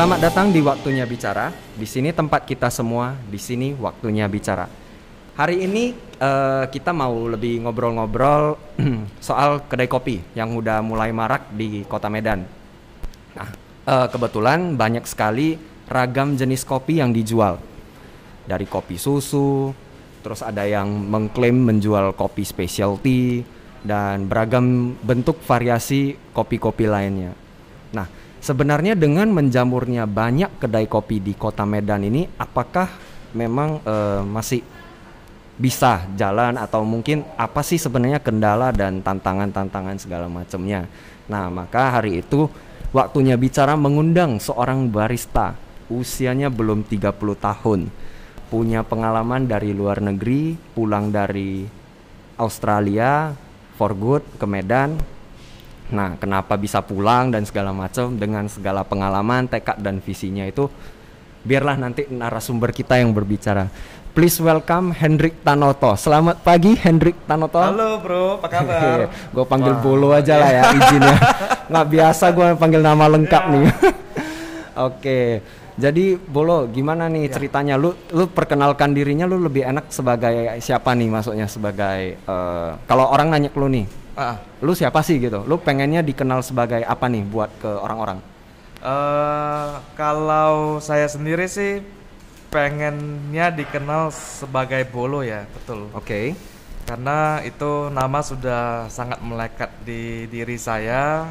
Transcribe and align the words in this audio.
Selamat 0.00 0.32
datang 0.32 0.48
di 0.48 0.64
Waktunya 0.64 1.04
Bicara. 1.04 1.52
Di 1.76 1.84
sini 1.84 2.08
tempat 2.08 2.48
kita 2.48 2.72
semua, 2.72 3.20
di 3.28 3.36
sini 3.36 3.76
waktunya 3.76 4.24
bicara. 4.32 4.64
Hari 5.36 5.60
ini 5.68 5.92
eh, 6.16 6.64
kita 6.72 6.96
mau 6.96 7.28
lebih 7.28 7.60
ngobrol-ngobrol 7.68 8.56
soal 9.20 9.68
kedai 9.68 9.92
kopi 9.92 10.24
yang 10.32 10.56
udah 10.56 10.80
mulai 10.80 11.12
marak 11.12 11.52
di 11.52 11.84
Kota 11.84 12.08
Medan. 12.08 12.48
Nah, 13.36 13.52
eh, 13.84 14.08
kebetulan 14.08 14.72
banyak 14.72 15.04
sekali 15.04 15.60
ragam 15.84 16.32
jenis 16.32 16.64
kopi 16.64 17.04
yang 17.04 17.12
dijual. 17.12 17.60
Dari 18.48 18.64
kopi 18.64 18.96
susu, 18.96 19.68
terus 20.24 20.40
ada 20.40 20.64
yang 20.64 20.88
mengklaim 20.88 21.60
menjual 21.60 22.16
kopi 22.16 22.48
specialty 22.48 23.44
dan 23.80 24.28
beragam 24.28 24.92
bentuk 25.00 25.40
variasi 25.44 26.16
kopi-kopi 26.36 26.84
lainnya. 26.84 27.32
Nah, 27.96 28.06
sebenarnya 28.40 28.92
dengan 28.96 29.32
menjamurnya 29.32 30.04
banyak 30.04 30.60
kedai 30.60 30.86
kopi 30.86 31.20
di 31.20 31.32
Kota 31.32 31.64
Medan 31.64 32.04
ini, 32.04 32.28
apakah 32.36 32.88
memang 33.32 33.80
eh, 33.82 34.22
masih 34.26 34.60
bisa 35.60 36.08
jalan 36.16 36.56
atau 36.56 36.80
mungkin 36.88 37.20
apa 37.36 37.60
sih 37.60 37.76
sebenarnya 37.76 38.24
kendala 38.24 38.72
dan 38.72 39.04
tantangan-tantangan 39.04 40.00
segala 40.00 40.24
macamnya. 40.24 40.88
Nah, 41.28 41.52
maka 41.52 42.00
hari 42.00 42.24
itu 42.24 42.48
waktunya 42.96 43.36
bicara 43.36 43.76
mengundang 43.76 44.40
seorang 44.40 44.88
barista 44.88 45.52
usianya 45.92 46.48
belum 46.48 46.86
30 46.88 47.12
tahun. 47.36 47.80
Punya 48.48 48.82
pengalaman 48.82 49.46
dari 49.46 49.70
luar 49.70 50.00
negeri, 50.02 50.58
pulang 50.74 51.12
dari 51.12 51.68
Australia 52.40 53.36
for 53.80 53.96
good 53.96 54.20
ke 54.36 54.44
Medan. 54.44 55.00
Nah, 55.88 56.20
kenapa 56.20 56.60
bisa 56.60 56.84
pulang 56.84 57.32
dan 57.32 57.48
segala 57.48 57.72
macam 57.72 58.12
dengan 58.12 58.44
segala 58.44 58.84
pengalaman, 58.84 59.48
tekad 59.48 59.80
dan 59.80 60.04
visinya 60.04 60.44
itu 60.44 60.68
biarlah 61.40 61.80
nanti 61.80 62.04
narasumber 62.12 62.76
kita 62.76 63.00
yang 63.00 63.16
berbicara. 63.16 63.72
Please 64.12 64.36
welcome 64.44 64.92
Hendrik 64.92 65.40
Tanoto. 65.40 65.96
Selamat 65.96 66.44
pagi 66.44 66.76
Hendrik 66.76 67.16
Tanoto. 67.24 67.56
Halo 67.56 67.96
bro, 68.04 68.36
apa 68.36 68.48
kabar? 68.52 69.08
gue 69.34 69.44
panggil 69.48 69.72
Wah, 69.72 69.80
Bolo 69.80 70.08
aja 70.12 70.36
lah 70.36 70.50
ya 70.52 70.62
izinnya. 70.76 71.16
Nggak 71.72 71.86
biasa 71.88 72.24
gue 72.36 72.46
panggil 72.60 72.82
nama 72.84 73.04
lengkap 73.08 73.44
nih. 73.48 73.66
Oke. 74.90 75.20
Jadi 75.76 76.16
Bolo, 76.16 76.66
gimana 76.66 77.06
nih 77.06 77.30
ceritanya? 77.30 77.74
Lu 77.78 77.94
lu 78.10 78.24
perkenalkan 78.26 78.90
dirinya 78.90 79.28
lu 79.28 79.38
lebih 79.38 79.62
enak 79.62 79.90
sebagai 79.90 80.58
siapa 80.58 80.94
nih 80.96 81.08
maksudnya 81.08 81.46
sebagai 81.46 82.16
eh, 82.16 82.70
kalau 82.86 83.06
orang 83.10 83.30
nanya 83.30 83.50
ke 83.52 83.58
lu 83.60 83.68
nih, 83.70 83.86
Ah, 84.18 84.36
lu 84.60 84.74
siapa 84.74 85.00
sih 85.00 85.16
gitu? 85.22 85.46
Lu 85.46 85.56
pengennya 85.56 86.02
dikenal 86.02 86.42
sebagai 86.42 86.82
apa 86.84 87.06
nih 87.06 87.22
buat 87.24 87.50
ke 87.62 87.70
orang-orang? 87.70 88.18
eh, 88.80 89.70
kalau 89.94 90.80
saya 90.80 91.04
sendiri 91.04 91.44
sih 91.44 91.84
pengennya 92.50 93.52
dikenal 93.52 94.10
sebagai 94.10 94.82
Bolo 94.88 95.22
ya, 95.22 95.46
betul. 95.54 95.86
Oke. 95.94 96.34
Karena 96.84 97.38
itu 97.46 97.86
nama 97.92 98.18
sudah 98.18 98.90
sangat 98.90 99.22
melekat 99.22 99.70
di 99.86 100.26
diri 100.26 100.58
saya. 100.58 101.22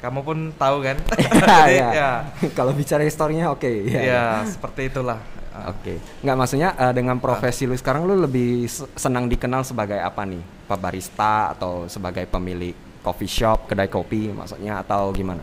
Kamu 0.00 0.20
pun 0.24 0.38
tahu 0.56 0.80
kan? 0.80 0.96
Jadi, 1.44 1.76
ya. 1.76 1.88
ya, 1.92 2.10
Kalau 2.58 2.72
bicara 2.72 3.04
historinya 3.04 3.52
oke. 3.52 3.68
ya, 3.68 4.00
ya, 4.00 4.00
ya. 4.00 4.22
seperti 4.48 4.88
itulah. 4.88 5.20
Ah, 5.50 5.74
Oke, 5.74 5.98
nggak 6.22 6.36
maksudnya 6.38 6.72
eh, 6.78 6.94
dengan 6.94 7.18
profesi 7.18 7.66
lu 7.66 7.74
sekarang 7.74 8.06
lu 8.06 8.14
lebih 8.16 8.70
se- 8.70 8.86
senang 8.94 9.26
dikenal 9.26 9.66
sebagai 9.66 9.98
apa 9.98 10.22
nih? 10.22 10.40
Pak 10.64 10.78
barista 10.78 11.50
atau 11.52 11.90
sebagai 11.90 12.22
pemilik 12.24 12.72
coffee 13.02 13.26
shop, 13.28 13.66
kedai 13.66 13.90
kopi 13.90 14.30
maksudnya 14.30 14.78
atau 14.80 15.10
gimana? 15.10 15.42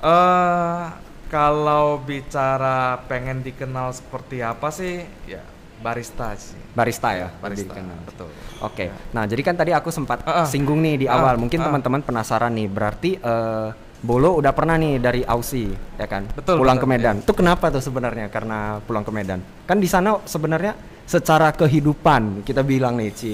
eh, 0.00 0.84
kalau 1.26 1.98
bicara 1.98 3.02
pengen 3.10 3.42
dikenal 3.42 3.90
seperti 3.92 4.40
apa 4.40 4.68
sih? 4.70 5.02
Ya 5.26 5.42
barista 5.82 6.32
sih. 6.38 6.54
Barista 6.72 7.12
ya, 7.12 7.28
Barista, 7.36 7.76
betul. 8.06 8.30
Oke, 8.64 8.88
nah 9.12 9.28
jadi 9.28 9.42
kan 9.44 9.58
tadi 9.58 9.76
aku 9.76 9.92
sempat 9.92 10.24
Ah, 10.24 10.42
ah. 10.42 10.46
singgung 10.48 10.80
nih 10.80 11.04
di 11.04 11.06
Ah, 11.10 11.20
awal, 11.20 11.36
mungkin 11.36 11.60
ah. 11.60 11.68
teman-teman 11.68 12.00
penasaran 12.00 12.54
nih, 12.54 12.68
berarti 12.70 13.10
eh, 13.18 13.68
Bolo 14.02 14.34
udah 14.34 14.50
pernah 14.50 14.74
nih 14.74 14.98
dari 14.98 15.22
Aussie, 15.22 15.70
ya 15.94 16.10
kan? 16.10 16.26
Betul, 16.34 16.58
Pulang 16.58 16.74
betul, 16.74 16.90
ke 16.90 16.94
Medan. 16.98 17.16
Itu 17.22 17.34
kenapa 17.38 17.70
tuh 17.70 17.78
sebenarnya? 17.78 18.26
Karena 18.34 18.82
pulang 18.82 19.06
ke 19.06 19.14
Medan. 19.14 19.38
Kan 19.62 19.78
di 19.78 19.86
sana 19.86 20.18
sebenarnya 20.26 20.74
secara 21.06 21.54
kehidupan 21.54 22.42
kita 22.42 22.66
bilang 22.66 22.98
nih, 22.98 23.10
Ci, 23.14 23.30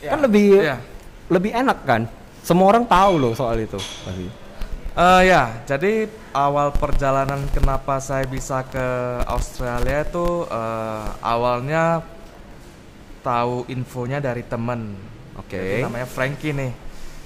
Ya, 0.00 0.14
kan 0.16 0.24
lebih 0.24 0.64
ya. 0.64 0.80
lebih 1.28 1.52
enak 1.52 1.84
kan? 1.84 2.08
Semua 2.40 2.72
orang 2.72 2.88
tahu 2.88 3.12
loh 3.20 3.32
soal 3.36 3.60
itu. 3.60 3.76
Pasti. 3.76 4.47
Eh 4.98 5.30
ya, 5.30 5.62
jadi 5.62 6.10
awal 6.34 6.74
perjalanan 6.74 7.46
kenapa 7.54 8.02
saya 8.02 8.26
bisa 8.26 8.66
ke 8.66 8.86
Australia 9.30 10.02
itu 10.02 10.42
eh, 10.50 11.06
awalnya 11.22 12.02
tahu 13.22 13.62
infonya 13.70 14.18
dari 14.18 14.42
temen. 14.42 14.98
Oke. 15.38 15.54
Jadi 15.54 15.86
namanya 15.86 16.08
Frankie 16.10 16.50
nih. 16.50 16.72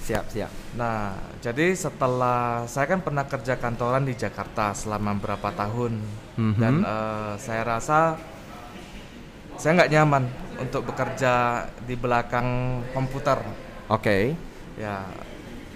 Siap, 0.05 0.25
siap. 0.29 0.51
Nah, 0.77 1.17
jadi 1.41 1.73
setelah 1.73 2.69
saya 2.69 2.85
kan 2.85 3.01
pernah 3.01 3.25
kerja 3.25 3.57
kantoran 3.57 4.05
di 4.05 4.13
Jakarta 4.13 4.75
selama 4.77 5.17
beberapa 5.17 5.49
tahun 5.49 5.97
Mhm. 6.37 6.59
dan 6.61 6.73
eh, 6.85 7.33
saya 7.41 7.65
rasa 7.65 8.21
saya 9.57 9.81
nggak 9.81 9.91
nyaman 9.97 10.23
untuk 10.61 10.93
bekerja 10.93 11.65
di 11.89 11.97
belakang 11.97 12.81
komputer. 12.93 13.41
Oke. 13.89 14.37
Ya, 14.77 15.09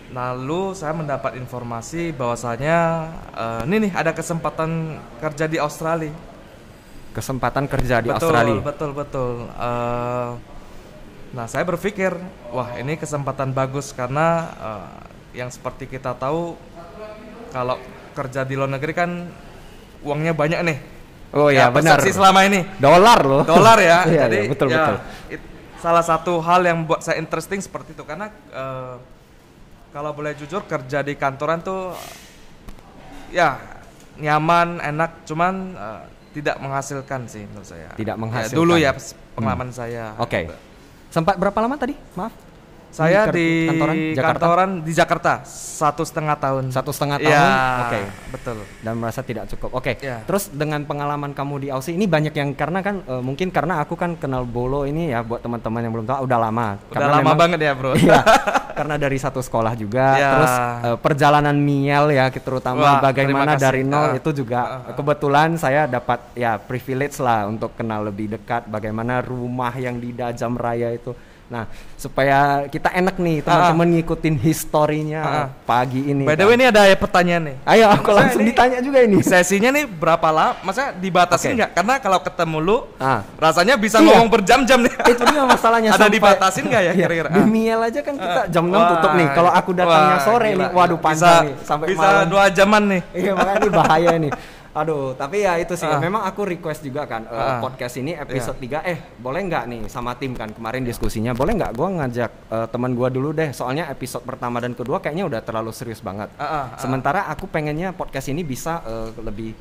lalu 0.07 0.71
saya 0.71 0.95
mendapat 0.95 1.35
informasi 1.35 2.15
bahwasanya 2.15 2.77
eh, 3.35 3.61
ini 3.67 3.89
nih 3.89 3.93
ada 3.93 4.11
kesempatan 4.15 4.95
kerja 5.19 5.45
di 5.45 5.57
Australia. 5.59 6.13
Kesempatan 7.11 7.65
kerja 7.65 7.99
di 7.99 8.13
betul, 8.13 8.29
Australia. 8.29 8.61
betul, 8.61 8.91
betul. 8.93 9.33
Eh, 9.51 10.29
nah, 11.33 11.45
saya 11.49 11.65
berpikir, 11.65 12.13
wah 12.53 12.77
ini 12.77 12.95
kesempatan 12.95 13.51
bagus 13.51 13.91
karena 13.91 14.27
eh, 14.57 14.87
yang 15.43 15.49
seperti 15.51 15.89
kita 15.89 16.15
tahu 16.15 16.55
kalau 17.51 17.75
kerja 18.15 18.41
di 18.41 18.55
luar 18.55 18.71
negeri 18.71 18.93
kan 18.95 19.09
uangnya 20.01 20.31
banyak 20.31 20.59
nih. 20.63 20.77
Oh 21.35 21.51
ya, 21.51 21.67
benar. 21.67 21.99
persepsi 21.99 22.15
selama 22.15 22.47
ini 22.47 22.63
Dolar 22.79 23.19
loh. 23.27 23.43
dolar 23.43 23.75
ya. 23.83 24.05
Iya, 24.07 24.21
Jadi 24.31 24.37
iya, 24.39 24.49
betul 24.49 24.67
ya, 24.71 24.77
betul. 24.79 24.97
it- 25.35 25.47
salah 25.77 26.01
satu 26.01 26.39
hal 26.41 26.63
yang 26.65 26.87
buat 26.87 27.03
saya 27.03 27.19
interesting 27.19 27.59
seperti 27.59 27.91
itu 27.93 28.01
karena 28.07 28.31
eh, 28.49 28.95
kalau 29.97 30.13
boleh 30.13 30.37
jujur 30.37 30.61
kerja 30.63 31.01
di 31.01 31.17
kantoran 31.17 31.57
tuh 31.57 31.97
ya 33.27 33.57
nyaman, 34.15 34.77
enak, 34.77 35.25
cuman 35.25 35.53
eh, 35.73 36.01
tidak 36.31 36.61
menghasilkan 36.61 37.25
sih 37.25 37.43
menurut 37.43 37.65
saya. 37.65 37.89
Tidak 37.91 38.13
Ya, 38.13 38.21
menghasilkan. 38.21 38.53
dulu 38.53 38.77
ya 38.77 38.93
pes- 38.93 39.17
pengalaman 39.33 39.73
saya. 39.73 40.13
Oke. 40.17 40.53
Sempat 41.09 41.33
berapa 41.35 41.57
lama 41.57 41.73
tadi? 41.75 41.97
Maaf. 42.13 42.29
Saya 42.89 43.29
di 43.29 43.67
kantoran 43.67 43.95
Jakarta? 44.11 44.31
kantoran 44.33 44.69
di 44.81 44.91
Jakarta 44.91 45.31
satu 45.45 46.01
setengah 46.01 46.35
tahun. 46.35 46.63
Satu 46.69 46.89
setengah 46.89 47.17
Ya, 47.17 47.29
tahun. 47.29 47.51
Oke. 47.83 47.99
betul. 48.31 48.57
Dan 48.79 48.93
merasa 48.95 49.21
tidak 49.21 49.45
cukup. 49.47 49.69
Oke. 49.73 49.99
Ya. 49.99 50.23
Terus 50.23 50.49
dengan 50.49 50.81
pengalaman 50.81 51.31
kamu 51.31 51.55
di 51.59 51.67
Aussie 51.69 51.93
ini 51.93 52.05
banyak 52.05 52.31
yang 52.31 52.51
karena 52.51 52.81
kan 52.81 52.99
eh, 52.99 53.21
mungkin 53.21 53.49
karena 53.49 53.79
aku 53.79 53.93
kan 53.93 54.15
kenal 54.15 54.43
Bolo 54.43 54.83
ini 54.83 55.11
ya 55.11 55.21
buat 55.21 55.39
teman-teman 55.39 55.79
yang 55.79 55.93
belum 55.93 56.07
tahu 56.07 56.19
udah 56.25 56.39
lama. 56.39 56.67
Udah 56.81 56.91
Karena 56.91 57.11
lama 57.11 57.21
memang- 57.21 57.37
banget 57.37 57.59
ya, 57.61 57.73
Bro. 57.73 57.91
Iya. 57.93 58.19
karena 58.77 58.93
dari 58.95 59.17
satu 59.17 59.41
sekolah 59.41 59.73
juga. 59.73 60.05
Ya. 60.15 60.29
Terus 60.31 60.53
eh, 60.85 60.97
perjalanan 60.97 61.55
Miel 61.55 62.05
ya 62.09 62.29
terutama 62.29 62.77
Wah, 62.79 63.01
bagaimana 63.03 63.57
dari 63.57 63.81
nol 63.81 64.13
Ah. 64.13 64.15
itu 64.15 64.29
juga 64.31 64.59
Ah, 64.59 64.73
ah. 64.89 64.93
kebetulan 64.93 65.57
saya 65.57 65.85
dapat 65.85 66.21
ya 66.33 66.55
privilege 66.55 67.17
lah 67.17 67.45
untuk 67.45 67.73
kenal 67.73 68.05
lebih 68.05 68.31
dekat 68.31 68.65
bagaimana 68.65 69.19
rumah 69.19 69.73
yang 69.73 69.97
di 69.97 70.13
Dajam 70.13 70.53
Raya 70.53 70.93
itu. 70.93 71.13
Nah, 71.47 71.63
supaya 71.95 72.39
kita 72.67 72.91
enak 72.91 73.15
nih 73.15 73.39
teman-teman 73.39 73.87
ngikutin 73.95 74.35
historinya 74.37 75.21
Ah, 75.21 75.31
ah. 75.33 75.47
pagi 75.63 76.03
ini. 76.03 76.21
By 76.21 76.35
the 76.35 76.43
kan. 76.43 76.47
way 76.47 76.55
ini 76.55 76.65
ada 76.67 76.81
pertanyaan 76.93 77.43
nih. 77.45 77.55
Ayo 77.63 77.85
aku 77.87 77.95
Maksudnya 78.03 78.19
langsung 78.19 78.41
ini- 78.41 78.49
ditanya 78.51 78.79
juga 78.83 78.99
ini. 78.99 79.17
Sesinya 79.21 79.69
nih 79.71 79.87
berapa 79.87 80.27
lama? 80.27 80.59
Maksudnya 80.61 80.91
dibatasin 80.93 81.47
Oke. 81.47 81.57
nggak? 81.57 81.71
Karena 81.71 81.93
kalau 81.97 82.19
ketemu 82.19 82.57
lu, 82.59 82.77
Ah. 82.97 83.23
rasanya 83.37 83.75
bisa 83.75 83.97
Iya. 83.97 84.11
ngomong 84.11 84.27
berjam-jam 84.29 84.79
nih. 84.81 84.93
itu 85.07 85.23
dia 85.23 85.41
masalahnya 85.41 85.89
Ada 85.95 86.03
sampai- 86.03 86.15
dibatasin 86.15 86.63
nggak 86.67 86.81
ya 86.81 86.91
Iya, 86.91 86.99
kira-kira? 86.99 87.29
Ah. 87.31 87.45
Miel 87.47 87.79
aja 87.81 87.99
kan 88.01 88.13
kita 88.13 88.41
jam 88.47 88.63
6 88.67 88.75
Wah, 88.75 88.89
tutup 88.91 89.11
nih. 89.15 89.27
Kalau 89.31 89.51
aku 89.51 89.69
datangnya 89.71 90.17
sore 90.19 90.49
nih, 90.51 90.67
waduh 90.69 90.99
panjang 90.99 91.31
bisa, 91.31 91.45
nih 91.47 91.55
sampai 91.63 91.85
bisa 91.87 92.03
malam. 92.03 92.25
dua 92.27 92.43
jaman 92.51 92.83
nih. 92.91 93.01
Iya 93.15 93.31
makanya 93.33 93.57
ini 93.57 93.69
bahaya 93.71 94.11
nih. 94.19 94.31
Aduh, 94.77 95.17
tapi 95.17 95.41
ya 95.41 95.57
itu 95.57 95.73
sih. 95.73 95.89
Ah. 95.89 95.97
Memang 95.97 96.21
aku 96.21 96.45
request 96.45 96.85
juga 96.85 97.09
kan 97.09 97.25
eh, 97.25 97.33
Ah. 97.33 97.57
podcast 97.57 97.97
ini 97.97 98.13
episode 98.13 98.57
3 98.57 98.85
eh 98.85 98.97
boleh 99.17 99.41
nggak 99.43 99.63
nih 99.65 99.81
sama 99.89 100.13
tim 100.13 100.37
kan 100.37 100.53
kemarin 100.53 100.85
diskusinya 100.85 101.33
boleh 101.33 101.57
nggak 101.57 101.73
gua 101.73 101.87
ngajak 102.03 102.31
eh, 102.53 102.67
teman 102.69 102.93
gua 102.93 103.09
dulu 103.09 103.33
deh 103.33 103.49
soalnya 103.51 103.89
episode 103.89 104.21
pertama 104.21 104.61
dan 104.61 104.77
kedua 104.77 105.01
kayaknya 105.01 105.25
udah 105.25 105.41
terlalu 105.41 105.73
serius 105.73 105.99
banget. 105.99 106.29
Ah, 106.37 106.43
ah, 106.43 106.53
ah. 106.53 106.65
Sementara 106.77 107.25
aku 107.27 107.49
pengennya 107.49 107.91
podcast 107.91 108.29
ini 108.29 108.45
bisa 108.45 108.85
eh, 108.85 109.09
lebih 109.19 109.51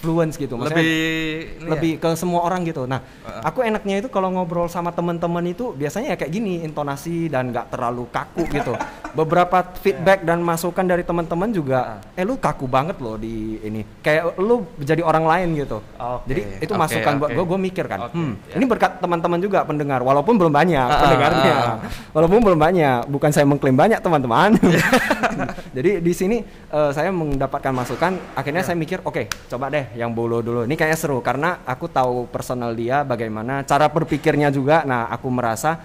fluence 0.00 0.40
gitu. 0.40 0.56
Maksudnya 0.56 0.80
lebih 0.80 0.96
ya? 1.60 1.68
lebih 1.76 1.92
ke 2.00 2.08
semua 2.16 2.40
orang 2.42 2.64
gitu. 2.64 2.88
Nah, 2.88 3.04
aku 3.44 3.60
enaknya 3.60 4.00
itu 4.00 4.08
kalau 4.08 4.32
ngobrol 4.32 4.66
sama 4.66 4.90
teman-teman 4.90 5.44
itu 5.44 5.76
biasanya 5.76 6.12
ya 6.12 6.16
kayak 6.16 6.32
gini 6.32 6.64
intonasi 6.64 7.28
dan 7.28 7.52
nggak 7.52 7.68
terlalu 7.76 8.08
kaku 8.08 8.48
gitu. 8.48 8.72
Beberapa 9.18 9.60
feedback 9.82 10.22
dan 10.22 10.38
masukan 10.40 10.86
dari 10.86 11.02
teman-teman 11.02 11.50
juga, 11.50 11.98
eh 12.14 12.22
lu 12.22 12.38
kaku 12.38 12.64
banget 12.70 12.96
loh 13.02 13.18
di 13.18 13.58
ini. 13.60 13.82
Kayak 14.00 14.38
lu 14.38 14.64
jadi 14.78 15.02
orang 15.02 15.26
lain 15.26 15.48
gitu. 15.58 15.82
Oke, 15.98 16.30
Jadi 16.30 16.40
itu 16.62 16.72
oke, 16.72 16.80
masukan 16.80 17.12
buat 17.18 17.30
oke. 17.34 17.36
gue, 17.36 17.44
gue 17.50 17.58
mikir 17.58 17.84
kan. 17.90 17.98
Oke, 18.06 18.14
hmm, 18.14 18.32
ya. 18.48 18.54
ini 18.56 18.64
berkat 18.70 19.02
teman-teman 19.02 19.38
juga 19.42 19.66
pendengar, 19.66 20.00
walaupun 20.00 20.38
belum 20.38 20.54
banyak 20.54 20.86
Ah, 20.86 21.00
pendengarnya, 21.02 21.54
ah, 21.54 21.66
ah. 21.66 21.76
walaupun 22.14 22.38
belum 22.38 22.58
banyak. 22.58 22.98
Bukan 23.10 23.30
saya 23.34 23.44
mengklaim 23.44 23.74
banyak 23.74 23.98
teman-teman. 23.98 24.54
Jadi 25.70 26.02
di 26.02 26.10
sini 26.10 26.42
eh, 26.42 26.90
saya 26.90 27.10
mendapatkan 27.10 27.70
masukan, 27.70 28.34
akhirnya 28.34 28.62
saya 28.62 28.74
mikir, 28.74 28.98
oke, 29.00 29.30
coba 29.46 29.70
deh 29.70 29.86
yang 29.94 30.10
bolo 30.10 30.42
dulu. 30.42 30.66
Ini 30.66 30.74
kayaknya 30.74 30.98
seru 30.98 31.22
karena 31.22 31.62
aku 31.62 31.86
tahu 31.86 32.26
personal 32.26 32.74
dia, 32.74 33.02
bagaimana 33.02 33.62
cara 33.62 33.86
berpikirnya 33.86 34.50
juga. 34.50 34.82
Nah, 34.82 35.06
aku 35.08 35.30
merasa 35.30 35.78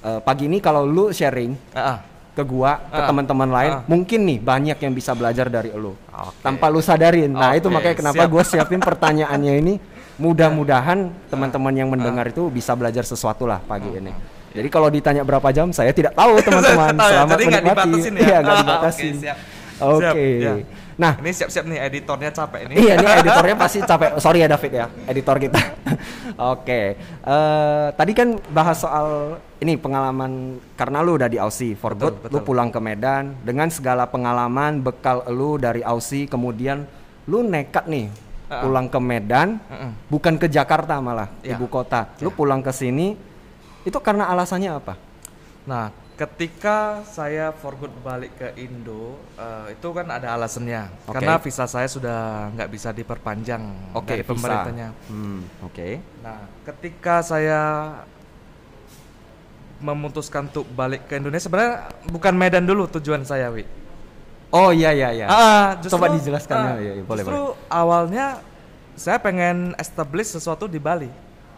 eh, 0.00 0.20
pagi 0.20 0.46
ini 0.46 0.60
kalau 0.60 0.84
lu 0.84 1.10
sharing 1.10 1.56
Ah, 1.72 1.80
ah. 1.80 1.98
ke 2.30 2.42
gua, 2.42 2.76
ke 2.78 3.00
Ah. 3.00 3.08
teman-teman 3.08 3.48
lain, 3.48 3.72
Ah. 3.72 3.80
mungkin 3.88 4.20
nih 4.22 4.38
banyak 4.38 4.78
yang 4.78 4.92
bisa 4.92 5.16
belajar 5.16 5.48
dari 5.48 5.72
lu. 5.72 5.96
Oke. 5.96 6.38
Tanpa 6.40 6.68
lu 6.68 6.78
sadarin. 6.78 7.32
Nah, 7.32 7.56
itu 7.56 7.66
Oke, 7.66 7.74
makanya 7.74 7.96
kenapa 7.96 8.22
siap. 8.22 8.30
gue 8.30 8.42
siapin 8.44 8.78
pertanyaannya 8.78 9.54
ini. 9.58 9.74
Mudah-mudahan 10.22 11.10
teman-teman 11.26 11.74
yang 11.74 11.90
mendengar 11.90 12.30
itu 12.30 12.46
bisa 12.46 12.70
belajar 12.74 13.02
sesuatu 13.02 13.50
lah 13.50 13.58
pagi 13.58 13.90
ini. 13.90 14.14
Jadi 14.54 14.68
kalau 14.68 14.88
ditanya 14.88 15.20
berapa 15.20 15.50
jam, 15.50 15.68
saya 15.70 15.90
tidak 15.90 16.14
tahu 16.14 16.38
teman-teman. 16.46 16.94
Ya, 16.94 17.04
Selamat 17.04 17.34
jadi 17.34 17.44
menikmati. 17.44 17.90
ya? 17.90 18.10
Iya, 18.14 18.36
nggak 18.38 18.54
Ah, 18.54 18.60
dibatasin. 18.62 19.14
oke. 19.18 19.34
Oke. 19.74 20.00
Siap, 20.00 20.14
ya. 20.40 20.54
Nah, 20.94 21.18
Ini 21.18 21.30
siap-siap 21.34 21.64
nih 21.66 21.78
editornya 21.82 22.30
capek 22.30 22.70
ini. 22.70 22.74
iya 22.78 22.94
ini 22.94 23.06
editornya 23.20 23.56
pasti 23.58 23.82
capek. 23.82 24.14
Sorry 24.16 24.38
ya 24.38 24.48
David 24.48 24.72
ya, 24.72 24.86
editor 25.04 25.36
kita. 25.36 25.58
Oke. 26.38 26.94
Eh, 27.20 27.86
tadi 27.92 28.12
kan 28.14 28.28
bahas 28.48 28.78
soal 28.78 29.34
ini 29.58 29.74
pengalaman 29.74 30.32
karena 30.72 31.02
lu 31.02 31.18
udah 31.18 31.26
di 31.26 31.34
Aussie 31.36 31.74
for 31.74 31.98
Betul, 31.98 32.14
good, 32.14 32.14
lu 32.24 32.38
betul. 32.38 32.46
pulang 32.46 32.70
ke 32.70 32.78
Medan 32.78 33.34
dengan 33.42 33.66
segala 33.68 34.06
pengalaman 34.06 34.78
bekal 34.78 35.26
lu 35.28 35.56
dari 35.56 35.82
Aussie 35.82 36.24
kemudian 36.24 36.86
lu 37.26 37.42
nekat 37.42 37.86
nih 37.86 38.06
pulang 38.54 38.86
ke 38.86 39.00
Medan, 39.00 39.58
Mm-mm. 39.58 39.90
bukan 40.06 40.38
ke 40.38 40.46
Jakarta 40.46 41.02
malah, 41.02 41.26
Ya. 41.42 41.58
ibu 41.58 41.66
kota. 41.66 42.14
Lu 42.22 42.30
Ya. 42.30 42.36
pulang 42.36 42.62
ke 42.62 42.70
sini 42.70 43.18
itu 43.84 43.98
karena 44.00 44.24
alasannya 44.26 44.70
apa? 44.72 44.94
Nah, 45.64 45.88
ketika 46.14 47.02
saya 47.04 47.50
for 47.50 47.74
good 47.74 47.92
balik 48.00 48.32
ke 48.36 48.52
Indo, 48.56 49.16
eh, 49.34 49.72
itu 49.72 49.88
kan 49.90 50.06
ada 50.08 50.32
alasannya. 50.32 50.88
Oke. 51.04 51.14
Karena 51.16 51.34
visa 51.40 51.64
saya 51.64 51.88
sudah 51.88 52.48
nggak 52.52 52.68
bisa 52.68 52.92
diperpanjang 52.92 53.62
Oke, 53.96 54.08
dari 54.12 54.22
pemerintahnya. 54.22 54.88
Hmm, 55.08 55.40
oke. 55.60 55.88
Nah, 56.20 56.38
ketika 56.64 57.20
saya 57.20 57.60
memutuskan 59.80 60.48
untuk 60.48 60.64
balik 60.72 61.04
ke 61.04 61.18
Indonesia, 61.18 61.44
sebenarnya 61.44 61.92
bukan 62.08 62.32
Medan 62.32 62.64
dulu 62.64 62.88
tujuan 62.88 63.20
saya, 63.26 63.52
Wi. 63.52 63.66
Oh 64.54 64.70
iya 64.70 64.94
iya 64.94 65.10
iya. 65.10 65.26
Ah, 65.26 65.74
justru- 65.82 65.98
Coba 65.98 66.14
dijelaskan 66.14 66.56
ah, 66.56 66.78
ya, 66.78 66.94
iya, 66.94 67.02
boleh 67.02 67.24
justru 67.26 67.40
boleh. 67.42 67.58
awalnya 67.66 68.26
saya 68.94 69.18
pengen 69.18 69.74
establish 69.76 70.30
sesuatu 70.30 70.70
di 70.70 70.78
Bali. 70.78 71.10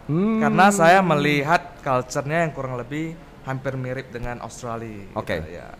Hmm. 0.07 0.39
Karena 0.39 0.67
saya 0.71 1.03
melihat 1.03 1.83
culture-nya 1.83 2.47
yang 2.47 2.53
kurang 2.55 2.79
lebih 2.79 3.19
hampir 3.43 3.75
mirip 3.75 4.11
dengan 4.11 4.39
Australia. 4.43 5.07
Oke. 5.15 5.39
gitu 5.39 5.51
ya. 5.55 5.75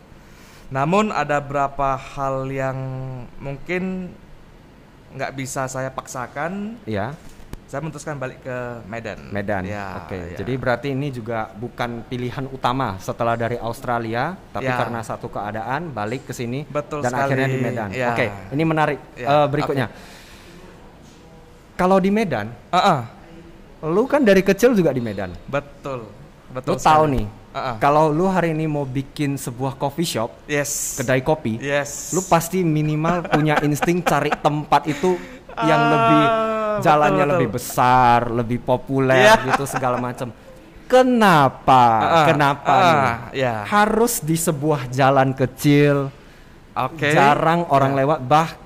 Namun 0.67 1.15
ada 1.15 1.39
beberapa 1.39 1.95
hal 1.95 2.51
yang 2.51 2.79
mungkin 3.39 4.11
nggak 5.15 5.33
bisa 5.33 5.67
saya 5.67 5.89
paksakan. 5.89 6.75
Iya. 6.85 7.15
Saya 7.67 7.83
memutuskan 7.83 8.15
balik 8.15 8.47
ke 8.47 8.59
Medan. 8.87 9.19
Medan. 9.35 9.67
Ya, 9.67 10.07
Oke. 10.07 10.15
ya. 10.15 10.39
Jadi 10.39 10.53
berarti 10.55 10.89
ini 10.95 11.11
juga 11.11 11.51
bukan 11.51 12.07
pilihan 12.07 12.47
utama 12.47 12.95
setelah 12.99 13.35
dari 13.35 13.59
Australia, 13.59 14.39
tapi 14.55 14.71
Ya. 14.71 14.79
karena 14.79 15.03
satu 15.03 15.27
keadaan 15.27 15.91
balik 15.91 16.31
ke 16.31 16.35
sini 16.35 16.63
Betul 16.67 17.03
dan 17.03 17.11
sekali. 17.11 17.27
akhirnya 17.27 17.49
di 17.51 17.59
Medan. 17.59 17.89
Ya. 17.91 18.15
Oke, 18.15 18.27
ini 18.55 18.63
menarik. 18.63 18.99
Ya, 19.19 19.27
Eh, 19.27 19.47
berikutnya. 19.51 19.87
Kalau 21.75 21.99
di 21.99 22.09
Medan, 22.09 22.55
Ah, 22.71 22.79
ah, 22.79 23.01
lu 23.87 24.05
kan 24.05 24.21
dari 24.21 24.43
kecil 24.43 24.73
juga 24.73 24.91
di 24.91 24.99
Medan. 24.99 25.31
betul. 25.47 26.07
Betul. 26.47 26.73
lu 26.73 26.79
tahu 26.79 27.05
nih, 27.11 27.27
ah. 27.51 27.75
kalau 27.77 28.09
lu 28.09 28.25
hari 28.25 28.51
ini 28.51 28.65
mau 28.65 28.83
bikin 28.83 29.35
sebuah 29.35 29.75
coffee 29.75 30.07
shop, 30.09 30.31
Yes. 30.47 30.97
kedai 30.97 31.21
kopi, 31.21 31.59
Yes. 31.59 32.11
lu 32.11 32.23
pasti 32.23 32.63
minimal 32.63 33.27
punya 33.27 33.59
insting 33.67 34.01
cari 34.01 34.31
tempat 34.33 34.87
itu 34.87 35.19
yang 35.59 35.81
Ah, 35.81 35.91
lebih 35.91 36.25
jalannya 36.79 37.19
betul, 37.19 37.33
lebih 37.35 37.49
betul. 37.49 37.57
besar, 37.59 38.21
lebih 38.31 38.59
populer 38.59 39.27
Iya. 39.27 39.43
gitu 39.45 39.65
segala 39.65 39.99
macam. 39.99 40.31
Kenapa? 40.87 41.83
Ah, 41.99 42.27
Kenapa 42.27 42.71
ah, 42.71 42.81
nih? 42.87 43.43
ya. 43.43 43.55
Harus 43.67 44.23
di 44.23 44.39
sebuah 44.39 44.87
jalan 44.89 45.35
kecil, 45.35 46.15
Oke. 46.73 47.11
jarang 47.11 47.67
orang 47.69 47.93
Ya. 47.93 47.99
lewat. 48.01 48.19
Bahkan 48.23 48.66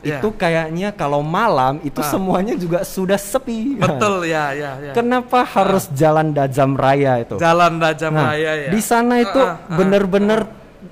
Ya. 0.00 0.16
itu 0.16 0.28
kayaknya 0.32 0.88
kalau 0.90 1.20
malam 1.20 1.76
itu 1.80 1.98
Ah. 1.98 2.08
semuanya 2.08 2.54
juga 2.54 2.80
sudah 2.82 3.14
sepi. 3.14 3.76
Betul 3.76 4.24
ya 4.32 4.52
ya 4.52 4.72
ya. 4.80 4.92
Kenapa 4.92 5.44
harus 5.44 5.90
jalan 5.90 6.30
Dajam 6.30 6.72
Raya 6.72 7.20
itu? 7.20 7.36
Jalan 7.36 7.76
Raja 7.76 8.08
Nah, 8.08 8.32
Raya 8.32 8.52
ya. 8.58 8.70
di 8.70 8.80
sana 8.80 9.18
itu 9.18 9.36
Ah, 9.36 9.54
ah, 9.54 9.68
ah, 9.68 9.76
bener-bener 9.76 10.40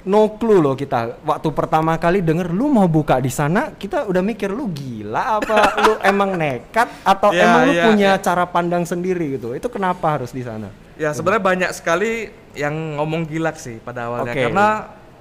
no 0.03 0.33
clue 0.35 0.59
loh 0.59 0.73
kita. 0.73 1.19
Waktu 1.21 1.49
pertama 1.51 1.95
kali 1.95 2.21
denger 2.21 2.49
lu 2.49 2.69
mau 2.69 2.87
buka 2.87 3.19
di 3.19 3.29
sana, 3.29 3.73
kita 3.73 4.05
udah 4.05 4.21
mikir 4.21 4.49
lu 4.49 4.69
gila 4.69 5.39
apa 5.39 5.57
lu 5.81 5.93
emang 6.07 6.35
nekat 6.35 6.89
atau 7.03 7.31
Ya, 7.31 7.43
emang 7.43 7.63
lu 7.65 7.73
ya, 7.73 7.85
punya 7.87 8.11
ya. 8.15 8.23
cara 8.23 8.45
pandang 8.45 8.85
sendiri 8.85 9.37
gitu. 9.37 9.53
Itu 9.53 9.67
kenapa 9.67 10.17
harus 10.17 10.31
di 10.31 10.41
sana? 10.41 10.71
Ya 10.95 11.11
sebenarnya 11.11 11.41
banyak 11.43 11.71
sekali 11.73 12.29
yang 12.53 12.97
ngomong 12.97 13.25
gilak 13.25 13.57
sih 13.57 13.79
pada 13.79 14.05
awalnya 14.05 14.31
Oke. 14.31 14.43
karena 14.43 14.69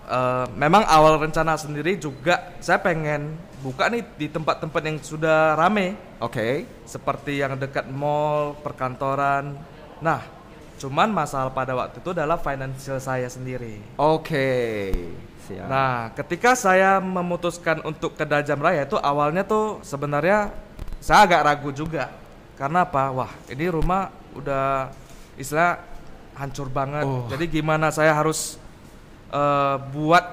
eh, 0.10 0.46
memang 0.58 0.84
awal 0.90 1.22
rencana 1.22 1.54
sendiri 1.56 2.02
juga 2.02 2.58
saya 2.58 2.82
pengen 2.82 3.38
buka 3.62 3.92
nih 3.92 4.04
di 4.18 4.28
tempat-tempat 4.32 4.82
yang 4.82 4.98
sudah 5.00 5.54
rame 5.54 5.96
Oke. 6.20 6.66
seperti 6.84 7.40
yang 7.40 7.56
dekat 7.60 7.88
mall, 7.88 8.58
perkantoran. 8.60 9.56
Nah, 10.02 10.24
cuman 10.80 11.12
masalah 11.12 11.52
pada 11.52 11.76
waktu 11.76 12.00
itu 12.00 12.10
adalah 12.16 12.40
financial 12.40 12.98
saya 12.98 13.28
sendiri. 13.28 13.84
Oke. 14.00 14.92
Siap. 15.50 15.66
Nah, 15.66 16.14
ketika 16.14 16.54
saya 16.54 17.02
memutuskan 17.02 17.82
untuk 17.82 18.14
ke 18.16 18.24
Dajam 18.24 18.62
Raya 18.62 18.86
itu 18.86 18.96
awalnya 19.02 19.42
tuh 19.44 19.82
sebenarnya 19.82 20.54
saya 21.02 21.26
agak 21.26 21.42
ragu 21.42 21.70
juga. 21.74 22.12
Karena 22.54 22.84
apa? 22.84 23.10
Wah, 23.16 23.32
ini 23.48 23.66
rumah 23.72 24.12
udah 24.36 24.92
istilah 25.40 25.80
hancur 26.38 26.70
banget. 26.72 27.08
Oh. 27.08 27.28
Jadi 27.32 27.60
gimana 27.60 27.90
saya 27.90 28.14
harus 28.14 28.60
eh, 29.30 29.76
buat 29.94 30.26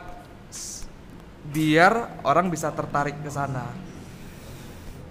biar 1.46 2.20
orang 2.26 2.50
bisa 2.50 2.74
tertarik 2.74 3.16
ke 3.22 3.30
sana. 3.30 3.70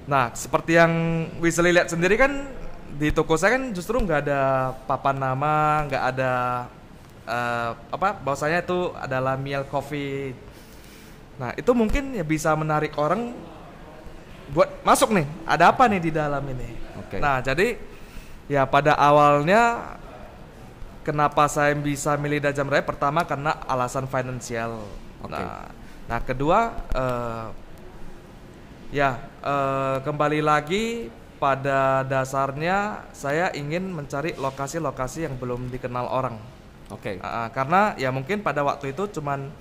Nah, 0.06 0.30
seperti 0.38 0.78
yang 0.78 0.94
Wesley 1.42 1.74
lihat 1.74 1.90
sendiri 1.90 2.20
kan 2.20 2.46
di 2.96 3.10
toko 3.10 3.36
saya 3.36 3.58
kan 3.58 3.74
justru 3.74 3.98
nggak 3.98 4.30
ada 4.30 4.72
papan 4.86 5.18
nama, 5.18 5.84
nggak 5.90 6.04
ada 6.16 6.34
eh, 7.26 7.72
apa 7.90 8.14
bahwasanya 8.22 8.62
itu 8.62 8.94
adalah 8.94 9.34
Miel 9.40 9.66
Coffee. 9.66 10.36
Nah, 11.36 11.52
itu 11.58 11.72
mungkin 11.76 12.16
ya 12.16 12.24
bisa 12.24 12.54
menarik 12.56 12.96
orang 12.96 13.34
buat 14.54 14.70
masuk 14.86 15.12
nih. 15.16 15.26
Ada 15.50 15.74
apa 15.74 15.90
nih 15.90 16.00
di 16.00 16.12
dalam 16.14 16.44
ini? 16.46 16.70
Oke. 17.02 17.18
Nah, 17.18 17.42
jadi 17.42 17.76
ya 18.46 18.64
pada 18.70 18.94
awalnya 18.94 19.98
kenapa 21.06 21.46
saya 21.46 21.78
bisa 21.78 22.18
milih 22.18 22.42
Dajam 22.42 22.66
Raya 22.66 22.82
pertama 22.82 23.22
karena 23.24 23.54
alasan 23.70 24.10
finansial. 24.10 24.82
Oke. 25.22 25.38
Nah, 25.38 25.70
nah 26.10 26.20
kedua 26.26 26.74
eh, 26.92 27.48
ya 28.90 29.22
eh, 29.46 29.98
kembali 30.02 30.42
lagi 30.42 31.14
pada 31.38 32.02
dasarnya 32.02 33.06
saya 33.14 33.54
ingin 33.54 33.94
mencari 33.94 34.34
lokasi-lokasi 34.34 35.30
yang 35.30 35.38
belum 35.38 35.70
dikenal 35.70 36.10
orang. 36.10 36.36
Oke. 36.90 37.22
Ah, 37.22 37.46
ah, 37.46 37.48
karena 37.54 37.94
ya 38.02 38.10
mungkin 38.10 38.42
pada 38.42 38.66
waktu 38.66 38.94
itu 38.98 39.06
cuman 39.22 39.54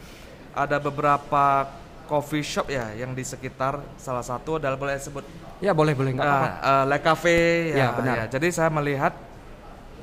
ada 0.57 0.81
beberapa 0.81 1.69
coffee 2.05 2.45
shop 2.45 2.69
ya 2.69 2.93
yang 2.97 3.17
di 3.17 3.25
sekitar 3.25 3.81
salah 3.97 4.25
satu 4.25 4.61
adalah 4.61 4.77
boleh 4.77 4.97
sebut 5.01 5.25
Ya 5.65 5.73
boleh 5.73 5.97
boleh 5.97 6.13
nggak 6.13 6.25
apa-apa. 6.25 6.49
Eh, 6.61 6.85
Le 6.93 6.99
Cafe 7.01 7.37
ya, 7.73 7.77
Ya, 7.77 7.89
benar. 7.97 8.15
ya. 8.17 8.25
Jadi 8.37 8.49
saya 8.53 8.69
melihat 8.69 9.17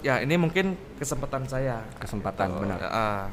ya 0.01 0.20
ini 0.20 0.36
mungkin 0.36 0.65
kesempatan 0.98 1.46
saya. 1.46 1.81
Kesempatan 1.98 2.48
Gitu. 2.50 2.60
benar. 2.60 2.79
Ah. 2.84 3.25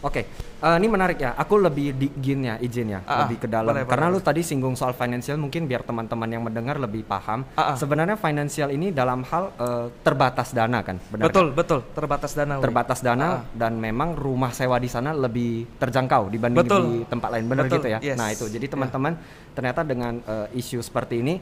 Oke, 0.00 0.24
eh, 0.24 0.76
ini 0.80 0.88
menarik 0.88 1.20
ya. 1.20 1.36
Aku 1.36 1.60
lebih 1.60 1.92
digin 1.92 2.40
ya, 2.40 2.56
izin 2.56 2.88
ya, 2.88 3.04
Ah, 3.04 3.20
lebih 3.20 3.36
ke 3.36 3.44
dalam. 3.44 3.68
boleh, 3.68 3.84
Karena 3.84 4.08
boleh, 4.08 4.16
lu 4.16 4.24
tadi 4.24 4.40
singgung 4.40 4.72
soal 4.72 4.96
finansial, 4.96 5.36
mungkin 5.36 5.68
biar 5.68 5.84
teman-teman 5.84 6.24
yang 6.24 6.40
mendengar 6.40 6.80
lebih 6.80 7.04
paham. 7.04 7.44
Ah, 7.52 7.72
ah. 7.72 7.76
Sebenarnya 7.76 8.16
finansial 8.16 8.72
ini 8.72 8.96
dalam 8.96 9.20
hal 9.22 9.52
eh, 9.52 9.92
terbatas 10.00 10.56
dana 10.56 10.80
kan, 10.80 10.96
benar? 11.12 11.28
betul, 11.28 11.46
kan? 11.46 11.56
betul. 11.60 11.80
Terbatas 11.92 12.32
dana. 12.32 12.54
Terbatas 12.64 13.04
dana 13.04 13.26
Ah. 13.28 13.40
dan 13.52 13.76
memang 13.76 14.16
rumah 14.16 14.56
sewa 14.56 14.80
di 14.80 14.88
sana 14.88 15.12
lebih 15.12 15.68
terjangkau 15.76 16.32
dibanding 16.32 16.64
Betul. 16.64 16.80
di 16.80 16.96
tempat 17.04 17.28
lain, 17.36 17.44
benar 17.44 17.64
Betul, 17.68 17.76
gitu 17.76 17.88
ya. 17.92 17.98
yes. 18.00 18.16
Nah 18.16 18.28
itu, 18.32 18.48
jadi 18.48 18.66
teman-teman 18.72 19.20
ternyata 19.52 19.84
dengan 19.84 20.16
eh, 20.24 20.48
isu 20.56 20.80
seperti 20.80 21.20
ini 21.20 21.34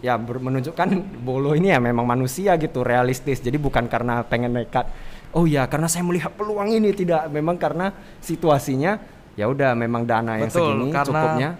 ya 0.00 0.16
menunjukkan 0.16 0.88
Bolo 1.20 1.52
ini 1.52 1.72
ya 1.72 1.78
memang 1.80 2.08
manusia 2.08 2.56
gitu 2.56 2.80
realistis 2.80 3.40
jadi 3.40 3.60
bukan 3.60 3.84
karena 3.86 4.24
pengen 4.24 4.56
nekat 4.56 4.88
oh 5.36 5.44
ya 5.44 5.68
karena 5.68 5.86
saya 5.86 6.02
melihat 6.04 6.32
peluang 6.32 6.72
ini 6.72 6.90
tidak 6.96 7.28
memang 7.28 7.60
karena 7.60 7.92
situasinya 8.24 8.96
ya 9.36 9.46
udah 9.46 9.76
memang 9.76 10.08
dana 10.08 10.40
yang 10.40 10.48
Betul, 10.48 10.64
segini 10.72 10.88
karena- 10.90 11.04
cukupnya 11.06 11.50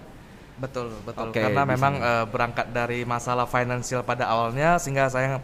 Betul, 0.61 0.93
betul. 1.01 1.33
Oke, 1.33 1.41
Karena 1.41 1.65
memang 1.65 1.97
eh, 1.97 2.25
berangkat 2.29 2.69
dari 2.69 3.01
masalah 3.01 3.49
finansial 3.49 4.05
pada 4.05 4.29
awalnya 4.29 4.77
sehingga 4.77 5.09
saya 5.09 5.41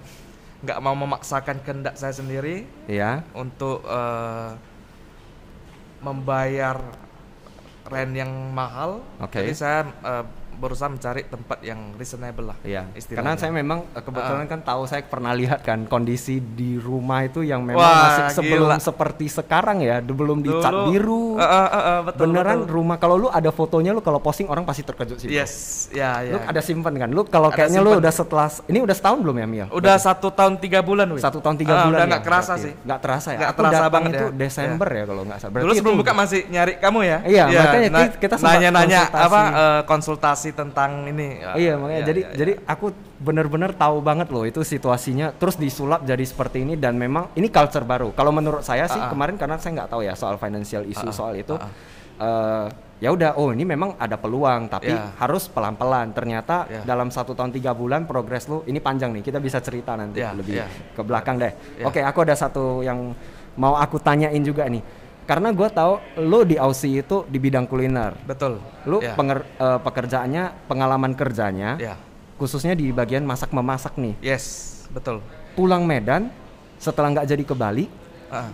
nggak 0.61 0.77
mau 0.77 0.93
memaksakan 0.93 1.57
kehendak 1.65 1.97
saya 1.97 2.13
sendiri 2.13 2.69
ya 2.85 3.25
untuk 3.33 3.81
eh, 3.81 4.53
membayar 6.05 6.77
rent 7.89 8.13
yang 8.13 8.29
mahal. 8.53 9.01
Oke. 9.17 9.41
Jadi 9.41 9.53
saya 9.57 9.89
eh, 9.89 10.23
berusaha 10.57 10.87
mencari 10.87 11.21
tempat 11.23 11.61
yang 11.61 11.93
reasonable 11.93 12.45
lah. 12.47 12.57
Iya, 12.59 12.89
istilahnya. 12.91 13.17
karena 13.23 13.31
saya 13.37 13.51
memang 13.51 13.79
eh, 13.87 14.01
kebetulan 14.01 14.41
Ah. 14.41 14.49
kan 14.49 14.59
tahu 14.61 14.81
saya 14.83 15.01
pernah 15.03 15.31
lihat 15.31 15.61
kan 15.61 15.85
kondisi 15.85 16.37
di 16.39 16.75
rumah 16.75 17.21
itu 17.21 17.41
yang 17.41 17.61
memang 17.61 17.77
Wah, 17.79 18.01
masih 18.03 18.23
sebelum 18.35 18.67
gila. 18.67 18.77
seperti 18.79 19.25
sekarang 19.27 19.79
ya, 19.79 20.01
belum 20.01 20.41
dicat 20.41 20.71
Dulu- 20.71 20.89
biru. 20.89 21.25
Eh, 21.35 21.43
eh, 21.43 21.69
eh, 21.69 21.99
betul, 22.03 22.21
Beneran 22.27 22.57
betul. 22.59 22.73
rumah 22.73 22.97
kalau 22.97 23.15
lu 23.15 23.27
ada 23.29 23.49
fotonya 23.49 23.91
lu 23.91 24.01
kalau 24.01 24.17
posting 24.17 24.45
orang 24.45 24.63
pasti 24.63 24.81
terkejut 24.81 25.17
sih. 25.17 25.29
Yes, 25.29 25.53
ya, 25.89 26.19
ya. 26.19 26.33
Lu 26.33 26.39
ada 26.41 26.59
simpen 26.59 26.93
kan? 26.95 27.07
Lu 27.07 27.21
kalau 27.23 27.47
kayaknya 27.47 27.79
lu 27.79 27.91
simpen. 27.91 28.01
udah 28.01 28.11
setelah 28.11 28.47
ini 28.65 28.79
udah 28.81 28.95
setahun 28.95 29.19
belum 29.19 29.35
ya 29.35 29.47
Mia? 29.47 29.65
Udah 29.69 29.95
satu 29.95 30.27
tahun 30.27 30.57
tiga 30.57 30.81
bulan, 30.81 31.05
Wi. 31.07 31.21
satu 31.21 31.37
tahun 31.37 31.55
tiga 31.55 31.73
Ah, 31.73 31.83
bulan 31.83 31.93
Udah 31.93 32.01
ya, 32.01 32.11
nggak 32.11 32.23
kerasa 32.23 32.51
berarti. 32.51 32.65
sih. 32.65 32.73
Nggak 32.81 32.99
terasa 32.99 33.27
ya. 33.29 33.37
Nggak 33.37 33.53
terasa 33.53 33.85
banget 33.87 34.11
itu 34.11 34.25
ya. 34.25 34.33
Desember 34.33 34.89
ya, 34.89 35.03
kalau 35.05 35.21
nggak 35.23 35.37
salah. 35.37 35.51
Dulu 35.51 35.61
Berarti 35.63 35.77
sebelum 35.77 35.95
buka 35.97 36.13
masih 36.13 36.41
nyari 36.47 36.73
kamu 36.77 36.99
ya? 37.03 37.17
Iya, 37.23 37.43
makanya 37.47 37.89
na- 37.89 38.15
kita 38.17 38.35
nanya-nanya 38.37 39.01
konsultasi. 39.05 39.27
apa 39.27 39.41
eh, 39.45 39.81
konsultasi 40.47 40.55
tentang 40.55 40.91
ini. 41.07 41.27
Iya 41.57 41.73
makanya 41.75 41.97
Iya, 41.97 42.07
jadi 42.07 42.21
iya, 42.21 42.29
jadi 42.35 42.51
aku 42.63 42.85
bener-bener 43.19 43.71
tahu 43.73 43.99
banget 43.99 44.27
loh 44.29 44.45
itu 44.45 44.61
situasinya 44.63 45.33
terus 45.35 45.57
disulap 45.57 46.05
jadi 46.05 46.23
seperti 46.23 46.63
ini 46.63 46.77
dan 46.77 46.95
memang 46.95 47.31
ini 47.35 47.47
culture 47.49 47.83
baru. 47.83 48.13
Kalau 48.13 48.31
menurut 48.31 48.63
saya 48.63 48.87
sih 48.87 48.97
Ah, 48.97 49.07
ah. 49.07 49.11
kemarin 49.11 49.35
karena 49.35 49.57
saya 49.59 49.71
nggak 49.83 49.89
tahu 49.91 50.01
ya 50.05 50.13
soal 50.15 50.35
financial 50.37 50.83
issue 50.85 51.09
Ah, 51.09 51.13
ah. 51.13 51.17
soal 51.17 51.33
itu 51.35 51.55
Ah, 51.57 51.69
eh, 52.17 52.65
ya 52.97 53.09
udah 53.13 53.37
oh 53.37 53.53
ini 53.53 53.61
memang 53.61 53.93
ada 54.01 54.17
peluang 54.17 54.65
tapi 54.67 54.89
Ya. 54.89 55.13
harus 55.19 55.45
pelan-pelan. 55.45 56.13
Ternyata 56.13 56.65
Ya. 56.65 56.81
dalam 56.83 57.13
satu 57.13 57.37
tahun 57.37 57.53
tiga 57.53 57.73
bulan 57.73 58.07
progres 58.09 58.47
lu 58.47 58.63
ini 58.65 58.79
panjang 58.79 59.13
nih 59.13 59.23
kita 59.23 59.37
bisa 59.37 59.61
cerita 59.61 59.93
nanti 59.93 60.21
Ya, 60.21 60.33
lebih 60.33 60.61
ya. 60.61 60.67
ke 60.95 61.01
belakang 61.03 61.37
deh. 61.37 61.53
Ya. 61.77 61.85
Oke 61.85 62.01
aku 62.01 62.25
ada 62.25 62.33
satu 62.33 62.81
yang 62.81 63.13
mau 63.57 63.73
aku 63.73 63.97
tanyain 63.97 64.41
juga 64.41 64.69
nih 64.69 64.81
karena 65.27 65.51
gue 65.51 65.67
tahu 65.67 65.93
lu 66.17 66.41
di 66.41 66.55
Aussie 66.55 66.97
itu 66.97 67.27
di 67.27 67.35
bidang 67.35 67.67
kuliner. 67.67 68.15
Betul. 68.23 68.63
Lu 68.83 68.97
ya. 68.97 69.11
penger- 69.13 69.43
eh, 69.53 69.79
pekerjaannya 69.79 70.43
pengalaman 70.65 71.11
kerjanya 71.11 71.75
Ya. 71.77 71.99
khususnya 72.35 72.71
di 72.71 72.89
bagian 72.89 73.21
masak 73.21 73.51
memasak 73.51 73.97
nih 73.97 74.15
Yes, 74.23 74.45
betul. 74.89 75.19
pulang 75.53 75.83
Medan 75.83 76.31
setelah 76.77 77.11
nggak 77.11 77.27
jadi 77.27 77.43
ke 77.43 77.51
Bali 77.51 77.85
Ah. 78.27 78.47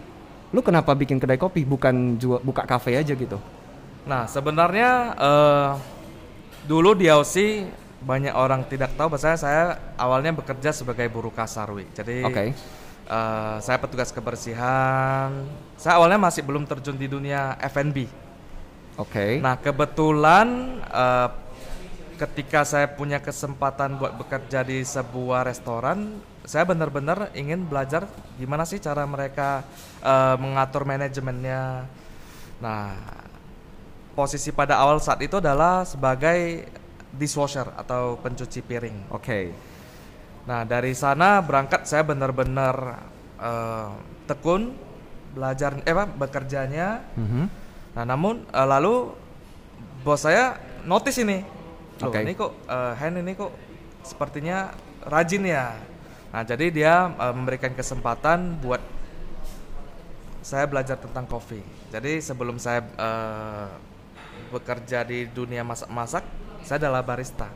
lu 0.50 0.60
kenapa 0.60 0.94
bikin 0.94 1.18
kedai 1.18 1.36
kopi 1.36 1.62
bukan 1.62 2.16
jual 2.16 2.40
buka 2.40 2.64
kafe 2.64 2.96
aja 2.96 3.12
gitu 3.12 3.38
Nah, 4.04 4.26
sebenarnya 4.26 4.90
eh, 5.14 5.70
dulu 6.64 6.92
di 6.92 7.08
Aussie 7.08 7.68
banyak 8.00 8.32
orang 8.32 8.64
tidak 8.66 8.92
tahu 8.94 9.08
bahwa 9.10 9.32
saya 9.34 9.64
awalnya 9.96 10.32
bekerja 10.32 10.72
sebagai 10.72 11.08
buruh 11.08 11.32
kasar, 11.32 11.72
Wi. 11.72 11.88
Jadi 11.90 12.20
Oke. 12.20 12.52
Eh, 13.14 13.56
saya 13.62 13.78
petugas 13.78 14.10
kebersihan. 14.10 15.46
Saya 15.78 16.02
awalnya 16.02 16.18
masih 16.18 16.42
belum 16.42 16.66
terjun 16.66 16.98
di 16.98 17.06
dunia 17.06 17.54
F&B. 17.62 18.10
oke 18.98 19.38
Nah, 19.38 19.56
kebetulan 19.62 20.80
eh, 20.90 21.30
ketika 22.18 22.66
saya 22.66 22.90
punya 22.90 23.22
kesempatan 23.22 24.02
buat 24.02 24.18
bekerja 24.18 24.66
di 24.66 24.82
sebuah 24.82 25.46
restoran, 25.46 26.18
saya 26.44 26.66
benar-benar 26.66 27.34
ingin 27.38 27.66
belajar 27.66 28.10
gimana 28.42 28.66
sih 28.66 28.82
cara 28.82 29.06
mereka 29.06 29.62
eh, 30.02 30.36
mengatur 30.42 30.84
manajemennya. 30.90 31.86
Nah, 32.58 32.96
posisi 34.18 34.54
pada 34.54 34.78
awal 34.82 35.02
saat 35.02 35.22
itu 35.26 35.38
adalah 35.42 35.86
sebagai 35.86 36.70
dishwasher 37.14 37.70
atau 37.78 38.18
pencuci 38.18 38.66
piring. 38.66 39.14
oke 39.14 39.73
Nah, 40.44 40.68
dari 40.68 40.92
sana 40.92 41.40
berangkat 41.40 41.88
saya 41.88 42.04
benar-benar 42.04 42.76
eh, 43.40 43.90
tekun 44.28 44.76
belajar 45.34 45.82
eh 45.82 45.94
apa 45.96 46.06
bekerjanya 46.06 47.02
Mhm. 47.16 47.44
Nah, 47.96 48.04
namun 48.04 48.44
eh, 48.52 48.68
lalu 48.68 49.16
bos 50.04 50.20
saya 50.20 50.60
notice 50.84 51.24
ini. 51.24 51.42
Loh, 52.04 52.12
Oke. 52.12 52.20
ini 52.28 52.36
kok 52.36 52.52
eh, 52.68 52.94
Hen 53.00 53.24
ini 53.24 53.32
kok 53.40 53.52
sepertinya 54.04 54.76
rajin 55.08 55.48
ya. 55.48 55.80
Nah, 56.36 56.44
jadi 56.44 56.66
dia 56.74 56.94
eh, 57.08 57.34
memberikan 57.34 57.72
kesempatan 57.72 58.60
buat 58.60 58.84
saya 60.44 60.68
belajar 60.68 61.00
tentang 61.00 61.24
kopi. 61.24 61.64
Jadi 61.88 62.20
sebelum 62.20 62.60
saya 62.60 62.84
eh, 62.84 63.68
bekerja 64.52 65.08
di 65.08 65.26
dunia 65.32 65.64
masak-masak, 65.64 66.28
saya 66.68 66.84
adalah 66.84 67.00
barista. 67.00 67.48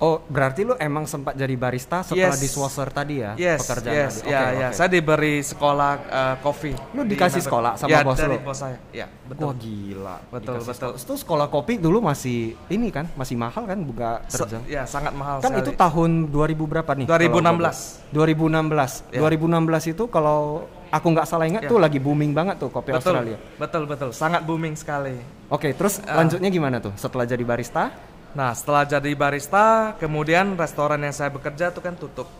Oh 0.00 0.24
berarti 0.24 0.60
lu 0.62 0.74
emang 0.74 1.04
sempat 1.04 1.32
jadi 1.32 1.52
barista 1.54 2.00
setelah 2.00 2.32
Yes. 2.32 2.40
dishwasher 2.40 2.88
tadi 2.88 3.20
ya 3.20 3.32
Yes, 3.34 3.60
pekerjaan 3.62 3.94
yes, 3.94 4.12
tadi 4.18 4.28
ya, 4.28 4.40
Oke, 4.42 4.56
ya. 4.56 4.68
Saya 4.72 4.88
diberi 4.88 5.34
sekolah 5.40 5.90
eh, 6.02 6.34
kopi. 6.38 6.72
Lu 6.90 7.02
di 7.02 7.12
dikasih 7.12 7.20
Melbourne. 7.38 7.46
sekolah 7.46 7.72
sama 7.76 7.88
ya, 7.90 7.98
bos 8.00 8.16
dari 8.16 8.28
lu? 8.30 8.38
bos 8.40 8.56
saya. 8.56 8.78
Ya, 8.90 9.06
Wah 9.06 9.28
betul. 9.28 9.50
gila 9.56 10.16
Betul, 10.26 10.54
Dikasih 10.56 10.66
betul. 10.66 10.74
sekolah. 10.90 10.96
Itu 10.98 11.14
sekolah 11.16 11.46
kopi 11.48 11.72
dulu 11.76 11.98
masih 12.00 12.38
ini 12.66 12.88
kan 12.88 13.06
masih 13.14 13.36
mahal 13.36 13.62
kan 13.62 13.78
buka 13.78 14.10
Se- 14.26 14.40
terjang 14.40 14.64
ya, 14.66 14.82
sangat 14.84 15.12
mahal 15.12 15.38
kan 15.38 15.52
sekali. 15.52 15.62
itu 15.62 15.72
tahun 15.74 16.10
2000 16.26 16.64
berapa 16.66 16.90
nih 16.94 17.06
2016. 17.06 17.20
kalau 17.30 17.54
gua- 17.54 18.08
2016 18.10 18.90
Ya. 19.06 19.20
2016 19.20 19.84
itu 19.86 20.04
kalau 20.06 20.40
aku 20.88 21.06
nggak 21.08 21.22
salah 21.24 21.46
ingat 21.46 21.62
Ya. 21.62 21.68
tuh 21.68 21.78
lagi 21.78 21.98
booming 21.98 22.32
banget 22.32 22.56
tuh 22.56 22.66
kopi 22.68 22.90
betul, 22.90 23.14
Australia 23.14 23.38
betul, 23.54 23.82
betul. 23.84 24.10
Sangat 24.10 24.42
booming 24.42 24.74
sekali. 24.74 25.14
oke 25.46 25.68
terus 25.70 26.00
Ah. 26.00 26.16
lanjutnya 26.16 26.48
gimana 26.48 26.78
tuh 26.78 26.90
setelah 26.94 27.22
jadi 27.24 27.42
barista 27.42 27.94
Nah, 28.30 28.54
setelah 28.54 28.86
jadi 28.86 29.10
barista, 29.18 29.98
kemudian 29.98 30.54
restoran 30.54 31.02
yang 31.02 31.10
saya 31.10 31.34
bekerja 31.34 31.74
itu 31.74 31.82
kan 31.82 31.98
tutup 31.98 32.30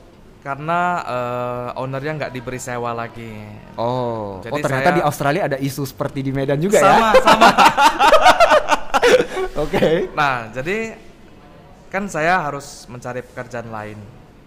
karena 0.40 0.80
eh, 1.04 1.80
ownernya 1.82 2.12
nggak 2.16 2.32
diberi 2.32 2.56
sewa 2.56 2.96
lagi. 2.96 3.44
oh 3.76 4.40
Jadi 4.40 4.52
oh 4.54 4.58
ternyata 4.64 4.88
saya- 4.88 4.98
di 4.98 5.02
Australia 5.04 5.42
ada 5.52 5.58
isu 5.60 5.82
seperti 5.84 6.24
di 6.24 6.32
Medan 6.32 6.56
juga 6.56 6.80
ya 6.80 6.84
sama, 6.96 7.10
sama. 7.20 7.48
oke 9.66 9.86
Nah, 10.16 10.48
jadi 10.48 10.96
kan 11.90 12.06
saya 12.06 12.40
harus 12.40 12.86
mencari 12.88 13.20
pekerjaan 13.20 13.68
lain. 13.68 13.98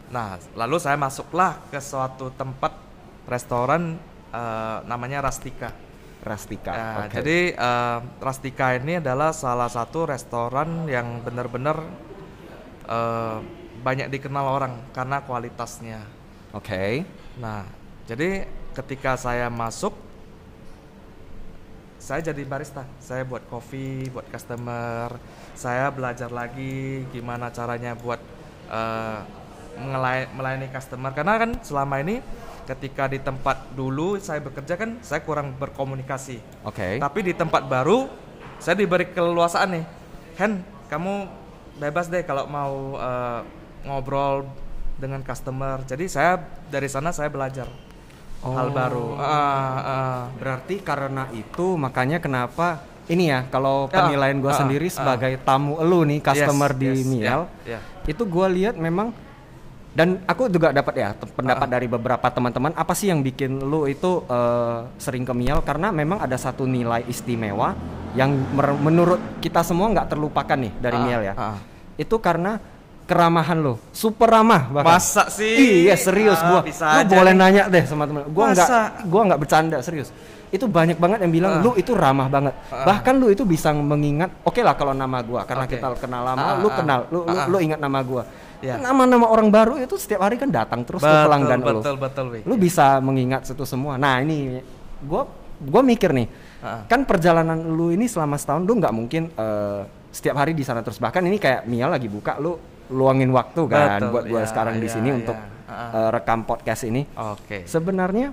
Nah, 0.09 0.39
lalu 0.55 0.79
saya 0.79 0.95
masuklah 0.95 1.59
ke 1.69 1.77
suatu 1.77 2.31
tempat 2.33 2.73
restoran 3.27 3.99
eh, 4.33 4.77
namanya 4.87 5.27
Rastika. 5.27 5.69
Rastika 6.23 6.71
Nah, 6.71 6.95
oke 7.05 7.19
Jadi 7.19 7.39
eh, 7.51 7.99
Rastika 8.23 8.67
ini 8.79 8.97
adalah 9.03 9.35
salah 9.35 9.67
satu 9.67 10.07
restoran 10.07 10.87
yang 10.87 11.19
benar-benar 11.21 11.83
eh, 12.87 13.37
banyak 13.83 14.07
dikenal 14.07 14.45
orang 14.47 14.73
karena 14.95 15.19
kualitasnya. 15.21 15.99
oke 16.55 17.03
Nah, 17.43 17.67
jadi 18.07 18.47
ketika 18.71 19.19
saya 19.19 19.51
masuk, 19.51 19.91
saya 21.99 22.19
jadi 22.23 22.43
barista. 22.47 22.87
Saya 23.03 23.27
buat 23.27 23.43
kopi, 23.47 24.07
buat 24.07 24.23
customer. 24.31 25.19
Saya 25.53 25.91
belajar 25.91 26.31
lagi 26.31 27.03
gimana 27.11 27.51
caranya 27.51 27.95
buat 27.95 28.19
mengelay- 29.77 30.29
melayani 30.31 30.69
customer. 30.69 31.11
Karena 31.11 31.41
kan 31.41 31.51
selama 31.61 31.99
ini 31.99 32.21
ketika 32.63 33.07
di 33.07 33.19
tempat 33.19 33.71
dulu 33.71 34.17
saya 34.17 34.39
bekerja 34.39 34.75
kan 34.75 34.99
saya 35.03 35.21
kurang 35.21 35.55
berkomunikasi. 35.55 36.39
oke 36.63 36.99
Tapi 36.99 37.19
di 37.21 37.33
tempat 37.35 37.67
baru 37.67 38.07
saya 38.59 38.79
diberi 38.79 39.11
keleluasaan 39.11 39.69
nih. 39.75 39.85
Hen, 40.39 40.63
kamu 40.87 41.27
bebas 41.77 42.07
deh 42.07 42.23
kalau 42.23 42.47
mau 42.47 42.97
eh, 42.97 43.39
ngobrol 43.83 44.47
dengan 44.95 45.19
customer. 45.21 45.83
Jadi 45.83 46.07
saya 46.07 46.39
dari 46.71 46.87
sana 46.87 47.11
saya 47.11 47.27
belajar 47.27 47.67
hal 48.43 48.67
Oh. 48.69 48.75
baru. 48.75 49.07
Ah, 49.19 49.27
ah. 49.79 50.21
Berarti 50.35 50.79
karena 50.79 51.27
itu 51.31 51.75
makanya 51.79 52.19
kenapa 52.19 52.83
ini 53.07 53.31
ya 53.31 53.43
kalau 53.47 53.87
Ya, 53.91 54.03
penilaian 54.03 54.39
gua 54.39 54.51
ah, 54.55 54.59
sendiri 54.63 54.87
ah. 54.87 54.93
sebagai 54.95 55.33
tamu 55.43 55.79
elu 55.79 56.07
nih 56.07 56.19
customer 56.23 56.71
Yes, 56.71 56.79
di 56.79 56.87
yes, 56.87 57.03
Miel 57.07 57.41
ya, 57.67 57.75
ya. 57.75 57.79
itu 58.07 58.23
gua 58.23 58.47
lihat 58.47 58.79
memang 58.79 59.11
dan 59.93 60.25
aku 60.25 60.49
juga 60.49 60.69
dapat 60.69 60.93
ya 60.95 61.09
pendapat 61.13 61.63
Ah. 61.63 61.71
dari 61.71 61.85
beberapa 61.85 62.25
teman-teman 62.25 62.73
apa 62.73 62.93
sih 62.93 63.07
yang 63.07 63.21
bikin 63.21 63.61
lu 63.61 63.85
itu 63.85 64.25
eh, 64.25 64.89
sering 64.97 65.21
ke 65.21 65.31
Miel 65.31 65.61
karena 65.61 65.89
memang 65.89 66.17
ada 66.17 66.33
satu 66.33 66.65
nilai 66.65 67.05
istimewa 67.05 67.77
yang 68.13 68.33
menurut 68.79 69.37
kita 69.37 69.61
semua 69.61 69.89
nggak 69.89 70.09
terlupakan 70.09 70.57
nih 70.57 70.73
dari 70.75 70.97
Ah, 70.97 71.03
Miel 71.03 71.21
ya 71.23 71.33
ah. 71.35 71.57
itu 71.95 72.17
karena 72.17 72.57
keramahan 73.03 73.59
lo, 73.59 73.83
super 73.91 74.31
ramah 74.31 74.71
bahkan. 74.71 74.95
Masa 74.95 75.27
sih? 75.27 75.83
Iya 75.83 75.93
serius 75.93 76.39
Ah, 76.39 76.47
gua. 76.49 76.61
bisa 76.63 76.87
lu 76.87 76.99
aja 77.03 77.13
boleh 77.13 77.33
nih. 77.35 77.41
nanya 77.43 77.63
deh 77.67 77.83
sama 77.83 78.07
temen. 78.07 78.23
Gua 78.31 78.45
nggak, 78.49 78.67
gua 79.05 79.21
nggak 79.27 79.39
bercanda 79.43 79.77
serius. 79.83 80.07
Itu 80.53 80.69
banyak 80.69 81.01
banget 81.01 81.25
yang 81.25 81.33
bilang 81.33 81.51
Ah. 81.57 81.61
lu 81.65 81.73
itu 81.73 81.97
ramah 81.97 82.29
banget. 82.29 82.53
Ah. 82.69 82.85
Bahkan 82.85 83.13
lu 83.17 83.33
itu 83.33 83.41
bisa 83.41 83.73
mengingat. 83.73 84.29
Oke 84.45 84.61
lah 84.61 84.77
kalau 84.77 84.93
nama 84.93 85.17
gua 85.25 85.41
karena 85.43 85.65
Oke. 85.65 85.75
kita 85.75 85.97
kenal 85.97 86.21
lama, 86.21 86.45
Ah, 86.45 86.55
lu 86.61 86.69
kenal, 86.69 86.99
lu, 87.09 87.25
lu, 87.25 87.37
lu 87.49 87.57
ingat 87.57 87.81
nama 87.81 87.99
gua. 88.05 88.23
Ya. 88.61 88.77
Nama-nama 88.79 89.27
orang 89.27 89.49
baru 89.49 89.75
itu 89.75 89.97
setiap 89.97 90.23
hari 90.23 90.39
kan 90.39 90.47
datang 90.47 90.85
terus 90.87 91.03
betul, 91.03 91.25
pelanggan 91.27 91.59
lu. 91.59 91.81
betul, 91.81 91.95
betul, 91.99 92.25
Wi. 92.31 92.39
Lu 92.45 92.55
bisa 92.55 93.01
mengingat 93.01 93.43
itu 93.43 93.65
semua. 93.65 93.97
Nah 93.97 94.21
ini 94.21 94.61
gua 95.03 95.25
gua 95.59 95.81
mikir 95.81 96.13
nih. 96.13 96.29
Ah. 96.61 96.85
Kan 96.87 97.03
perjalanan 97.03 97.59
lu 97.59 97.89
ini 97.89 98.05
selama 98.07 98.37
setahun 98.37 98.63
lu 98.63 98.77
nggak 98.77 98.93
mungkin 98.93 99.33
eh, 99.33 99.81
setiap 100.13 100.37
hari 100.37 100.53
di 100.53 100.61
sana 100.61 100.79
terus. 100.79 101.01
Bahkan 101.01 101.25
ini 101.25 101.41
kayak 101.41 101.65
Mia 101.65 101.89
lagi 101.89 102.05
buka 102.07 102.37
lu 102.37 102.55
luangin 102.87 103.33
waktu 103.33 103.61
kan 103.65 103.99
Betul, 103.99 104.09
buat 104.13 104.23
gua 104.29 104.41
ya, 104.43 104.47
sekarang 104.47 104.75
di 104.77 104.85
ya, 104.87 104.93
sini 104.93 105.09
ya. 105.09 105.15
untuk 105.17 105.35
eh, 105.67 106.09
rekam 106.13 106.39
podcast 106.45 106.85
ini. 106.85 107.01
Oke. 107.17 107.65
Sebenarnya 107.65 108.31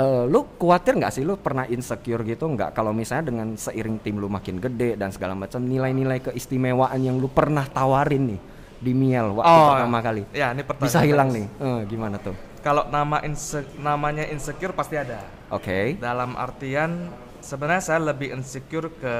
eh, 0.00 0.22
lu 0.24 0.48
khawatir 0.56 0.96
nggak 0.96 1.12
sih 1.12 1.22
lu 1.22 1.36
pernah 1.36 1.64
insecure 1.66 2.24
gitu 2.24 2.48
nggak 2.48 2.72
kalau 2.72 2.90
misalnya 2.90 3.28
dengan 3.28 3.48
seiring 3.54 4.00
tim 4.00 4.16
lu 4.16 4.26
makin 4.26 4.56
gede 4.56 4.96
dan 4.96 5.12
segala 5.12 5.36
macam 5.36 5.60
nilai-nilai 5.62 6.18
keistimewaan 6.22 6.98
yang 6.98 7.16
lu 7.16 7.28
pernah 7.28 7.64
tawarin 7.64 8.34
nih 8.34 8.40
di 8.80 8.92
Miel 8.92 9.36
waktu 9.36 9.44
Oh, 9.46 9.68
pertama 9.70 10.00
kali 10.00 10.22
Ya, 10.32 10.50
ini 10.50 10.64
pertanyaan. 10.64 10.88
bisa 10.88 10.98
hilang 11.04 11.28
nih. 11.28 11.46
Eh, 11.52 11.80
gimana 11.84 12.16
tuh? 12.16 12.32
Kalau 12.60 12.88
nama 12.88 13.20
inse- 13.20 13.68
namanya 13.76 14.24
insecure 14.24 14.72
pasti 14.72 14.96
ada. 14.96 15.20
Oke. 15.48 15.96
Dalam 15.96 16.32
artian 16.32 17.12
sebenarnya 17.40 17.80
saya 17.82 18.00
lebih 18.02 18.32
insecure 18.32 18.88
ke 18.90 19.14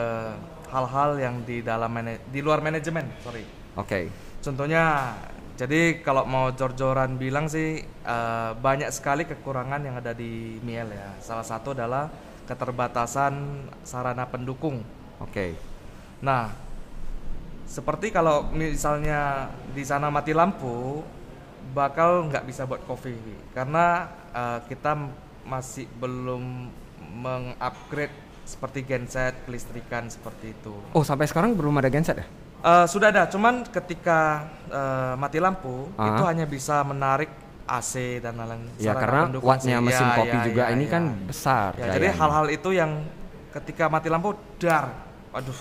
hal-hal 0.69 1.17
yang 1.17 1.45
di 1.45 1.61
dalam 1.61 1.89
di 2.29 2.41
luar 2.41 2.61
manajemen, 2.61 3.05
sorry. 3.21 3.45
Oke. 3.77 4.09
Contohnya, 4.41 5.13
jadi 5.61 6.01
kalau 6.01 6.25
mau 6.25 6.49
jor-joran 6.57 7.21
bilang 7.21 7.45
sih 7.45 7.85
eh, 7.85 8.51
banyak 8.57 8.89
sekali 8.89 9.29
kekurangan 9.29 9.85
yang 9.85 10.01
ada 10.01 10.17
di 10.17 10.57
Miel 10.65 10.89
ya. 10.89 11.13
Salah 11.21 11.45
satu 11.45 11.77
adalah 11.77 12.09
keterbatasan 12.49 13.69
sarana 13.85 14.25
pendukung. 14.25 14.81
Oke. 15.21 15.53
Nah, 16.25 16.49
seperti 17.69 18.09
kalau 18.09 18.49
misalnya 18.57 19.53
di 19.77 19.85
sana 19.85 20.09
mati 20.09 20.33
lampu, 20.33 21.05
bakal 21.77 22.33
nggak 22.33 22.49
bisa 22.49 22.65
buat 22.65 22.81
kopi 22.89 23.13
karena 23.53 24.09
eh, 24.33 24.65
kita 24.65 24.97
masih 25.45 25.85
belum 26.01 26.73
mengupgrade 27.21 28.17
seperti 28.49 28.81
genset, 28.89 29.37
kelistrikan 29.45 30.09
seperti 30.09 30.57
itu. 30.57 30.73
Oh, 30.97 31.05
sampai 31.05 31.29
sekarang 31.29 31.53
belum 31.53 31.77
ada 31.85 31.93
genset 31.93 32.25
ya? 32.25 32.27
Eh, 32.61 32.87
sudah 32.87 33.09
ada, 33.09 33.25
cuman 33.25 33.65
ketika 33.65 34.45
eh, 34.69 35.15
mati 35.17 35.41
lampu 35.41 35.89
Ah. 35.97 36.13
itu 36.13 36.23
hanya 36.23 36.45
bisa 36.45 36.85
menarik 36.85 37.33
AC 37.65 38.21
dan 38.21 38.37
lain-lain. 38.37 38.69
Ya 38.77 38.93
karena 38.93 39.33
wattnya 39.41 39.81
mesin 39.81 40.05
Ya, 40.05 40.15
kopi 40.15 40.37
ya, 40.37 40.43
juga 40.45 40.63
ya, 40.63 40.75
ini 40.75 40.85
ya. 40.85 40.91
kan 40.91 41.03
besar. 41.25 41.71
Ya, 41.75 41.87
jadi 41.91 42.13
hal-hal 42.13 42.47
itu 42.49 42.71
yang 42.71 43.01
ketika 43.51 43.89
mati 43.89 44.07
lampu 44.07 44.31
dar, 44.57 44.93
waduh, 45.31 45.57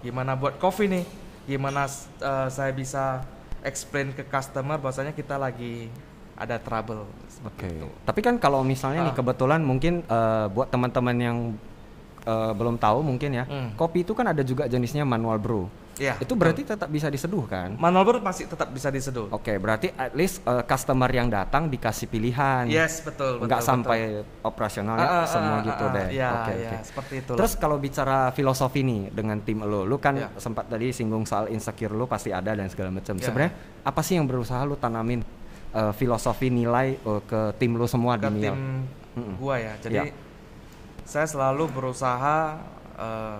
gimana 0.00 0.34
buat 0.34 0.58
kopi 0.58 0.86
nih? 0.86 1.04
Gimana 1.48 1.88
eh, 2.20 2.48
saya 2.48 2.70
bisa 2.70 3.24
explain 3.62 4.12
ke 4.12 4.22
customer 4.22 4.76
bahwasanya 4.76 5.10
kita 5.10 5.34
lagi 5.34 5.88
ada 6.34 6.58
trouble 6.58 7.06
seperti 7.26 7.64
Oke. 7.64 7.68
itu. 7.72 7.86
Tapi 8.02 8.20
kan 8.20 8.34
kalau 8.36 8.60
misalnya 8.60 9.02
nih 9.02 9.10
Ah. 9.10 9.16
kebetulan 9.16 9.60
mungkin 9.60 10.04
eh, 10.04 10.46
buat 10.48 10.68
teman-teman 10.68 11.16
yang 11.16 11.38
eh, 12.22 12.52
belum 12.52 12.76
tahu 12.76 13.02
mungkin 13.02 13.30
ya, 13.32 13.44
Hmm. 13.44 13.74
kopi 13.74 14.02
itu 14.02 14.12
kan 14.12 14.28
ada 14.28 14.42
juga 14.42 14.66
jenisnya 14.66 15.02
manual 15.02 15.38
brew. 15.38 15.66
Ya, 16.00 16.16
itu 16.16 16.32
berarti 16.32 16.64
tetap 16.64 16.88
bisa 16.88 17.06
diseduh 17.06 17.44
kan? 17.44 17.76
manual 17.76 18.04
brew 18.08 18.20
masih 18.20 18.48
tetap 18.48 18.72
bisa 18.72 18.88
diseduh. 18.88 19.28
Oke, 19.28 19.60
berarti 19.60 19.92
at 19.92 20.16
least 20.16 20.40
eh, 20.42 20.64
customer 20.64 21.04
yang 21.06 21.28
datang 21.28 21.68
dikasih 21.68 22.08
pilihan. 22.08 22.64
Yes, 22.64 23.04
betul, 23.04 23.44
Nggak 23.44 23.60
betul, 23.60 23.70
sampai 23.76 23.98
operasional 24.40 24.96
ya, 24.96 25.04
Ah, 25.04 25.12
ah, 25.12 25.24
semua 25.28 25.56
ah, 25.60 25.66
gitu 25.68 25.84
ah, 25.84 25.92
deh. 25.92 26.06
Ya, 26.10 26.30
Oke, 26.32 26.52
ya, 26.56 26.70
oke. 26.72 26.76
seperti 26.82 27.14
itu. 27.20 27.32
Terus 27.36 27.52
kalau 27.54 27.76
bicara 27.76 28.32
filosofi 28.32 28.80
nih 28.80 29.12
dengan 29.12 29.36
tim 29.44 29.60
lo, 29.60 29.84
lu 29.84 30.00
kan 30.00 30.16
Ya. 30.16 30.32
sempat 30.40 30.64
tadi 30.66 30.90
singgung 30.90 31.22
soal 31.22 31.48
insecure 31.48 31.92
lu 31.92 32.08
pasti 32.08 32.32
ada 32.32 32.56
dan 32.56 32.72
segala 32.72 32.88
macam. 32.88 33.12
Ya. 33.16 33.28
Sebenarnya 33.28 33.52
apa 33.84 34.00
sih 34.00 34.16
yang 34.16 34.24
berusaha 34.24 34.64
lu 34.64 34.80
tanamin 34.80 35.20
eh, 35.72 35.92
filosofi 35.92 36.48
nilai 36.48 36.96
eh, 36.96 37.20
ke 37.22 37.52
tim 37.60 37.76
lu 37.76 37.84
semua 37.84 38.16
ke 38.16 38.32
di 38.32 38.40
Miel? 38.40 38.56
tim 38.56 38.56
gua 39.36 39.60
ya. 39.60 39.76
Jadi 39.76 39.94
Ya. 39.94 40.04
saya 41.04 41.28
selalu 41.28 41.68
berusaha 41.68 42.56
eh, 42.96 43.38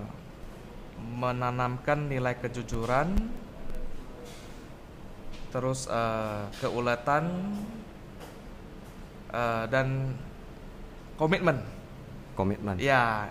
menanamkan 1.03 2.07
nilai 2.07 2.39
kejujuran, 2.39 3.15
terus 5.51 5.91
eh, 5.91 6.43
keuletan 6.63 7.29
eh, 9.35 9.65
dan 9.69 10.17
komitmen. 11.19 11.61
Komitmen. 12.39 12.81
Ya. 12.81 13.29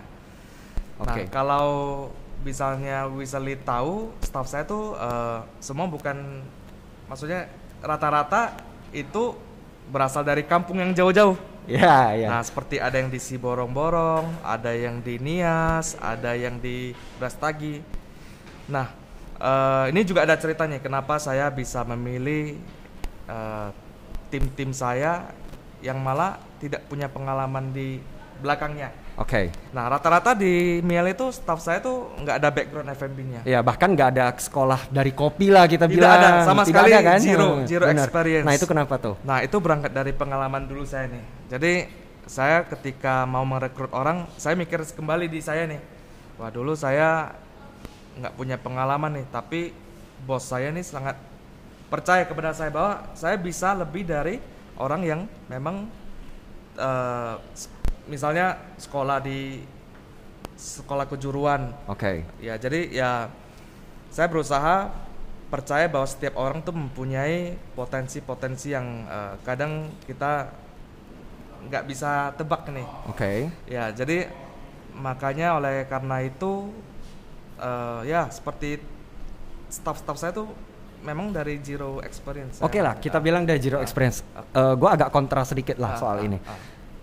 Oke. 1.00 1.26
Nah, 1.26 1.32
kalau 1.32 1.68
misalnya 2.46 3.10
Wisely 3.10 3.58
tahu, 3.64 4.14
staff 4.22 4.46
saya 4.46 4.64
tuh 4.68 4.94
eh, 4.94 5.40
semua 5.58 5.88
bukan, 5.88 6.44
maksudnya 7.10 7.50
rata-rata 7.82 8.54
itu 8.94 9.34
berasal 9.90 10.22
dari 10.22 10.46
kampung 10.46 10.78
yang 10.78 10.94
jauh-jauh. 10.94 11.51
Ya, 11.70 12.10
ya. 12.18 12.26
Nah, 12.26 12.42
seperti 12.42 12.82
ada 12.82 12.98
yang 12.98 13.06
di 13.06 13.22
Siborong-Borong, 13.22 14.42
ada 14.42 14.74
yang 14.74 14.98
di 14.98 15.18
Nias, 15.22 15.94
ada 16.02 16.34
yang 16.34 16.58
di 16.58 16.90
Brastagi. 17.22 17.78
Nah, 18.66 18.90
eh, 19.38 19.84
ini 19.94 20.02
juga 20.02 20.26
ada 20.26 20.34
ceritanya 20.34 20.82
kenapa 20.82 21.22
saya 21.22 21.46
bisa 21.54 21.86
memilih 21.86 22.58
eh, 23.30 23.68
tim-tim 24.34 24.74
saya 24.74 25.30
yang 25.82 26.02
malah 26.02 26.38
tidak 26.58 26.82
punya 26.90 27.06
pengalaman 27.06 27.70
di 27.70 28.02
belakangnya. 28.42 29.01
Oke. 29.22 29.54
Nah, 29.70 29.86
rata-rata 29.86 30.34
di 30.34 30.82
Miel 30.82 31.06
itu 31.08 31.30
staff 31.30 31.62
saya 31.62 31.78
tuh 31.78 32.10
nggak 32.18 32.36
ada 32.42 32.48
background 32.50 32.88
FMB-nya. 32.90 33.40
Ya 33.46 33.62
bahkan 33.62 33.94
nggak 33.94 34.08
ada 34.12 34.34
sekolah 34.34 34.90
dari 34.90 35.14
kopi 35.14 35.46
lah 35.48 35.70
kita 35.70 35.86
Tidak 35.86 35.94
bilang. 35.94 36.18
ada, 36.18 36.28
sama 36.42 36.66
Tidak 36.66 36.74
sekali 36.74 36.90
ada 36.90 37.00
kan? 37.06 37.18
zero, 37.22 37.48
zero 37.62 37.84
benar. 37.86 38.02
experience. 38.02 38.44
Nah 38.44 38.54
itu 38.58 38.66
kenapa 38.66 38.94
tuh? 38.98 39.14
Nah 39.22 39.38
itu 39.40 39.56
berangkat 39.56 39.92
dari 39.94 40.10
pengalaman 40.10 40.66
dulu 40.66 40.82
saya 40.82 41.06
nih. 41.06 41.22
Jadi 41.48 41.72
saya 42.26 42.66
ketika 42.66 43.22
mau 43.24 43.46
merekrut 43.46 43.94
orang, 43.94 44.26
saya 44.34 44.58
mikir 44.58 44.82
kembali 44.82 45.30
di 45.30 45.38
saya 45.38 45.70
nih. 45.70 45.78
Wah 46.36 46.50
dulu 46.50 46.74
saya 46.74 47.30
nggak 48.18 48.34
punya 48.34 48.56
pengalaman 48.58 49.22
nih, 49.22 49.26
tapi 49.30 49.70
bos 50.22 50.42
saya 50.42 50.68
nih 50.68 50.82
sangat 50.82 51.14
percaya 51.86 52.24
kepada 52.24 52.50
saya 52.52 52.68
bahwa 52.68 53.06
saya 53.12 53.36
bisa 53.36 53.70
lebih 53.72 54.02
dari 54.02 54.40
orang 54.76 55.02
yang 55.02 55.20
memang 55.46 55.86
s- 57.52 57.68
misalnya 58.06 58.58
sekolah 58.78 59.22
di 59.22 59.62
sekolah 60.56 61.06
kejuruan 61.10 61.74
Oke. 61.90 62.22
Ya, 62.38 62.54
jadi 62.54 62.86
ya 62.90 63.12
saya 64.12 64.28
berusaha 64.30 64.92
percaya 65.48 65.84
bahwa 65.90 66.06
setiap 66.08 66.38
orang 66.38 66.64
tuh 66.64 66.72
mempunyai 66.72 67.56
potensi-potensi 67.76 68.72
yang 68.72 69.04
eh, 69.04 69.34
kadang 69.44 69.90
kita 70.06 70.48
nggak 71.68 71.84
bisa 71.86 72.32
tebak 72.34 72.66
nih. 72.70 72.86
Oke. 73.10 73.32
Ya, 73.66 73.90
jadi 73.92 74.30
makanya 74.92 75.56
oleh 75.56 75.84
karena 75.88 76.20
itu 76.22 76.70
eh, 77.58 78.00
ya 78.08 78.28
seperti 78.28 78.80
staff-staff 79.72 80.16
saya 80.20 80.32
tuh 80.36 80.48
memang 81.02 81.34
dari 81.34 81.58
zero 81.60 81.98
experience. 82.04 82.62
Oke 82.62 82.78
saya. 82.78 82.86
lah, 82.86 82.94
kita 83.00 83.18
bilang 83.18 83.42
dari 83.42 83.58
zero 83.58 83.80
ah, 83.80 83.84
experience. 83.84 84.22
ah. 84.36 84.44
Eh, 84.46 84.74
gua 84.78 84.94
agak 84.94 85.10
kontra 85.10 85.42
sedikit 85.42 85.74
lah 85.80 85.96
Ah, 85.96 85.98
soal 85.98 86.16
ah, 86.22 86.26
ini. 86.26 86.38
ah. 86.44 86.58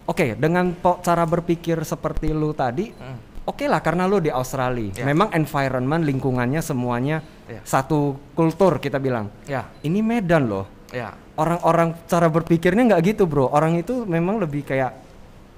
Oke, 0.10 0.34
dengan 0.34 0.74
cara 1.06 1.22
berpikir 1.22 1.78
seperti 1.86 2.34
lu 2.34 2.50
tadi, 2.50 2.90
Mm. 2.90 3.46
oke 3.46 3.62
lah 3.70 3.78
karena 3.78 4.10
lu 4.10 4.18
di 4.18 4.34
Australia. 4.34 4.90
Ya. 4.98 5.06
Memang 5.06 5.30
environment 5.38 6.02
lingkungannya 6.02 6.66
semuanya 6.66 7.22
Ya. 7.46 7.62
satu 7.62 8.18
kultur 8.34 8.82
kita 8.82 8.98
bilang. 8.98 9.30
Ya, 9.46 9.70
Ini 9.86 10.02
Medan 10.02 10.50
loh. 10.50 10.66
ya. 10.90 11.14
Orang-orang 11.38 11.94
cara 12.10 12.26
berpikirnya 12.26 12.90
nggak 12.90 13.02
gitu 13.06 13.24
bro. 13.24 13.48
Orang 13.48 13.78
itu 13.78 14.02
memang 14.04 14.42
lebih 14.42 14.66
kayak 14.66 14.92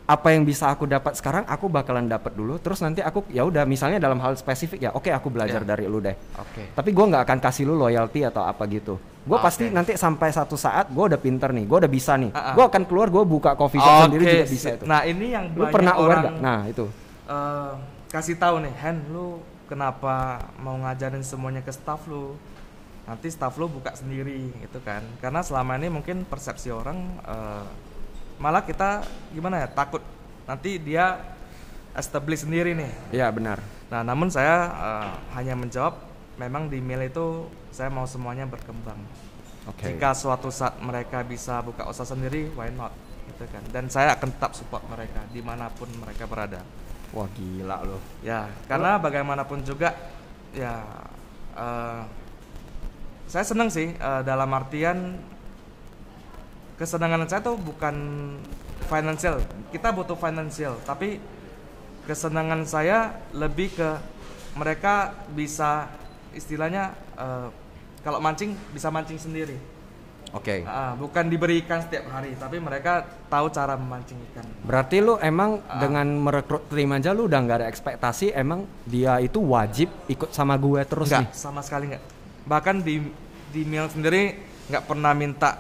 apa 0.04 0.36
yang 0.36 0.44
bisa 0.44 0.68
aku 0.68 0.84
dapat 0.84 1.16
sekarang 1.16 1.48
aku 1.48 1.72
bakalan 1.72 2.06
dapat 2.06 2.36
dulu. 2.36 2.60
Terus 2.60 2.84
nanti 2.84 3.00
aku 3.00 3.24
ya 3.32 3.48
udah 3.48 3.64
misalnya 3.64 3.96
dalam 3.98 4.20
hal 4.20 4.36
spesifik 4.36 4.78
ya, 4.78 4.92
oke 4.92 5.08
aku 5.08 5.32
belajar 5.32 5.64
Ya. 5.64 5.68
dari 5.74 5.88
lu 5.88 6.04
deh. 6.04 6.14
Oke. 6.36 6.76
Tapi 6.76 6.90
gua 6.92 7.08
nggak 7.08 7.24
akan 7.24 7.40
kasih 7.40 7.64
lu 7.66 7.80
loyalty 7.80 8.22
atau 8.22 8.44
apa 8.44 8.68
gitu. 8.68 9.00
Gue 9.22 9.38
Oke. 9.38 9.46
pasti 9.46 9.70
nanti 9.70 9.94
sampai 9.94 10.34
satu 10.34 10.58
saat 10.58 10.90
gue 10.90 11.04
udah 11.14 11.20
pinter 11.22 11.54
nih, 11.54 11.70
gue 11.70 11.78
udah 11.78 11.92
bisa 11.92 12.18
nih. 12.18 12.34
Ah, 12.34 12.52
ah. 12.52 12.54
Gue 12.58 12.66
akan 12.66 12.84
keluar, 12.90 13.14
gue 13.14 13.22
buka 13.22 13.54
coffee 13.54 13.78
shop 13.78 14.10
sendiri 14.10 14.24
Oke, 14.26 14.34
juga 14.34 14.48
bisa 14.50 14.68
itu. 14.74 14.84
Nah, 14.90 15.02
ini 15.06 15.26
yang 15.30 15.46
lu 15.54 15.66
pernah 15.70 15.94
aware 15.94 16.10
orang 16.10 16.22
gak? 16.26 16.34
Nah 16.42 16.60
itu. 16.66 16.86
eh, 17.30 17.74
kasih 18.10 18.36
tahu 18.42 18.66
nih, 18.66 18.74
Hen, 18.82 18.98
lu 19.14 19.40
kenapa 19.70 20.42
mau 20.58 20.74
ngajarin 20.82 21.22
semuanya 21.22 21.62
ke 21.62 21.70
staff 21.70 22.02
lu? 22.10 22.34
Nanti 23.06 23.30
staff 23.30 23.54
lu 23.62 23.70
buka 23.70 23.94
sendiri, 23.94 24.52
gitu 24.58 24.82
kan? 24.82 25.06
Karena 25.22 25.46
selama 25.46 25.78
ini 25.78 25.94
mungkin 25.94 26.26
persepsi 26.26 26.74
orang 26.74 26.98
eh, 27.22 27.66
malah 28.42 28.66
kita 28.66 29.06
gimana 29.38 29.62
ya 29.62 29.68
takut 29.70 30.02
nanti 30.50 30.82
dia 30.82 31.22
establish 31.94 32.42
sendiri 32.42 32.74
nih. 32.74 32.92
Iya 33.14 33.30
benar. 33.30 33.62
Nah, 33.94 34.02
namun 34.02 34.34
saya 34.34 34.66
eh, 34.66 35.14
hanya 35.38 35.54
menjawab 35.54 36.10
memang 36.42 36.66
di 36.66 36.82
Mil 36.82 37.06
itu 37.06 37.46
saya 37.70 37.94
mau 37.94 38.10
semuanya 38.10 38.50
berkembang. 38.50 38.98
Oke. 39.70 39.94
Jika 39.94 40.18
suatu 40.18 40.50
saat 40.50 40.82
mereka 40.82 41.22
bisa 41.22 41.62
buka 41.62 41.86
usaha 41.86 42.10
sendiri, 42.10 42.50
why 42.58 42.74
not? 42.74 42.90
Gitu 43.30 43.46
kan. 43.46 43.62
Dan 43.70 43.86
saya 43.94 44.18
akan 44.18 44.34
tetap 44.34 44.58
support 44.58 44.82
mereka 44.90 45.22
di 45.30 45.46
mana 45.46 45.70
pun 45.70 45.86
mereka 46.02 46.26
berada. 46.26 46.66
Wah 47.14 47.30
gila 47.38 47.86
loh. 47.86 48.02
Ya, 48.26 48.50
karena 48.66 48.98
bagaimanapun 48.98 49.62
juga, 49.62 49.94
ya 50.50 50.82
eh, 51.54 52.02
saya 53.30 53.46
senang 53.46 53.70
sih 53.70 53.94
eh, 53.94 54.22
dalam 54.26 54.50
artian 54.50 55.22
kesenangan 56.82 57.30
saya 57.30 57.46
tuh 57.46 57.62
bukan 57.62 57.96
financial. 58.90 59.38
Kita 59.70 59.94
butuh 59.94 60.18
financial, 60.18 60.82
tapi 60.82 61.22
kesenangan 62.10 62.66
saya 62.66 63.14
lebih 63.38 63.78
ke 63.78 63.90
mereka 64.58 65.14
bisa 65.32 66.01
istilahnya 66.34 66.92
eh, 67.16 67.48
kalau 68.02 68.18
mancing 68.18 68.58
bisa 68.72 68.90
mancing 68.90 69.20
sendiri. 69.20 69.58
Oke. 70.32 70.64
Ah, 70.64 70.96
bukan 70.96 71.28
diberi 71.28 71.60
ikan 71.60 71.84
setiap 71.84 72.08
hari, 72.08 72.32
tapi 72.40 72.56
mereka 72.56 73.04
tahu 73.28 73.52
cara 73.52 73.76
memancing 73.76 74.16
ikan. 74.32 74.48
Berarti 74.64 75.04
lu 75.04 75.20
emang 75.20 75.60
dengan 75.76 76.08
merekrut 76.08 76.72
Trim 76.72 76.88
aja 76.96 77.12
lu 77.12 77.28
udah 77.28 77.40
nggak 77.44 77.58
ada 77.60 77.68
ekspektasi 77.68 78.32
emang 78.32 78.64
dia 78.88 79.20
itu 79.20 79.44
wajib 79.44 79.92
ikut 80.08 80.32
sama 80.32 80.56
gue 80.56 80.80
terus 80.88 81.12
Enggak, 81.12 81.28
nih. 81.28 81.36
sama 81.36 81.60
sekali 81.60 81.84
enggak. 81.92 82.04
Bahkan 82.48 82.76
di 82.80 82.96
di 83.52 83.62
Mil 83.68 83.92
sendiri 83.92 84.40
nggak 84.72 84.84
pernah 84.88 85.12
minta 85.12 85.60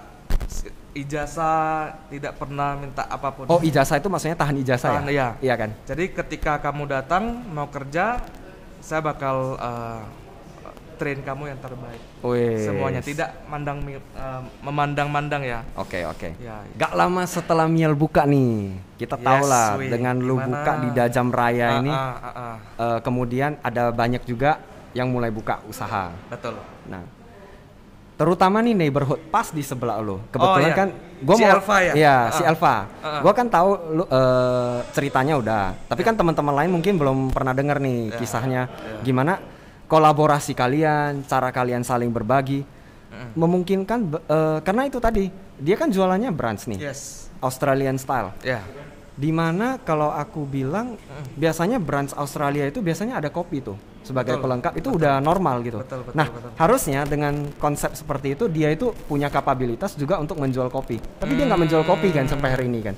ijazah, 0.95 1.91
tidak 2.07 2.39
pernah 2.39 2.75
minta 2.75 3.03
apa 3.07 3.27
pun. 3.31 3.47
Oh 3.51 3.59
ijazah 3.59 3.99
itu 3.99 4.07
maksudnya 4.07 4.39
tahan 4.39 4.55
ijazah 4.59 4.91
Tahan, 4.91 5.07
ya? 5.07 5.11
iya. 5.11 5.27
Iya 5.39 5.55
kan? 5.59 5.69
Jadi 5.87 6.15
ketika 6.15 6.59
kamu 6.59 6.87
datang 6.87 7.43
mau 7.51 7.67
kerja, 7.67 8.19
saya 8.79 8.99
bakal 9.03 9.55
eh, 9.59 10.01
train 11.01 11.17
kamu 11.25 11.49
yang 11.49 11.57
terbaik. 11.57 12.01
Wih. 12.21 12.61
Semuanya 12.61 13.01
tidak 13.01 13.33
mandang 13.49 13.81
eh, 13.89 14.41
memandang-mandang 14.61 15.41
ya. 15.41 15.65
Oke 15.73 16.05
oke. 16.05 16.37
Ya, 16.37 16.61
Gak 16.77 16.93
lama 16.93 17.25
setelah 17.25 17.65
Miel 17.65 17.97
buka 17.97 18.29
nih, 18.29 18.77
kita 18.95 19.17
Yes, 19.17 19.25
tahu 19.25 19.41
lah 19.49 19.67
dengan 19.81 20.21
lu 20.21 20.37
Gimana? 20.37 20.45
buka 20.45 20.71
di 20.77 20.89
Dajam 20.93 21.27
Raya 21.33 21.65
Ah, 21.65 21.77
ini, 21.81 21.89
ah, 21.89 22.13
ah, 22.13 22.29
ah. 22.29 22.55
eh, 22.77 22.99
kemudian 23.01 23.57
ada 23.59 23.89
banyak 23.89 24.21
juga 24.23 24.61
yang 24.93 25.09
mulai 25.09 25.33
buka 25.33 25.57
usaha. 25.65 26.13
betul. 26.29 26.53
Nah, 26.85 27.01
terutama 28.13 28.61
nih 28.61 28.77
neighborhood 28.77 29.17
pas 29.33 29.49
di 29.49 29.65
sebelah 29.65 29.97
lo. 29.97 30.21
Kebetulan 30.29 30.69
iya. 30.69 30.77
kan 30.77 30.87
gua 31.19 31.35
Si 31.35 31.41
mau 31.41 31.51
Elva 31.57 31.77
ya? 31.81 31.93
Iya, 31.97 32.17
Ah. 32.21 32.25
si 32.29 32.41
Elva. 32.45 32.75
Ah. 33.01 33.19
Gua 33.19 33.33
kan 33.33 33.47
tahu 33.49 33.69
lu 33.97 34.03
eh, 34.05 34.77
ceritanya 34.93 35.33
udah. 35.41 35.63
Tapi 35.89 36.01
kan 36.05 36.13
teman-teman 36.13 36.53
lain 36.53 36.69
mungkin 36.69 36.93
belum 37.01 37.33
pernah 37.33 37.57
denger 37.57 37.81
nih 37.81 37.99
Ya, 38.07 38.17
kisahnya 38.21 38.61
ya. 38.69 39.01
gimana 39.01 39.41
kolaborasi 39.91 40.55
kalian, 40.55 41.27
cara 41.27 41.51
kalian 41.51 41.83
saling 41.83 42.07
berbagi. 42.07 42.63
Mm. 43.11 43.35
Memungkinkan 43.35 43.99
eh, 44.23 44.59
karena 44.63 44.87
itu 44.87 45.03
tadi 45.03 45.27
dia 45.59 45.75
kan 45.75 45.91
jualannya 45.91 46.31
brands 46.31 46.63
nih. 46.71 46.79
Yes. 46.79 47.27
Australian 47.43 47.99
style. 47.99 48.31
Ya. 48.39 48.63
Di 49.11 49.35
mana 49.35 49.75
kalau 49.83 50.15
aku 50.15 50.47
bilang 50.47 50.95
biasanya 51.35 51.83
brands 51.83 52.15
Australia 52.15 52.63
itu 52.71 52.79
biasanya 52.79 53.19
ada 53.19 53.27
kopi 53.27 53.59
tuh 53.59 53.75
sebagai 54.01 54.39
Betul, 54.39 54.43
pelengkap 54.47 54.73
itu 54.79 54.89
udah 54.97 55.19
normal 55.21 55.61
gitu. 55.61 55.83
Betul, 55.83 56.01
betul, 56.07 56.17
nah 56.17 56.25
betul. 56.31 56.49
harusnya 56.57 57.05
dengan 57.05 57.53
konsep 57.61 57.93
seperti 57.93 58.33
itu 58.33 58.49
dia 58.49 58.73
itu 58.73 58.95
punya 59.05 59.29
kapabilitas 59.29 59.93
juga 59.99 60.17
untuk 60.17 60.39
menjual 60.39 60.71
kopi. 60.71 60.97
Tapi 61.19 61.37
dia 61.37 61.45
nggak 61.45 61.61
menjual 61.67 61.83
kopi 61.85 62.09
kan 62.15 62.25
sampai 62.25 62.49
hari 62.55 62.65
ini 62.71 62.79
kan. 62.81 62.95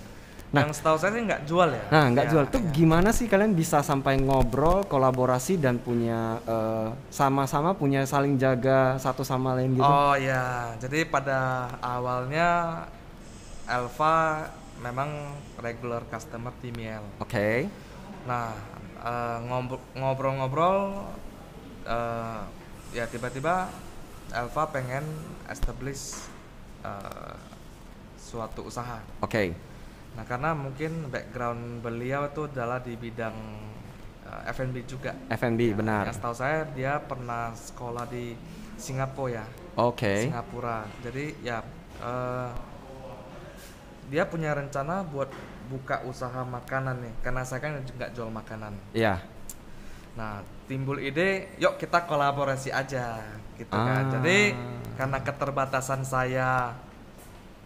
Nah, 0.53 0.61
yang 0.61 0.71
setahu 0.71 1.01
saya 1.01 1.11
sih 1.11 1.25
nggak 1.25 1.49
jual 1.49 1.65
ya. 1.65 1.81
nah 1.89 2.05
nggak 2.07 2.25
Ya, 2.25 2.31
jual. 2.31 2.45
Tuh 2.45 2.61
ya. 2.61 2.69
gimana 2.71 3.09
sih 3.09 3.25
kalian 3.25 3.57
bisa 3.57 3.81
sampai 3.81 4.21
ngobrol, 4.21 4.85
kolaborasi 4.85 5.57
dan 5.57 5.81
punya 5.81 6.37
eh, 6.45 6.93
sama-sama 7.09 7.73
punya 7.73 8.05
saling 8.05 8.37
jaga 8.37 8.93
satu 8.95 9.25
sama 9.25 9.57
lain 9.57 9.73
gitu? 9.73 9.81
Oh 9.81 10.13
ya, 10.13 10.77
jadi 10.77 11.09
pada 11.09 11.39
awalnya 11.81 12.85
Elva 13.65 14.45
memang 14.77 15.09
regular 15.57 16.05
customer 16.05 16.53
di 16.61 16.69
Miel. 16.69 17.01
Oke. 17.17 17.65
Nah, 18.23 18.53
eh, 19.01 19.37
ngob- 19.43 19.81
ngobrol-ngobrol, 19.95 21.01
eh, 21.83 22.39
ya 22.93 23.09
tiba-tiba 23.09 23.73
Elva 24.29 24.63
pengen 24.69 25.01
establish 25.49 26.29
eh, 26.83 27.33
suatu 28.15 28.69
usaha. 28.69 29.01
Oke. 29.17 29.72
Nah, 30.13 30.23
karena 30.29 30.53
mungkin 30.53 31.09
background 31.09 31.81
beliau 31.81 32.29
itu 32.29 32.45
adalah 32.45 32.77
di 32.81 32.93
bidang 32.93 33.37
eh, 34.29 34.51
F&B 34.53 34.75
juga. 34.85 35.11
F&B 35.33 35.59
Ya, 35.73 35.75
benar. 35.77 36.03
Yang 36.09 36.17
setahu 36.21 36.35
saya 36.37 36.59
dia 36.73 37.01
pernah 37.01 37.53
sekolah 37.53 38.05
di 38.09 38.37
Singapura 38.77 39.41
ya. 39.41 39.45
Oke. 39.77 40.29
Singapura. 40.29 40.85
Jadi 41.01 41.25
ya 41.41 41.65
eh, 42.01 42.49
dia 44.13 44.23
punya 44.29 44.53
rencana 44.53 45.01
buat 45.01 45.31
buka 45.71 46.05
usaha 46.05 46.43
makanan 46.45 47.01
nih, 47.01 47.13
karena 47.23 47.41
saya 47.47 47.63
kan 47.63 47.81
nggak 47.81 48.11
jual 48.13 48.29
makanan. 48.29 48.75
Iya. 48.93 49.17
Nah 50.13 50.45
timbul 50.69 51.01
ide, 51.01 51.57
yuk 51.57 51.81
kita 51.81 52.05
kolaborasi 52.05 52.69
aja, 52.69 53.23
gitu 53.57 53.73
kan. 53.73 54.05
Ah. 54.05 54.11
Jadi 54.19 54.53
karena 54.93 55.17
keterbatasan 55.25 56.05
saya 56.05 56.77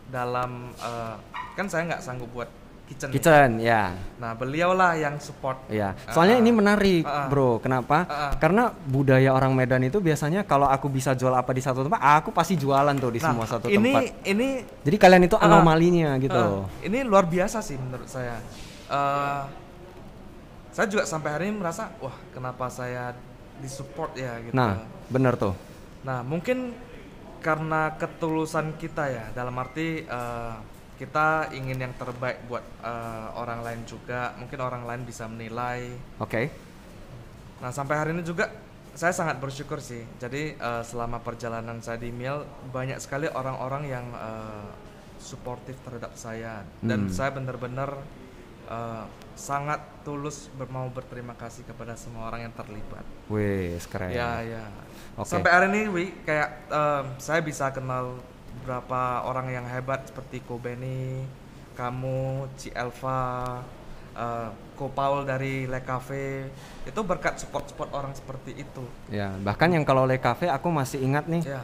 dalam 0.07 0.71
eh, 0.77 1.15
kan 1.55 1.65
saya 1.67 1.83
nggak 1.89 2.01
sanggup 2.03 2.29
buat 2.31 2.49
kitchen. 2.87 3.11
Kitchen, 3.11 3.49
ya. 3.59 3.91
Nah 4.15 4.31
beliaulah 4.31 4.95
yang 4.95 5.19
support. 5.19 5.59
Iya, 5.67 5.91
soalnya 6.07 6.39
Ah, 6.39 6.41
ini 6.41 6.51
menarik, 6.55 7.03
ah, 7.03 7.25
ah. 7.25 7.27
bro. 7.27 7.59
Kenapa? 7.59 8.07
Ah. 8.07 8.31
Karena 8.39 8.71
budaya 8.71 9.35
orang 9.35 9.51
Medan 9.51 9.83
itu 9.83 9.99
biasanya 9.99 10.47
kalau 10.47 10.71
aku 10.71 10.87
bisa 10.87 11.11
jual 11.11 11.35
apa 11.35 11.51
di 11.51 11.59
satu 11.59 11.83
tempat, 11.83 11.99
aku 11.99 12.31
pasti 12.31 12.55
jualan 12.55 12.95
tuh 12.95 13.11
di 13.11 13.19
Nah, 13.19 13.27
semua 13.35 13.45
satu 13.45 13.67
ini 13.67 13.91
tempat. 13.91 14.23
ini 14.23 14.47
Jadi 14.87 14.97
kalian 14.97 15.23
itu 15.27 15.35
anomalinya 15.35 16.15
gitu. 16.23 16.63
Eh, 16.79 16.87
ini 16.87 17.03
luar 17.03 17.27
biasa 17.27 17.59
sih 17.59 17.75
menurut 17.75 18.07
saya. 18.07 18.39
Eh, 18.87 19.41
saya 20.71 20.87
juga 20.87 21.03
sampai 21.03 21.29
hari 21.35 21.43
ini 21.51 21.59
merasa, 21.59 21.91
wah 21.99 22.15
kenapa 22.31 22.71
saya 22.71 23.11
disupport 23.59 24.15
ya 24.15 24.37
gitu. 24.47 24.53
Nah, 24.55 24.79
bener 25.11 25.35
tuh. 25.35 25.51
Nah, 26.07 26.23
mungkin 26.23 26.71
karena 27.39 27.95
ketulusan 27.95 28.75
kita 28.77 29.03
ya, 29.09 29.25
dalam 29.33 29.55
arti 29.57 30.03
eh, 30.03 30.55
kita 30.97 31.53
ingin 31.53 31.77
yang 31.77 31.93
terbaik 31.95 32.41
buat 32.49 32.65
eh, 32.81 33.27
orang 33.37 33.61
lain 33.61 33.81
juga. 33.85 34.33
Mungkin 34.37 34.59
orang 34.59 34.83
lain 34.83 35.01
bisa 35.05 35.29
menilai. 35.29 35.93
Oke. 36.17 36.49
Nah, 37.61 37.73
sampai 37.73 37.95
hari 37.97 38.09
ini 38.13 38.21
juga 38.21 38.49
saya 38.97 39.13
sangat 39.13 39.37
bersyukur 39.37 39.77
sih. 39.77 40.01
Jadi 40.17 40.57
eh, 40.57 40.83
selama 40.83 41.21
perjalanan 41.21 41.77
saya 41.81 42.01
di 42.01 42.09
Mil 42.09 42.41
banyak 42.73 42.97
sekali 42.97 43.29
orang-orang 43.29 43.83
yang 43.85 44.05
eh, 44.13 44.69
suportif 45.17 45.73
terhadap 45.81 46.13
saya 46.13 46.61
dan 46.79 47.09
Hmm. 47.09 47.13
saya 47.13 47.33
benar-benar 47.33 47.97
eh, 48.67 49.03
sangat 49.37 49.79
tulus 50.01 50.49
mau 50.71 50.89
berterima 50.89 51.37
kasih 51.37 51.61
kepada 51.63 51.93
semua 51.93 52.27
orang 52.27 52.49
yang 52.49 52.53
terlibat. 52.57 53.05
Wih, 53.29 53.77
keren. 53.85 54.09
Ya, 54.09 54.41
ya. 54.41 54.63
Oke. 55.13 55.29
Sampai 55.29 55.49
hari 55.53 55.67
ini, 55.73 55.81
Wi, 55.89 56.05
kayak 56.25 56.49
em, 56.69 57.05
saya 57.17 57.41
bisa 57.41 57.69
kenal 57.69 58.17
beberapa 58.61 59.21
orang 59.25 59.53
yang 59.53 59.65
hebat 59.69 60.09
seperti 60.09 60.41
Ko 60.41 60.57
Benny, 60.57 61.21
kamu, 61.77 62.49
Ci 62.57 62.73
Elva, 62.73 63.61
eh, 64.17 64.49
Ko 64.73 64.89
Paul 64.89 65.25
dari 65.25 65.69
Le 65.69 65.81
Cafe. 65.85 66.49
Itu 66.85 67.05
berkat 67.05 67.37
support-support 67.37 67.93
orang 67.93 68.13
seperti 68.13 68.57
itu. 68.57 68.83
Ya, 69.09 69.33
bahkan 69.41 69.69
yang 69.69 69.85
kalau 69.85 70.05
Le 70.09 70.17
Cafe 70.17 70.49
aku 70.49 70.69
masih 70.73 71.01
ingat 71.01 71.29
nih, 71.29 71.45
Ya. 71.45 71.61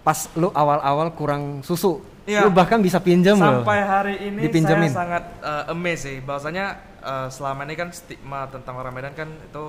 pas 0.00 0.28
lu 0.36 0.48
awal-awal 0.56 1.12
kurang 1.12 1.60
susu, 1.60 2.00
Iya. 2.22 2.44
lu 2.44 2.50
bahkan 2.50 2.78
bisa 2.78 2.98
pinjam 2.98 3.34
loh. 3.34 3.62
Sampai 3.62 3.80
hari 3.80 4.14
ini 4.22 4.44
Dipinjemin. 4.44 4.88
saya 4.88 4.98
sangat 4.98 5.24
eh, 5.40 5.72
amazed 5.72 6.02
sih. 6.02 6.16
Bahwasanya 6.18 6.66
eh, 7.00 7.26
selama 7.28 7.64
ini 7.64 7.74
kan 7.74 7.88
stigma 7.90 8.44
tentang 8.46 8.74
orang 8.74 8.92
Medan 8.92 9.12
kan 9.12 9.28
itu 9.28 9.64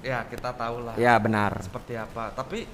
ya 0.00 0.24
kita 0.24 0.52
tahu 0.52 0.82
lah. 0.82 0.94
Ya, 0.96 1.16
benar. 1.16 1.58
seperti 1.60 1.94
apa 1.94 2.30
tapi 2.30 2.64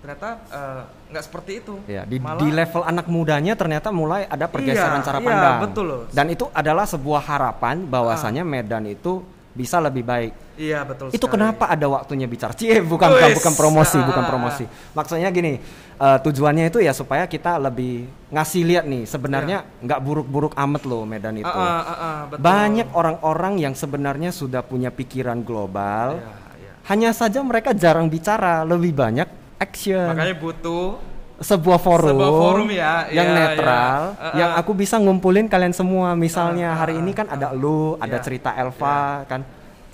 ternyata 0.00 0.28
eh, 0.48 0.82
nggak 1.12 1.24
seperti 1.24 1.52
itu 1.60 1.74
Ya, 1.84 2.08
di, 2.08 2.16
Malah- 2.16 2.40
di 2.40 2.48
level 2.48 2.82
anak 2.82 3.04
mudanya 3.04 3.52
ternyata 3.52 3.92
mulai 3.92 4.24
ada 4.24 4.48
pergeseran 4.48 5.00
Iya, 5.00 5.04
cara 5.04 5.18
iya, 5.20 5.26
pandang. 5.28 5.58
betul 5.60 5.84
loh. 5.84 6.00
Dan 6.08 6.26
itu 6.30 6.48
adalah 6.50 6.88
sebuah 6.88 7.20
harapan 7.20 7.84
bahwasanya 7.84 8.40
Medan 8.40 8.88
itu 8.88 9.20
bisa 9.50 9.82
lebih 9.82 10.02
baik. 10.02 10.32
iya 10.54 10.84
betul 10.84 11.10
itu 11.10 11.18
sekali. 11.18 11.32
kenapa 11.34 11.66
ada 11.66 11.86
waktunya 11.86 12.24
bicara 12.24 12.54
cie 12.54 12.78
bukan 12.80 13.10
bukan 13.10 13.30
bukan 13.34 13.54
promosi 13.54 13.98
Ah, 13.98 14.06
bukan 14.12 14.24
promosi 14.24 14.64
maksudnya 14.92 15.26
gini 15.28 15.58
eh, 15.96 16.18
tujuannya 16.20 16.68
itu 16.68 16.78
ya 16.78 16.92
supaya 16.92 17.26
kita 17.26 17.58
lebih 17.58 18.04
ngasih 18.28 18.62
lihat 18.62 18.84
nih 18.84 19.02
sebenarnya 19.04 19.66
nggak 19.80 20.00
buruk-buruk 20.00 20.54
amat 20.54 20.82
loh 20.84 21.02
Medan 21.02 21.34
itu 21.36 21.48
Ah, 21.48 21.58
ah, 21.58 21.82
ah, 21.82 21.96
ah, 21.98 22.18
betul. 22.28 22.40
banyak 22.40 22.88
orang-orang 22.92 23.54
yang 23.58 23.74
sebenarnya 23.74 24.30
sudah 24.30 24.62
punya 24.62 24.88
pikiran 24.88 25.40
global 25.40 26.14
Iya, 26.14 26.30
iya. 26.56 26.72
hanya 26.86 27.10
saja 27.10 27.42
mereka 27.42 27.74
jarang 27.74 28.06
bicara 28.06 28.62
lebih 28.62 28.94
banyak 28.94 29.26
action 29.58 30.06
makanya 30.08 30.36
butuh 30.36 31.09
sebuah 31.40 31.80
forum, 31.80 32.20
Sebuah 32.20 32.32
forum 32.36 32.68
ya, 32.68 33.08
yang 33.08 33.32
iya, 33.32 33.38
netral, 33.40 34.00
iya. 34.12 34.20
Uh, 34.20 34.34
yang 34.36 34.50
uh. 34.52 34.60
aku 34.60 34.72
bisa 34.76 35.00
ngumpulin 35.00 35.48
kalian 35.48 35.72
semua. 35.72 36.12
Misalnya 36.12 36.68
Uh, 36.70 36.76
uh, 36.76 36.80
hari 36.84 36.94
ini 37.00 37.16
kan 37.16 37.26
ada 37.32 37.56
lu, 37.56 37.96
ada 37.96 38.20
Iya, 38.20 38.24
cerita 38.24 38.52
Elva 38.52 39.24
kan. 39.24 39.40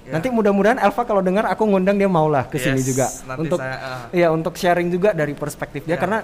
Ya. 0.02 0.18
Nanti 0.18 0.26
mudah-mudahan 0.30 0.78
Elva 0.82 1.02
kalau 1.06 1.22
dengar 1.22 1.46
aku 1.46 1.62
ngundang 1.66 1.98
dia 1.98 2.10
maulah 2.10 2.46
ke 2.46 2.58
sini 2.58 2.78
Yes, 2.78 2.86
juga 2.86 3.06
untuk 3.38 3.58
saya, 3.58 3.74
ah. 3.78 4.06
iya 4.14 4.30
untuk 4.30 4.54
sharing 4.54 4.86
juga 4.86 5.10
dari 5.10 5.34
perspektif 5.34 5.82
dia 5.82 5.94
Ya. 5.94 5.98
karena 5.98 6.22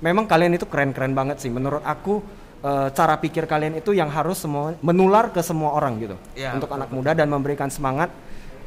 memang 0.00 0.24
kalian 0.24 0.56
itu 0.56 0.64
keren-keren 0.64 1.12
banget 1.12 1.36
sih 1.36 1.52
menurut 1.52 1.84
aku 1.84 2.24
eh, 2.64 2.88
cara 2.88 3.20
pikir 3.20 3.44
kalian 3.44 3.84
itu 3.84 3.92
yang 3.92 4.08
harus 4.08 4.40
semua 4.40 4.72
menular 4.80 5.28
ke 5.28 5.44
semua 5.44 5.76
orang 5.76 6.00
gitu 6.00 6.16
Ya, 6.32 6.56
untuk 6.56 6.72
betul, 6.72 6.80
anak 6.80 6.88
muda 6.88 7.12
dan 7.12 7.28
memberikan 7.28 7.68
semangat 7.68 8.08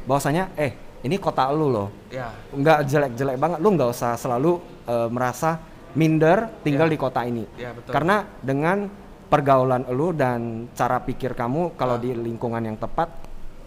bahwasanya 0.06 0.54
eh 0.54 0.78
ini 1.02 1.18
kota 1.18 1.42
lu 1.50 1.66
loh 1.66 1.90
Ya. 2.14 2.30
nggak 2.54 2.86
jelek-jelek 2.86 3.36
banget 3.42 3.58
lu 3.58 3.74
nggak 3.74 3.90
usah 3.90 4.14
selalu 4.14 4.62
eh, 4.86 5.08
merasa 5.10 5.58
minder 5.94 6.48
tinggal 6.60 6.86
Ya. 6.86 6.92
di 6.92 6.98
kota 6.98 7.20
ini 7.22 7.44
Ya, 7.54 7.70
betul. 7.72 7.90
karena 7.90 8.16
dengan 8.38 8.88
pergaulan 9.26 9.88
lu 9.88 10.12
dan 10.12 10.68
cara 10.72 10.98
pikir 10.98 11.32
kamu 11.32 11.72
kalau 11.74 11.96
di 11.96 12.12
lingkungan 12.12 12.60
yang 12.62 12.76
tepat 12.76 13.08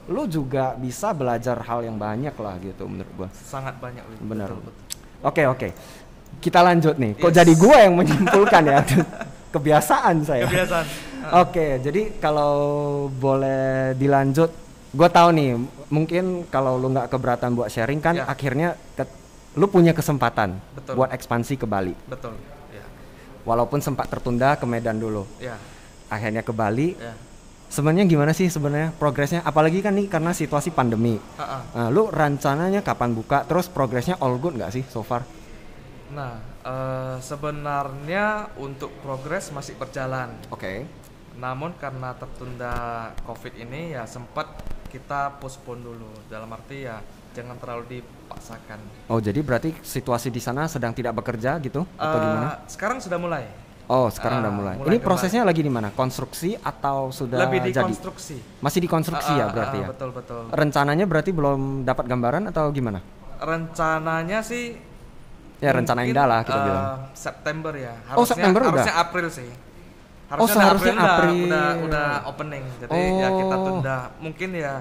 lu 0.06 0.26
juga 0.26 0.74
bisa 0.74 1.10
belajar 1.12 1.58
hal 1.60 1.82
yang 1.82 1.98
banyak 1.98 2.34
lah 2.36 2.56
gitu 2.60 2.86
menurut 2.86 3.14
gua 3.16 3.30
Sangat 3.34 3.74
banyak. 3.78 4.06
Benar 4.22 4.54
oke 5.22 5.44
oke 5.48 5.70
kita 6.38 6.62
lanjut 6.62 6.94
nih 6.96 7.16
kok 7.16 7.30
Yes. 7.30 7.38
jadi 7.40 7.54
gua 7.56 7.78
yang 7.82 7.94
menyimpulkan 7.98 8.64
ya 8.64 8.80
kebiasaan 9.54 10.16
saya 10.22 10.46
Kebiasaan. 10.46 10.86
Oke, 11.26 11.82
jadi 11.82 12.14
kalau 12.22 12.54
boleh 13.10 13.98
dilanjut, 13.98 14.54
gue 14.94 15.10
tahu 15.10 15.34
nih, 15.34 15.58
mungkin 15.90 16.46
kalau 16.46 16.78
lu 16.78 16.94
nggak 16.94 17.10
keberatan 17.10 17.58
buat 17.58 17.66
sharing 17.66 17.98
kan, 17.98 18.14
Ya. 18.14 18.30
akhirnya 18.30 18.78
lu 19.56 19.66
punya 19.72 19.96
kesempatan 19.96 20.60
Betul. 20.76 20.94
buat 21.00 21.10
ekspansi 21.16 21.56
ke 21.56 21.66
Bali. 21.68 21.96
Betul. 22.08 22.36
Ya. 22.76 22.84
Walaupun 23.48 23.80
sempat 23.80 24.12
tertunda 24.12 24.60
ke 24.60 24.68
Medan 24.68 25.00
dulu, 25.00 25.24
Ya. 25.40 25.56
akhirnya 26.12 26.44
ke 26.44 26.52
Bali. 26.52 26.96
Ya. 27.00 27.16
Sebenarnya 27.66 28.06
gimana 28.06 28.32
sih 28.32 28.48
sebenarnya 28.48 28.94
progresnya? 28.96 29.42
Apalagi 29.42 29.82
kan 29.82 29.98
nih 29.98 30.06
karena 30.06 30.32
situasi 30.32 30.70
pandemi. 30.70 31.18
Ah, 31.36 31.60
ah. 31.60 31.62
Nah, 31.76 31.88
lu 31.90 32.08
rencananya 32.14 32.86
kapan 32.86 33.12
buka? 33.18 33.42
Terus 33.44 33.68
progresnya 33.68 34.16
all 34.22 34.38
good 34.38 34.56
nggak 34.56 34.72
sih 34.72 34.84
so 34.86 35.02
far? 35.02 35.26
Nah, 36.14 36.40
eh, 36.62 37.18
sebenarnya 37.20 38.54
untuk 38.62 38.94
progres 39.02 39.50
masih 39.50 39.76
berjalan. 39.76 40.30
Oke. 40.54 40.86
Namun 41.36 41.76
karena 41.76 42.16
tertunda 42.16 42.74
COVID 43.28 43.60
ini 43.60 43.98
ya 43.98 44.08
sempat 44.08 44.48
kita 44.94 45.42
postpone 45.42 45.82
dulu. 45.84 46.08
Dalam 46.32 46.48
arti 46.56 46.88
ya 46.88 47.02
jangan 47.36 47.60
terlalu 47.60 48.00
dipaksakan. 48.00 48.80
Oh, 49.06 49.20
jadi 49.20 49.40
berarti 49.40 49.76
situasi 49.78 50.28
di 50.28 50.40
sana 50.40 50.66
sedang 50.66 50.90
tidak 50.90 51.12
bekerja 51.14 51.60
gitu 51.60 51.84
atau 51.94 52.16
Eh, 52.16 52.24
gimana? 52.24 52.50
Sekarang 52.66 52.98
sudah 52.98 53.20
mulai. 53.20 53.44
Oh, 53.86 54.10
sekarang 54.10 54.42
udah 54.42 54.50
ah, 54.50 54.56
mulai. 54.56 54.74
mulai 54.74 54.88
Ini 54.88 54.98
kembali. 54.98 55.06
prosesnya 55.06 55.44
lagi 55.44 55.62
di 55.62 55.70
mana? 55.70 55.92
Konstruksi 55.92 56.58
atau 56.58 57.12
sudah 57.12 57.38
Lebih 57.46 57.70
jadi? 57.70 57.86
dikonstruksi. 57.86 58.38
Masih 58.58 58.80
dikonstruksi 58.82 59.30
Ah, 59.30 59.38
ya 59.38 59.46
ah, 59.46 59.50
berarti 59.52 59.78
ah, 59.78 59.84
ya. 59.84 59.88
Betul 59.94 60.10
betul. 60.10 60.42
Rencananya 60.50 61.06
berarti 61.06 61.30
belum 61.30 61.60
dapat 61.84 62.06
gambaran 62.08 62.50
atau 62.50 62.66
gimana? 62.72 62.98
Rencananya 63.38 64.42
sih 64.42 64.74
Ya 65.56 65.72
rencana 65.72 66.04
indah 66.04 66.26
lah 66.26 66.40
kita 66.42 66.58
eh, 66.58 66.66
bilang. 66.66 66.86
September 67.14 67.74
ya. 67.74 67.94
Oh, 68.12 68.26
September 68.26 68.60
udah? 68.60 68.72
harusnya 68.76 68.96
April 68.98 69.28
sih. 69.30 69.48
Oh, 69.48 70.34
Harusnya 70.36 70.56
seharusnya 70.58 70.92
April, 70.92 71.00
udah- 71.00 71.14
April. 71.16 71.36
Udah, 71.46 71.68
udah 71.86 72.08
opening. 72.26 72.64
Jadi 72.76 73.00
ya 73.16 73.30
kita 73.32 73.56
Oh. 73.56 73.64
tunda. 73.64 73.98
Mungkin 74.18 74.50
ya 74.52 74.74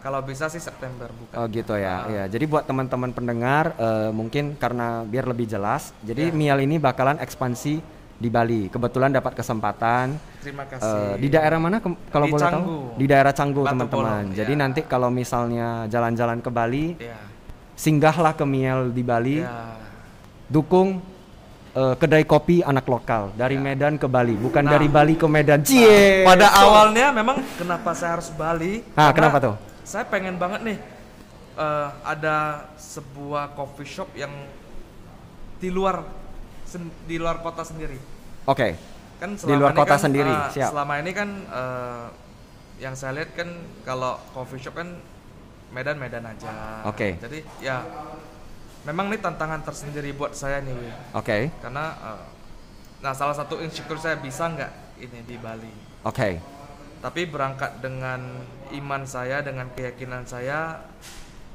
kalau 0.00 0.20
bisa 0.20 0.46
sih 0.46 0.58
September 0.58 1.08
bukan. 1.08 1.34
Oh 1.34 1.46
gitu 1.46 1.74
ya. 1.74 1.96
Ah. 2.00 2.08
Ya, 2.08 2.24
jadi 2.26 2.44
buat 2.44 2.64
teman-teman 2.64 3.10
pendengar 3.10 3.72
eh, 3.74 4.10
mungkin 4.10 4.54
karena 4.54 5.02
biar 5.02 5.24
lebih 5.26 5.44
jelas, 5.46 5.92
jadi 6.00 6.28
Ya. 6.28 6.32
Mial 6.32 6.58
ini 6.60 6.76
bakalan 6.76 7.16
ekspansi 7.18 7.80
di 8.16 8.28
Bali. 8.28 8.68
Kebetulan 8.68 9.08
dapat 9.10 9.32
kesempatan 9.32 10.16
Terima 10.38 10.64
eh, 10.64 10.68
kasih. 10.70 11.16
di 11.16 11.28
daerah 11.28 11.56
mana 11.56 11.80
kalau 12.06 12.26
boleh 12.26 12.42
Canggu. 12.42 12.60
tahu? 12.60 12.96
Di 12.96 13.06
daerah 13.06 13.32
Canggu, 13.32 13.62
teman-teman. 13.62 14.24
Jadi 14.30 14.52
ya. 14.52 14.58
nanti 14.58 14.80
kalau 14.82 15.08
misalnya 15.08 15.68
jalan-jalan 15.86 16.38
ke 16.38 16.50
Bali, 16.50 16.86
Ya. 16.96 17.16
singgahlah 17.74 18.32
ke 18.32 18.44
Miel 18.44 18.88
di 18.90 19.00
Bali. 19.00 19.40
Ya. 19.40 19.76
dukung 20.46 20.98
eh, 21.70 21.94
kedai 21.94 22.26
kopi 22.26 22.58
anak 22.60 22.82
lokal 22.84 23.30
dari 23.32 23.54
Medan 23.54 23.94
ke 23.94 24.04
Bali, 24.04 24.34
bukan 24.34 24.66
Nah. 24.66 24.74
dari 24.74 24.90
Bali 24.90 25.14
ke 25.14 25.22
Medan. 25.24 25.62
Cie. 25.62 26.26
Pada 26.26 26.50
so- 26.50 26.66
awalnya 26.66 27.14
memang 27.14 27.38
kenapa 27.54 27.94
saya 27.94 28.18
harus 28.18 28.34
Bali? 28.34 28.82
Ah, 28.92 29.14
kenapa 29.14 29.38
tuh? 29.38 29.54
Saya 29.90 30.06
pengen 30.06 30.38
banget 30.38 30.62
nih 30.62 30.78
eh, 31.58 31.88
ada 32.06 32.70
sebuah 32.78 33.58
coffee 33.58 33.90
shop 33.90 34.14
yang 34.14 34.30
di 35.58 35.66
luar 35.66 36.06
di 37.10 37.18
luar 37.18 37.42
kota 37.42 37.66
sendiri. 37.66 37.98
Oke. 38.46 38.78
Kan 39.18 39.34
Di 39.34 39.52
luar 39.52 39.74
kota 39.74 39.98
kan, 39.98 40.06
sendiri, 40.06 40.30
eh, 40.30 40.54
siap. 40.54 40.70
Selama 40.70 41.02
ini 41.02 41.10
kan 41.10 41.28
eh, 41.42 42.06
yang 42.78 42.94
saya 42.94 43.18
lihat 43.18 43.34
kan 43.34 43.50
kalau 43.82 44.14
coffee 44.30 44.62
shop 44.62 44.78
kan 44.78 44.94
Medan-Medan 45.74 46.22
aja. 46.22 46.86
Oke. 46.86 47.18
Jadi 47.18 47.42
ya 47.58 47.82
memang 48.86 49.10
ini 49.10 49.18
tantangan 49.18 49.66
tersendiri 49.66 50.14
buat 50.14 50.38
saya 50.38 50.62
nih. 50.62 50.78
Oke. 51.18 51.50
karena 51.58 51.98
eh, 51.98 52.24
nah 53.02 53.10
salah 53.10 53.34
satu 53.34 53.58
insecure 53.58 53.98
saya 53.98 54.14
bisa 54.22 54.46
nggak 54.46 55.02
ini 55.02 55.18
di 55.26 55.34
Bali. 55.34 55.74
Oke. 56.06 56.59
Tapi 57.00 57.24
berangkat 57.32 57.80
dengan 57.80 58.20
iman 58.76 59.02
saya, 59.08 59.40
dengan 59.40 59.72
keyakinan 59.72 60.28
saya, 60.28 60.84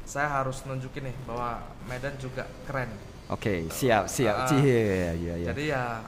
saya 0.05 0.41
harus 0.41 0.65
nunjukin 0.65 1.05
nih 1.05 1.15
bahwa 1.29 1.62
Medan 1.86 2.17
juga 2.17 2.49
keren. 2.65 2.89
Oke, 3.29 3.69
siap, 3.69 4.10
siap. 4.10 4.45
Ah. 4.45 4.49
Cie, 4.49 5.13
iya, 5.17 5.34
iya. 5.38 5.49
Jadi 5.53 5.63
ya, 5.69 6.01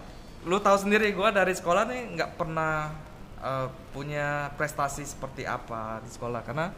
lu 0.45 0.58
tahu 0.62 0.78
sendiri 0.78 1.13
gue 1.13 1.30
dari 1.34 1.54
sekolah 1.54 1.89
nih 1.89 2.02
nggak 2.17 2.32
pernah 2.38 2.93
eh, 3.41 3.67
punya 3.93 4.54
prestasi 4.58 5.06
seperti 5.06 5.45
apa 5.45 6.02
di 6.02 6.10
sekolah 6.10 6.41
karena 6.45 6.73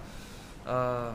eh, 0.64 1.12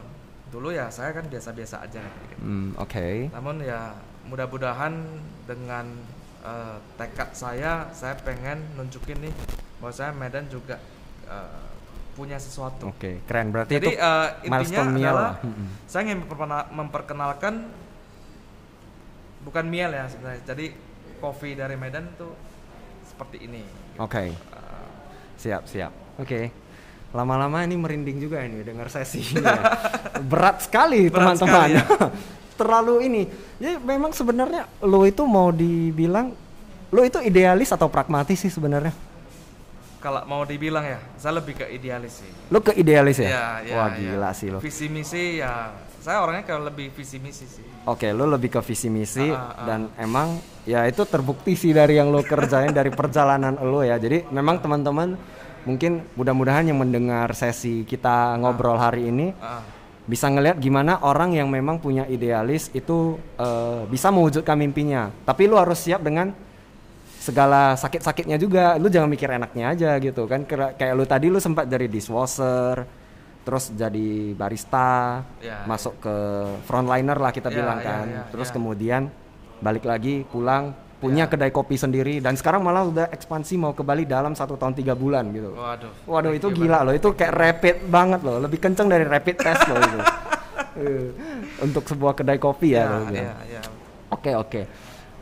dulu 0.53 0.73
ya 0.73 0.93
saya 0.93 1.13
kan 1.17 1.25
biasa-biasa 1.29 1.85
aja. 1.85 2.05
gitu. 2.05 2.41
Hmm, 2.41 2.77
oke. 2.77 3.33
Namun 3.33 3.65
ya 3.65 3.97
mudah-mudahan 4.29 4.93
dengan 5.49 5.93
eh, 6.45 6.77
tekad 7.01 7.33
saya, 7.37 7.93
saya 7.97 8.17
pengen 8.21 8.61
nunjukin 8.77 9.25
nih 9.25 9.35
bahwa 9.81 9.93
saya 9.93 10.13
Medan 10.13 10.49
juga 10.49 10.81
punya 12.15 12.39
sesuatu. 12.39 12.89
Oke, 12.89 13.19
keren. 13.27 13.51
Berarti 13.51 13.75
Jadi 13.75 13.91
itu 13.91 13.99
eh, 13.99 14.29
intinya 14.47 14.83
Miel 14.87 15.11
adalah 15.11 15.35
saya 15.85 16.03
ingin 16.07 16.19
memperkena- 16.23 16.69
memperkenalkan 16.71 17.55
bukan 19.43 19.65
miel 19.67 19.91
ya 19.91 20.07
sebenarnya. 20.07 20.41
Jadi 20.47 20.67
kopi 21.19 21.53
dari 21.53 21.75
Medan 21.75 22.09
itu 22.09 22.29
seperti 23.05 23.37
ini. 23.43 23.63
Oke. 23.99 24.31
Eh, 24.31 24.35
Siap, 25.35 25.67
siap. 25.67 25.93
Oke. 26.17 26.49
Lama-lama 27.11 27.63
ini 27.63 27.75
merinding 27.75 28.19
juga 28.19 28.43
ini 28.43 28.63
dengar 28.63 28.89
sesi 28.89 29.21
ini 29.21 29.39
ya. 29.39 29.61
Berat 30.23 30.65
sekali 30.65 31.11
teman-teman. 31.11 31.69
ya. 31.75 31.85
Terlalu 32.59 32.95
ini. 33.05 33.23
Jadi 33.59 33.79
memang 33.79 34.11
sebenarnya 34.11 34.67
lo 34.81 35.03
itu 35.03 35.23
mau 35.23 35.51
dibilang 35.51 36.31
lo 36.89 37.03
itu 37.03 37.19
idealis 37.19 37.75
atau 37.75 37.91
pragmatis 37.91 38.39
sih 38.39 38.49
sebenarnya? 38.49 38.95
Kalau 40.05 40.21
mau 40.29 40.45
dibilang 40.45 40.85
ya, 40.85 41.01
saya 41.17 41.41
lebih 41.41 41.57
ke 41.57 41.65
idealis 41.73 42.21
sih. 42.21 42.29
Lo 42.53 42.61
ke 42.61 42.77
idealis 42.77 43.25
ya? 43.25 43.29
Ya, 43.33 43.47
ya, 43.65 43.75
Wah 43.81 43.89
ya. 43.97 43.97
gila 43.97 44.31
sih 44.37 44.53
lo. 44.53 44.61
Visi 44.61 44.93
misi 44.93 45.41
ya, 45.41 45.73
saya 46.05 46.21
orangnya 46.21 46.45
kalau 46.45 46.69
lebih 46.69 46.93
visi 46.93 47.17
misi 47.17 47.49
sih. 47.49 47.65
Oke, 47.89 48.13
lo 48.13 48.29
lebih 48.29 48.53
ke 48.53 48.61
visi 48.61 48.93
misi 48.93 49.33
ah, 49.33 49.57
ah. 49.57 49.65
dan 49.65 49.89
emang 49.97 50.37
ya 50.69 50.85
itu 50.85 51.09
terbukti 51.09 51.57
sih 51.57 51.73
dari 51.73 51.97
yang 51.97 52.13
lo 52.13 52.21
kerjain 52.21 52.77
dari 52.77 52.93
perjalanan 52.93 53.57
lo 53.65 53.81
ya. 53.81 53.97
Jadi 53.97 54.29
memang 54.29 54.61
teman-teman 54.61 55.17
mungkin 55.65 56.05
mudah-mudahan 56.13 56.69
yang 56.69 56.77
mendengar 56.77 57.33
sesi 57.33 57.89
kita 57.89 58.37
ngobrol 58.37 58.77
hari 58.77 59.09
ini 59.09 59.33
Ah, 59.41 59.65
bisa 60.05 60.29
ngelihat 60.29 60.61
gimana 60.61 61.01
orang 61.01 61.33
yang 61.33 61.49
memang 61.49 61.81
punya 61.81 62.05
idealis 62.05 62.69
itu 62.77 63.17
eh, 63.41 63.89
bisa 63.89 64.13
mewujudkan 64.13 64.61
mimpinya. 64.61 65.09
Tapi 65.25 65.49
lu 65.49 65.57
harus 65.57 65.81
siap 65.81 66.05
dengan 66.05 66.44
segala 67.25 67.73
sakit-sakitnya 67.75 68.37
juga. 68.37 68.77
Lu 68.77 68.93
jangan 68.93 69.09
mikir 69.09 69.33
enaknya 69.33 69.73
aja 69.73 69.91
gitu 69.97 70.29
kan. 70.29 70.45
Kayak 70.45 70.93
lu 70.93 71.05
tadi 71.05 71.33
lu 71.33 71.41
sempat 71.41 71.65
dari 71.65 71.89
dishwasher, 71.89 72.85
terus 73.41 73.73
jadi 73.73 74.37
barista, 74.37 75.25
Ya, 75.41 75.65
masuk 75.65 75.97
ke 75.99 76.17
frontliner 76.65 77.17
lah 77.17 77.33
kita 77.33 77.49
Ya, 77.49 77.57
bilang 77.57 77.79
ya, 77.81 77.87
kan. 77.87 78.07
ya, 78.07 78.23
terus 78.29 78.49
ya. 78.49 78.55
kemudian 78.55 79.03
balik 79.59 79.89
lagi 79.89 80.29
pulang 80.29 80.77
punya 80.95 81.29
kedai 81.29 81.53
kopi 81.53 81.77
sendiri 81.77 82.17
dan 82.17 82.33
sekarang 82.33 82.65
malah 82.65 82.81
udah 82.81 83.07
ekspansi 83.13 83.61
mau 83.61 83.77
ke 83.77 83.85
Bali 83.85 84.09
dalam 84.09 84.33
satu 84.33 84.57
tahun 84.57 84.73
tiga 84.73 84.97
bulan 84.97 85.29
gitu. 85.33 85.53
waduh. 85.53 85.93
Waduh 86.05 86.33
itu 86.33 86.49
you 86.49 86.57
gila 86.65 86.81
loh, 86.81 86.93
itu 86.93 87.13
kayak 87.13 87.33
rapid 87.35 87.77
banget 87.89 88.21
loh, 88.25 88.41
lebih 88.41 88.57
kenceng 88.57 88.89
dari 88.89 89.05
rapid 89.05 89.37
test 89.37 89.65
loh 89.65 89.81
itu. 89.81 90.01
Eh, 90.75 91.07
Untuk 91.63 91.87
sebuah 91.87 92.19
kedai 92.19 92.35
kopi 92.35 92.75
ya. 92.75 92.83
Ya, 92.83 92.99
lo 92.99 93.07
ya, 93.07 93.35
ya. 93.47 93.63
Oke 94.11 94.35
oke. 94.35 94.67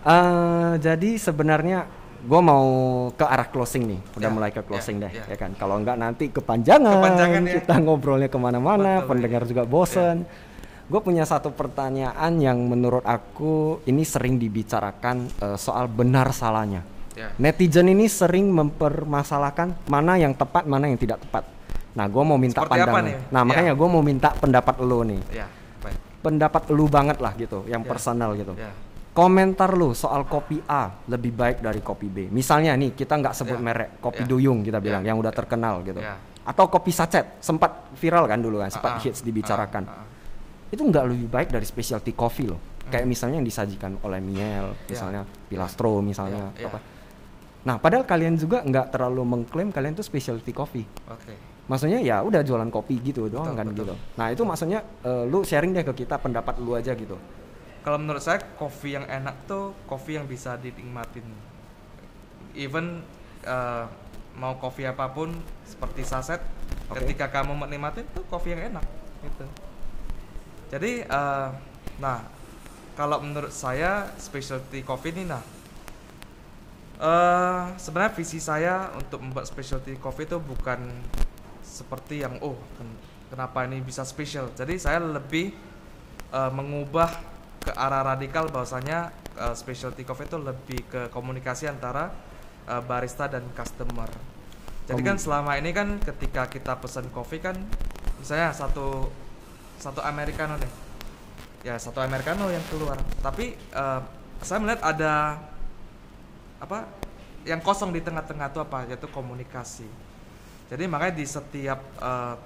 Eh, 0.02 0.72
jadi 0.82 1.10
sebenarnya 1.14 1.86
gue 2.22 2.40
mau 2.40 2.66
ke 3.14 3.22
arah 3.22 3.46
closing 3.46 3.86
nih, 3.86 4.00
udah 4.14 4.30
Ya, 4.30 4.34
mulai 4.34 4.50
ke 4.50 4.62
closing 4.62 4.98
ya, 4.98 5.06
deh, 5.06 5.12
ya. 5.14 5.24
ya 5.30 5.36
kan. 5.38 5.54
Kalau 5.54 5.78
nggak 5.78 5.96
nanti 5.96 6.24
kepanjangan, 6.28 6.98
Kepanjangan 6.98 7.42
ya. 7.42 7.52
kita 7.58 7.74
ngobrolnya 7.78 8.26
ke 8.26 8.38
mana-mana, 8.38 9.02
Betul, 9.02 9.08
pendengar 9.14 9.42
juga 9.44 9.62
bosen. 9.62 10.26
Gue 10.86 11.00
punya 11.00 11.22
satu 11.22 11.50
pertanyaan 11.50 12.36
yang 12.36 12.58
menurut 12.62 13.02
aku 13.02 13.78
ini 13.84 14.02
sering 14.02 14.38
dibicarakan 14.38 15.30
eh, 15.40 15.56
soal 15.56 15.86
benar 15.86 16.30
salahnya. 16.30 16.82
Ya. 17.12 17.30
Netizen 17.38 17.86
ini 17.86 18.08
sering 18.08 18.48
mempermasalahkan 18.50 19.76
mana 19.86 20.16
yang 20.16 20.32
tepat, 20.32 20.64
mana 20.64 20.88
yang 20.88 20.96
tidak 20.96 21.20
tepat. 21.20 21.44
Nah, 21.92 22.08
gue 22.08 22.22
mau 22.24 22.40
minta 22.40 22.64
Seperti 22.64 22.72
pandangan. 22.82 23.02
nih? 23.04 23.16
Nah, 23.28 23.40
Ya. 23.40 23.46
makanya 23.46 23.72
gue 23.76 23.88
mau 23.88 24.00
minta 24.00 24.28
pendapat 24.32 24.74
lu 24.80 25.04
nih. 25.04 25.20
Ya, 25.30 25.46
baik. 25.78 25.98
Pendapat 26.24 26.62
lu 26.72 26.88
banget 26.88 27.20
lah 27.20 27.36
gitu, 27.36 27.62
yang 27.68 27.84
Ya. 27.84 27.88
personal 27.88 28.32
gitu. 28.34 28.56
Ya. 28.56 28.72
Komentar 29.12 29.76
lu 29.76 29.92
soal 29.92 30.24
kopi 30.24 30.56
A 30.64 30.88
lebih 31.04 31.36
baik 31.36 31.60
dari 31.60 31.84
kopi 31.84 32.08
B. 32.08 32.32
Misalnya 32.32 32.72
nih, 32.72 32.96
kita 32.96 33.20
nggak 33.20 33.36
sebut 33.36 33.60
Ya. 33.60 33.64
merek, 33.64 33.90
kopi 34.00 34.24
Ya. 34.24 34.28
Duyung 34.28 34.64
kita 34.64 34.80
bilang, 34.80 35.04
Ya. 35.04 35.12
yang 35.12 35.20
udah 35.20 35.28
terkenal 35.28 35.84
gitu. 35.84 36.00
Ya. 36.00 36.16
Atau 36.48 36.72
kopi 36.72 36.88
sachet, 36.88 37.36
sempat 37.44 37.92
viral 37.92 38.24
kan 38.24 38.40
dulu 38.40 38.64
kan, 38.64 38.72
sempat 38.72 38.96
Ah, 38.96 38.98
ah, 38.98 39.04
hits 39.04 39.20
dibicarakan. 39.20 39.84
ah, 39.84 40.00
ah. 40.00 40.06
Itu 40.72 40.88
nggak 40.88 41.04
lebih 41.12 41.28
baik 41.28 41.52
dari 41.52 41.68
specialty 41.68 42.16
coffee 42.16 42.48
loh. 42.48 42.56
Kayak 42.88 43.04
misalnya 43.04 43.36
yang 43.36 43.46
disajikan 43.46 44.00
oleh 44.00 44.18
Miel, 44.18 44.72
Ya. 44.72 44.96
misalnya 44.96 45.22
Pilastro 45.46 46.00
misalnya. 46.00 46.48
Ya, 46.56 46.64
ya. 46.64 46.68
apa. 46.72 46.78
Nah, 47.62 47.76
padahal 47.78 48.08
kalian 48.08 48.34
juga 48.34 48.64
nggak 48.64 48.90
terlalu 48.90 49.22
mengklaim 49.22 49.68
kalian 49.70 49.92
tuh 49.92 50.02
specialty 50.02 50.50
coffee. 50.50 50.88
Oke. 51.06 51.36
Maksudnya 51.68 52.00
ya 52.00 52.24
udah 52.24 52.42
jualan 52.42 52.66
kopi 52.68 52.98
gitu 52.98 53.28
doang 53.28 53.52
Betul, 53.52 53.58
kan 53.60 53.66
betul. 53.68 53.84
gitu. 53.86 53.94
Nah, 54.16 54.26
itu 54.32 54.42
maksudnya 54.42 54.80
eh, 55.04 55.24
lu 55.28 55.44
sharing 55.44 55.70
deh 55.70 55.84
ke 55.84 55.94
kita 55.94 56.16
pendapat 56.16 56.58
lu 56.58 56.74
aja 56.74 56.90
gitu. 56.90 57.14
Kalau 57.82 57.98
menurut 57.98 58.22
saya 58.22 58.38
kopi 58.54 58.94
yang 58.94 59.02
enak 59.10 59.34
tuh 59.50 59.74
kopi 59.90 60.14
yang 60.14 60.30
bisa 60.30 60.54
dinikmatin. 60.54 61.26
Even 62.54 63.02
eh, 63.42 63.84
mau 64.38 64.54
kopi 64.56 64.86
apa 64.86 65.10
pun 65.10 65.34
seperti 65.66 66.06
saset, 66.06 66.38
Oke. 66.86 67.02
ketika 67.02 67.28
kamu 67.28 67.58
menikmatin 67.58 68.06
tuh 68.14 68.22
kopi 68.30 68.54
yang 68.54 68.70
enak 68.70 68.86
gitu. 69.26 69.46
Jadi 70.70 71.02
eh, 71.02 71.48
nah 71.98 72.22
kalau 72.94 73.18
menurut 73.18 73.50
saya 73.50 74.14
specialty 74.16 74.86
coffee 74.86 75.12
ini 75.16 75.26
nah 75.26 75.42
eh 77.02 77.62
sebenarnya 77.82 78.14
visi 78.14 78.38
saya 78.38 78.94
untuk 78.94 79.18
membuat 79.18 79.50
specialty 79.50 79.98
coffee 79.98 80.22
itu 80.22 80.38
bukan 80.38 80.86
seperti 81.66 82.22
yang 82.22 82.38
oh 82.38 82.54
ken- 82.78 83.00
kenapa 83.26 83.66
ini 83.66 83.82
bisa 83.82 84.06
spesial. 84.06 84.54
Jadi 84.54 84.78
saya 84.78 85.02
lebih 85.02 85.50
eh, 86.30 86.52
mengubah 86.54 87.31
ke 87.62 87.70
arah 87.72 88.02
radikal 88.02 88.50
bahwasanya 88.50 89.14
eh, 89.38 89.54
specialty 89.54 90.02
coffee 90.02 90.26
itu 90.26 90.36
lebih 90.36 90.80
ke 90.90 91.00
komunikasi 91.14 91.70
antara 91.70 92.10
eh, 92.66 92.82
barista 92.82 93.30
dan 93.30 93.46
customer. 93.54 94.10
Jadi 94.82 94.98
kan 95.06 95.14
selama 95.14 95.54
ini 95.56 95.70
kan 95.70 95.94
ketika 96.02 96.50
kita 96.50 96.74
pesan 96.74 97.06
kopi 97.14 97.38
kan 97.38 97.54
misalnya 98.18 98.50
satu 98.50 99.08
satu 99.78 100.02
americano 100.02 100.58
nih. 100.58 100.72
Ya, 101.62 101.78
satu 101.78 102.02
americano 102.02 102.50
yang 102.50 102.62
keluar. 102.66 102.98
Tapi 103.22 103.54
eh, 103.54 104.00
saya 104.42 104.58
melihat 104.58 104.82
ada 104.82 105.38
apa 106.58 106.90
yang 107.46 107.62
kosong 107.62 107.94
di 107.94 108.02
tengah-tengah 108.02 108.50
itu 108.50 108.58
apa 108.58 108.78
yaitu 108.90 109.06
komunikasi. 109.10 109.86
Jadi 110.66 110.88
makanya 110.88 111.20
di 111.20 111.26
setiap 111.28 111.84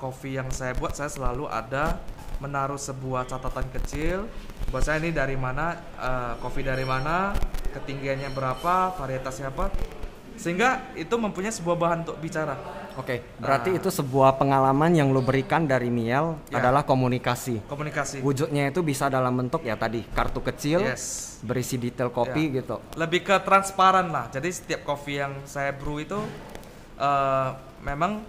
kopi 0.02 0.34
yang 0.34 0.50
saya 0.50 0.74
buat 0.74 0.98
saya 0.98 1.06
selalu 1.06 1.46
ada 1.46 1.94
menaruh 2.38 2.76
sebuah 2.76 3.24
catatan 3.24 3.66
kecil 3.72 4.28
buat 4.68 4.82
saya 4.82 4.98
ini 4.98 5.10
dari 5.10 5.34
mana 5.34 5.72
eh, 5.96 6.32
kopi 6.38 6.60
dari 6.60 6.84
mana 6.84 7.32
ketinggiannya 7.72 8.28
berapa 8.30 8.92
varietasnya 8.94 9.48
apa 9.48 9.68
sehingga 10.36 10.92
itu 10.92 11.16
mempunyai 11.16 11.48
sebuah 11.48 11.76
bahan 11.76 11.98
untuk 12.04 12.20
bicara. 12.20 12.60
Oke, 12.96 13.24
berarti 13.36 13.72
Ah. 13.72 13.78
itu 13.80 13.88
sebuah 13.88 14.36
pengalaman 14.36 14.92
yang 14.92 15.08
lu 15.08 15.20
berikan 15.20 15.64
dari 15.64 15.88
Miel 15.88 16.36
Ya. 16.48 16.60
adalah 16.60 16.84
komunikasi. 16.84 17.64
Komunikasi. 17.64 18.20
Wujudnya 18.20 18.68
itu 18.68 18.80
bisa 18.80 19.08
dalam 19.08 19.32
bentuk 19.32 19.64
ya 19.64 19.76
tadi 19.76 20.04
kartu 20.12 20.40
kecil 20.40 20.80
Yes. 20.84 21.36
berisi 21.40 21.76
detail 21.76 22.12
kopi 22.12 22.52
Ya. 22.52 22.60
gitu. 22.60 22.76
lebih 22.96 23.24
ke 23.24 23.36
transparan 23.44 24.12
lah. 24.12 24.28
Jadi 24.28 24.48
setiap 24.48 24.84
kopi 24.84 25.20
yang 25.20 25.32
saya 25.48 25.72
brew 25.72 26.00
itu 26.00 26.20
eh, 26.96 27.48
memang 27.80 28.20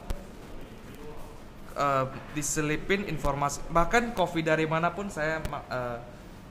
eh, 1.78 2.06
diselipin 2.34 3.06
informasi. 3.06 3.62
Bahkan 3.70 4.18
kopi 4.18 4.42
dari 4.42 4.66
mana 4.66 4.90
pun 4.90 5.14
saya 5.14 5.40
eh, 5.46 5.98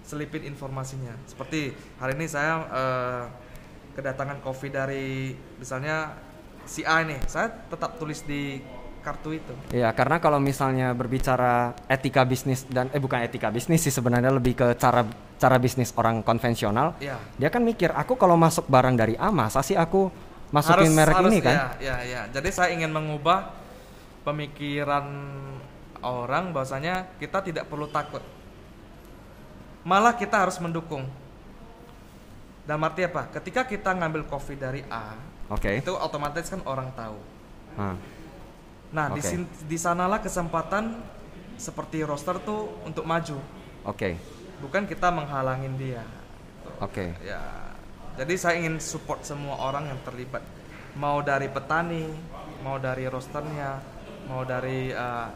selipin 0.07 0.47
informasinya. 0.47 1.13
Seperti 1.27 1.75
hari 1.99 2.15
ini 2.15 2.27
saya 2.31 2.55
eh, 2.71 3.25
kedatangan 3.99 4.39
kopi 4.41 4.71
dari 4.71 5.35
misalnya 5.59 6.15
si 6.67 6.87
A 6.87 7.03
nih, 7.03 7.19
saya 7.27 7.51
tetap 7.51 7.99
tulis 7.99 8.23
di 8.23 8.61
kartu 9.07 9.39
itu. 9.39 9.55
Iya, 9.71 9.95
karena 9.95 10.19
kalau 10.19 10.43
misalnya 10.43 10.91
berbicara 10.91 11.79
etika 11.87 12.27
bisnis 12.27 12.67
dan 12.67 12.91
eh 12.91 12.99
bukan 12.99 13.23
etika 13.23 13.55
bisnis 13.55 13.87
sih 13.87 13.95
sebenarnya 13.95 14.35
lebih 14.35 14.59
ke 14.59 14.75
cara 14.75 15.07
cara 15.39 15.57
bisnis 15.63 15.95
orang 15.95 16.27
konvensional. 16.27 16.99
Ya. 16.99 17.15
Dia 17.39 17.47
kan 17.55 17.63
mikir, 17.63 17.95
aku 17.95 18.19
kalau 18.19 18.35
masuk 18.35 18.67
barang 18.67 18.99
dari 18.99 19.15
A, 19.15 19.31
masa 19.31 19.63
sih 19.63 19.79
aku 19.79 20.11
masukin 20.51 20.91
merek 20.91 21.23
ini 21.31 21.39
kan? 21.39 21.55
Ya, 21.55 21.67
ya, 21.79 21.97
ya. 22.03 22.23
Jadi 22.35 22.51
saya 22.51 22.75
ingin 22.75 22.91
mengubah 22.91 23.55
pemikiran 24.27 25.07
orang 26.03 26.51
bahwasanya 26.51 27.15
kita 27.23 27.47
tidak 27.47 27.71
perlu 27.71 27.87
takut. 27.87 28.21
Malah 29.87 30.19
kita 30.19 30.43
harus 30.43 30.59
mendukung. 30.59 31.07
Dan 32.67 32.83
arti 32.83 33.07
apa? 33.07 33.31
Ketika 33.31 33.63
kita 33.63 33.95
ngambil 33.95 34.27
kopi 34.27 34.59
dari 34.59 34.83
A, 34.91 35.15
Oke. 35.47 35.79
itu 35.79 35.95
otomatis 35.95 36.51
kan 36.51 36.59
orang 36.67 36.91
tahu. 36.99 37.19
Nah, 37.79 37.95
Nah, 38.87 39.11
di 39.15 39.19
Oke. 39.19 39.27
sin- 39.27 39.51
di 39.67 39.79
sanalah 39.79 40.23
kesempatan 40.23 40.95
seperti 41.59 42.07
roster 42.07 42.39
tuh 42.43 42.71
untuk 42.87 43.03
maju. 43.03 43.39
Oke. 43.83 44.15
Bukan 44.63 44.87
kita 44.87 45.11
menghalangin 45.11 45.75
dia. 45.75 46.03
Oke. 46.79 47.15
Ya, 47.23 47.43
jadi 48.15 48.35
saya 48.39 48.55
ingin 48.63 48.79
support 48.79 49.27
semua 49.27 49.59
orang 49.59 49.91
yang 49.91 49.99
terlibat, 50.07 50.43
mau 50.95 51.19
dari 51.19 51.51
petani, 51.51 52.07
mau 52.63 52.79
dari 52.79 53.11
rosternya, 53.11 53.83
mau 54.27 54.43
dari 54.43 54.91
eh, 54.91 55.29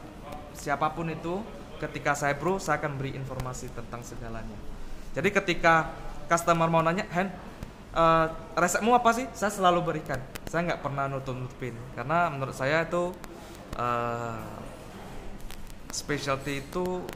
siapa 0.55 0.93
pun 0.93 1.09
itu. 1.11 1.41
Ketika 1.81 2.13
saya 2.13 2.37
brew, 2.37 2.61
saya 2.61 2.77
akan 2.77 3.01
beri 3.01 3.17
informasi 3.17 3.73
tentang 3.73 4.05
segalanya. 4.05 4.59
Jadi 5.17 5.33
ketika 5.33 5.89
customer 6.29 6.69
mau 6.69 6.85
nanya, 6.85 7.09
Hen, 7.09 7.33
eh, 7.97 8.27
resepmu 8.53 8.93
apa 8.93 9.11
sih? 9.17 9.25
Saya 9.33 9.49
selalu 9.49 9.81
berikan. 9.89 10.21
Saya 10.45 10.69
nggak 10.69 10.85
pernah 10.85 11.09
nutup-nutupin, 11.09 11.73
karena 11.97 12.29
menurut 12.29 12.53
saya 12.53 12.85
itu 12.85 13.17
eh, 13.81 14.45
specialty 15.89 16.61
itu 16.61 17.07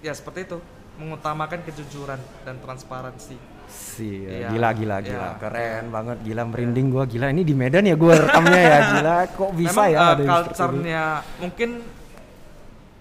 ya 0.00 0.16
seperti 0.16 0.48
itu, 0.48 0.58
mengutamakan 0.96 1.60
kejujuran 1.68 2.18
dan 2.48 2.56
transparansi. 2.64 3.55
Si, 3.66 4.22
Iya. 4.22 4.54
gila 4.54 4.70
gila 4.72 4.96
gila, 5.02 5.28
Iya. 5.34 5.40
keren 5.42 5.84
banget, 5.90 6.18
gila 6.22 6.42
merinding 6.46 6.86
gua 6.88 7.04
gila. 7.04 7.34
Ini 7.34 7.42
di 7.42 7.54
Medan 7.54 7.84
ya 7.84 7.96
gua 7.98 8.14
rekamnya 8.14 8.60
ya, 8.62 8.78
gila. 8.94 9.16
Kok 9.34 9.50
bisa 9.52 9.70
Memang 9.74 9.88
ya 9.90 10.00
uh, 10.00 10.14
culture-nya 10.22 11.04
mungkin 11.42 11.70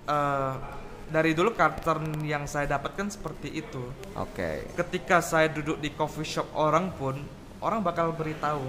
uh, 0.10 0.54
dari 1.06 1.32
dulu 1.38 1.54
culture 1.54 2.02
yang 2.26 2.50
saya 2.50 2.66
dapatkan 2.66 3.08
seperti 3.14 3.62
itu. 3.62 3.84
Oke. 4.18 4.74
Ketika 4.74 5.22
saya 5.22 5.48
duduk 5.54 5.78
di 5.78 5.94
coffee 5.94 6.26
shop 6.26 6.50
orang 6.58 6.90
pun 6.94 7.16
orang 7.62 7.82
bakal 7.86 8.14
beritahu. 8.14 8.66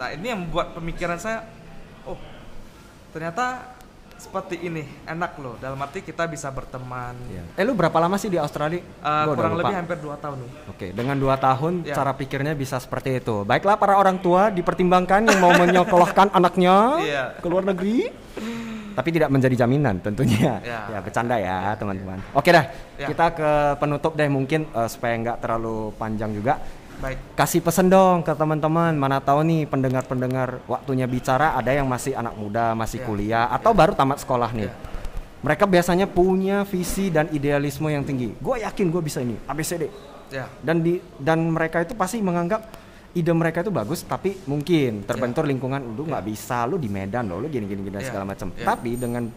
Nah 0.00 0.08
ini 0.12 0.32
yang 0.32 0.48
membuat 0.48 0.72
pemikiran 0.72 1.20
saya, 1.20 1.44
oh 2.08 2.16
ternyata 3.12 3.71
seperti 4.22 4.54
ini 4.62 4.86
enak 5.02 5.34
loh. 5.36 5.58
Dalam 5.58 5.74
arti 5.76 5.98
kita 6.00 6.24
bisa 6.24 6.46
berteman. 6.48 7.18
Iya. 7.26 7.42
Eh 7.58 7.64
lu 7.66 7.74
berapa 7.74 7.98
lama 7.98 8.14
sih 8.14 8.30
di 8.30 8.38
Australia? 8.38 8.78
Uh, 9.02 9.26
Gua 9.26 9.34
kurang 9.34 9.52
lupa. 9.52 9.62
lebih 9.66 9.76
hampir 9.76 9.98
2 9.98 10.14
tahun 10.16 10.36
nih. 10.38 10.50
Oke, 10.70 10.86
dengan 10.92 11.16
dua 11.18 11.34
tahun 11.36 11.72
Ya. 11.82 11.94
cara 11.94 12.12
pikirnya 12.12 12.54
bisa 12.54 12.78
seperti 12.78 13.18
itu. 13.18 13.42
Baiklah 13.42 13.74
para 13.74 13.98
orang 13.98 14.16
tua 14.16 14.48
dipertimbangkan 14.48 15.26
yang 15.26 15.38
mau 15.38 15.50
menyekolahkan 15.52 16.30
anaknya 16.38 16.76
Iya. 17.02 17.24
ke 17.42 17.46
luar 17.46 17.66
negeri, 17.66 18.14
tapi 18.92 19.08
tidak 19.10 19.28
menjadi 19.28 19.66
jaminan 19.66 19.98
tentunya. 19.98 20.60
Ya. 20.62 20.80
Ya, 20.86 20.98
bercanda 21.00 21.36
ya 21.36 21.74
teman-teman. 21.74 22.22
Oke 22.32 22.48
dah, 22.48 22.70
Ya. 22.94 23.08
kita 23.08 23.26
ke 23.32 23.50
penutup 23.76 24.14
deh 24.14 24.28
mungkin 24.28 24.68
eh, 24.68 24.86
supaya 24.86 25.18
nggak 25.18 25.38
terlalu 25.40 25.90
panjang 25.96 26.30
juga. 26.30 26.62
Baik. 27.02 27.18
Kasih 27.34 27.58
pesen 27.58 27.90
dong 27.90 28.22
ke 28.22 28.30
teman-teman. 28.30 28.94
Mana 28.94 29.18
tahu 29.18 29.42
nih 29.42 29.66
pendengar-pendengar 29.66 30.62
waktunya 30.70 31.10
bicara 31.10 31.58
ada 31.58 31.74
yang 31.74 31.90
masih 31.90 32.14
anak 32.14 32.38
muda, 32.38 32.78
masih 32.78 33.02
Ya. 33.02 33.06
kuliah 33.06 33.44
atau 33.50 33.74
baru 33.74 33.90
tamat 33.92 34.22
sekolah 34.22 34.54
nih. 34.54 34.70
Ya. 34.70 34.74
Mereka 35.42 35.66
biasanya 35.66 36.06
punya 36.06 36.62
visi 36.62 37.10
dan 37.10 37.26
idealisme 37.34 37.90
yang 37.90 38.06
tinggi. 38.06 38.30
Gue 38.38 38.62
yakin 38.62 38.86
gue 38.86 39.02
bisa 39.02 39.18
ini, 39.18 39.34
ABCD 39.42 39.90
Ya. 40.30 40.46
dan 40.62 40.78
di 40.80 41.02
dan 41.18 41.42
mereka 41.50 41.82
itu 41.82 41.92
pasti 41.92 42.22
menganggap 42.22 42.62
ide 43.12 43.28
mereka 43.36 43.60
itu 43.60 43.68
bagus 43.68 44.00
tapi 44.00 44.40
mungkin 44.48 45.04
terbentur 45.04 45.44
lingkungan 45.44 45.84
lu 45.92 46.08
nggak 46.08 46.24
bisa 46.24 46.64
lu 46.64 46.80
di 46.80 46.88
Medan 46.88 47.28
loh 47.28 47.44
lu 47.44 47.52
gini 47.52 47.68
gini 47.68 47.84
gini 47.84 47.92
dan 47.92 48.00
Ya, 48.00 48.08
segala 48.08 48.24
macam 48.24 48.48
ya. 48.56 48.64
tapi 48.64 48.96
dengan 48.96 49.28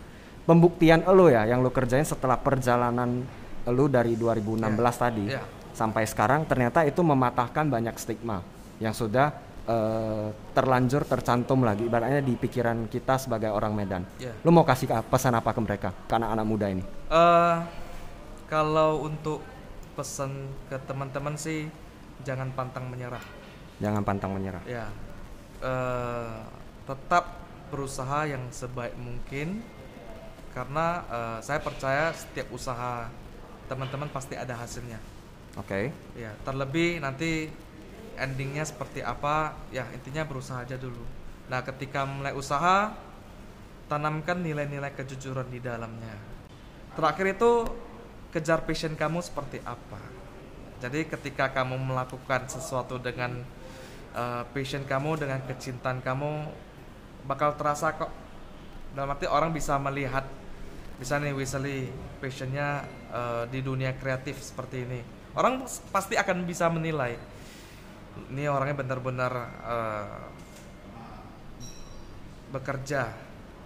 pembuktian 0.48 1.04
lo 1.04 1.28
ya 1.28 1.44
yang 1.44 1.60
lu 1.60 1.68
kerjain 1.68 2.08
setelah 2.08 2.40
perjalanan 2.40 3.28
lu 3.68 3.92
dari 3.92 4.16
2016 4.16 4.96
tadi 4.96 5.26
Ya. 5.28 5.44
Sampai 5.76 6.08
sekarang 6.08 6.48
ternyata 6.48 6.82
itu 6.82 7.04
mematahkan 7.04 7.68
banyak 7.68 7.94
stigma 8.00 8.40
yang 8.80 8.96
sudah 8.96 9.36
eh, 9.68 10.28
terlanjur 10.56 11.04
tercantum 11.04 11.62
lagi 11.62 11.84
ibaratnya 11.84 12.24
di 12.24 12.34
pikiran 12.34 12.88
kita 12.88 13.20
sebagai 13.20 13.52
orang 13.52 13.76
Medan 13.76 14.08
Ya. 14.18 14.32
lu 14.42 14.50
mau 14.50 14.64
kasih 14.64 14.88
pesan 15.06 15.36
apa 15.36 15.52
ke 15.52 15.60
mereka 15.60 15.90
ke 16.08 16.14
anak-anak 16.16 16.46
muda 16.48 16.68
ini 16.72 16.84
eh 17.12 17.58
kalau 18.48 19.04
untuk 19.04 19.44
pesan 19.96 20.32
ke 20.68 20.78
teman-teman 20.86 21.36
sih 21.36 21.68
jangan 22.24 22.52
pantang 22.52 22.88
menyerah. 22.88 23.24
jangan 23.78 24.02
pantang 24.02 24.32
menyerah 24.32 24.64
Ya, 24.64 24.88
eh, 25.60 26.40
tetap 26.86 27.44
berusaha 27.68 28.24
yang 28.24 28.44
sebaik 28.52 28.96
mungkin 28.96 29.60
karena 30.54 31.04
eh, 31.10 31.38
saya 31.44 31.60
percaya 31.60 32.16
setiap 32.16 32.48
usaha 32.50 33.12
teman-teman 33.66 34.08
pasti 34.08 34.38
ada 34.38 34.54
hasilnya. 34.56 35.02
Oke. 35.56 35.92
Ya, 36.20 36.36
terlebih 36.44 37.00
nanti 37.00 37.48
endingnya 38.20 38.64
seperti 38.68 39.04
apa, 39.04 39.56
ya 39.72 39.88
intinya 39.96 40.28
berusaha 40.28 40.64
aja 40.64 40.76
dulu. 40.76 41.04
Nah, 41.48 41.64
ketika 41.64 42.04
mulai 42.04 42.36
usaha, 42.36 42.96
tanamkan 43.88 44.42
nilai-nilai 44.42 44.92
kejujuran 44.96 45.48
di 45.52 45.60
dalamnya. 45.62 46.16
Terakhir 46.96 47.38
itu 47.38 47.52
kejar 48.32 48.64
passion 48.68 48.96
kamu 48.96 49.20
seperti 49.24 49.64
apa. 49.64 50.00
Jadi 50.84 51.08
ketika 51.08 51.52
kamu 51.56 51.80
melakukan 51.80 52.52
sesuatu 52.52 53.00
dengan 53.00 53.40
uh, 54.12 54.44
passion 54.52 54.84
kamu, 54.84 55.24
dengan 55.24 55.40
kecintaan 55.48 56.04
kamu, 56.04 56.52
bakal 57.24 57.56
terasa 57.56 57.96
kok. 57.96 58.12
Dalam 58.96 59.12
arti 59.12 59.28
orang 59.28 59.52
bisa 59.52 59.76
melihat, 59.76 60.24
bisa 60.96 61.20
nih 61.20 61.36
Wesley 61.36 61.92
passionnya 62.24 62.88
uh, 63.12 63.44
di 63.48 63.60
dunia 63.60 63.92
kreatif 63.96 64.40
seperti 64.40 64.88
ini. 64.88 65.15
Orang 65.36 65.64
pasti 65.92 66.16
akan 66.16 66.48
bisa 66.48 66.72
menilai. 66.72 67.20
Ini 68.32 68.48
orangnya 68.48 68.80
benar-benar 68.80 69.32
uh, 69.62 70.24
bekerja 72.50 73.12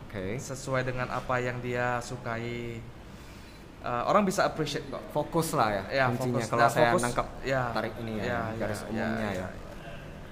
Oke. 0.10 0.42
sesuai 0.42 0.82
dengan 0.82 1.14
apa 1.14 1.38
yang 1.38 1.62
dia 1.62 2.02
sukai. 2.02 2.82
Uh, 3.80 4.04
orang 4.12 4.28
bisa 4.28 4.44
appreciate 4.44 4.84
kok. 4.90 5.00
Fokus 5.16 5.56
lah 5.56 5.72
ya, 5.72 6.04
Ya, 6.04 6.06
fokus. 6.12 6.52
kalau 6.52 6.68
Nah, 6.68 6.72
saya 6.74 6.92
fokus, 6.92 7.04
nangkep 7.06 7.28
ya, 7.48 7.62
tarik 7.72 7.94
ini 8.04 8.14
ya, 8.20 8.26
ya, 8.26 8.40
garis 8.60 8.80
ya, 8.82 8.88
umumnya 8.92 9.08
ya, 9.08 9.32
ya. 9.32 9.40
ya. 9.40 9.48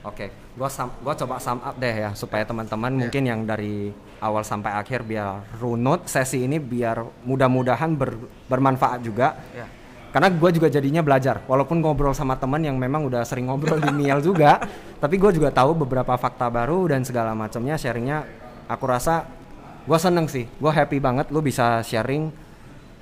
Oke, 0.04 0.26
gua 0.56 0.68
sum, 0.68 0.92
gua 1.00 1.16
coba 1.16 1.36
sum 1.40 1.60
up 1.60 1.76
deh 1.80 1.96
ya 1.96 2.12
supaya 2.12 2.44
teman-teman 2.44 2.92
Ya. 2.92 3.00
mungkin 3.00 3.24
yang 3.24 3.42
dari 3.44 3.92
awal 4.20 4.44
sampai 4.44 4.76
akhir 4.76 5.04
biar 5.04 5.48
runut 5.60 6.08
sesi 6.08 6.44
ini 6.44 6.60
biar 6.60 7.00
mudah-mudahan 7.24 7.96
ber- 7.96 8.20
bermanfaat 8.48 9.00
juga. 9.00 9.36
Ya. 9.56 9.68
Karena 10.18 10.34
gue 10.34 10.50
juga 10.50 10.66
jadinya 10.66 11.06
belajar, 11.06 11.46
walaupun 11.46 11.78
ngobrol 11.78 12.10
sama 12.10 12.34
teman 12.42 12.58
yang 12.58 12.74
memang 12.74 13.06
udah 13.06 13.22
sering 13.22 13.54
ngobrol 13.54 13.78
di 13.78 13.94
Miel 13.94 14.18
juga, 14.18 14.66
tapi 15.04 15.22
gue 15.22 15.30
juga 15.30 15.54
tahu 15.54 15.86
beberapa 15.86 16.18
fakta 16.18 16.50
baru 16.50 16.90
dan 16.90 17.06
segala 17.06 17.38
macamnya 17.38 17.78
sharingnya. 17.78 18.26
Aku 18.66 18.90
rasa 18.90 19.30
gue 19.86 20.00
seneng 20.02 20.26
sih, 20.26 20.50
gue 20.50 20.72
happy 20.74 20.98
banget 20.98 21.30
lu 21.30 21.46
bisa 21.46 21.86
sharing 21.86 22.34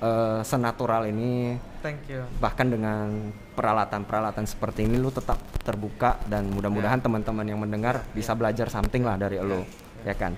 eh, 0.04 0.44
senatural 0.44 1.08
ini, 1.08 1.56
Thank 1.80 2.04
you. 2.12 2.20
bahkan 2.36 2.68
dengan 2.68 3.32
peralatan-peralatan 3.56 4.44
seperti 4.44 4.84
ini 4.84 5.00
lu 5.00 5.08
tetap 5.08 5.40
terbuka 5.64 6.20
dan 6.28 6.52
mudah-mudahan 6.52 7.00
teman-teman 7.00 7.48
yang 7.48 7.56
mendengar 7.56 8.04
bisa 8.12 8.36
belajar 8.36 8.68
something 8.68 9.00
lah 9.00 9.16
dari 9.16 9.40
lu, 9.40 9.64
ya 10.04 10.12
kan. 10.12 10.36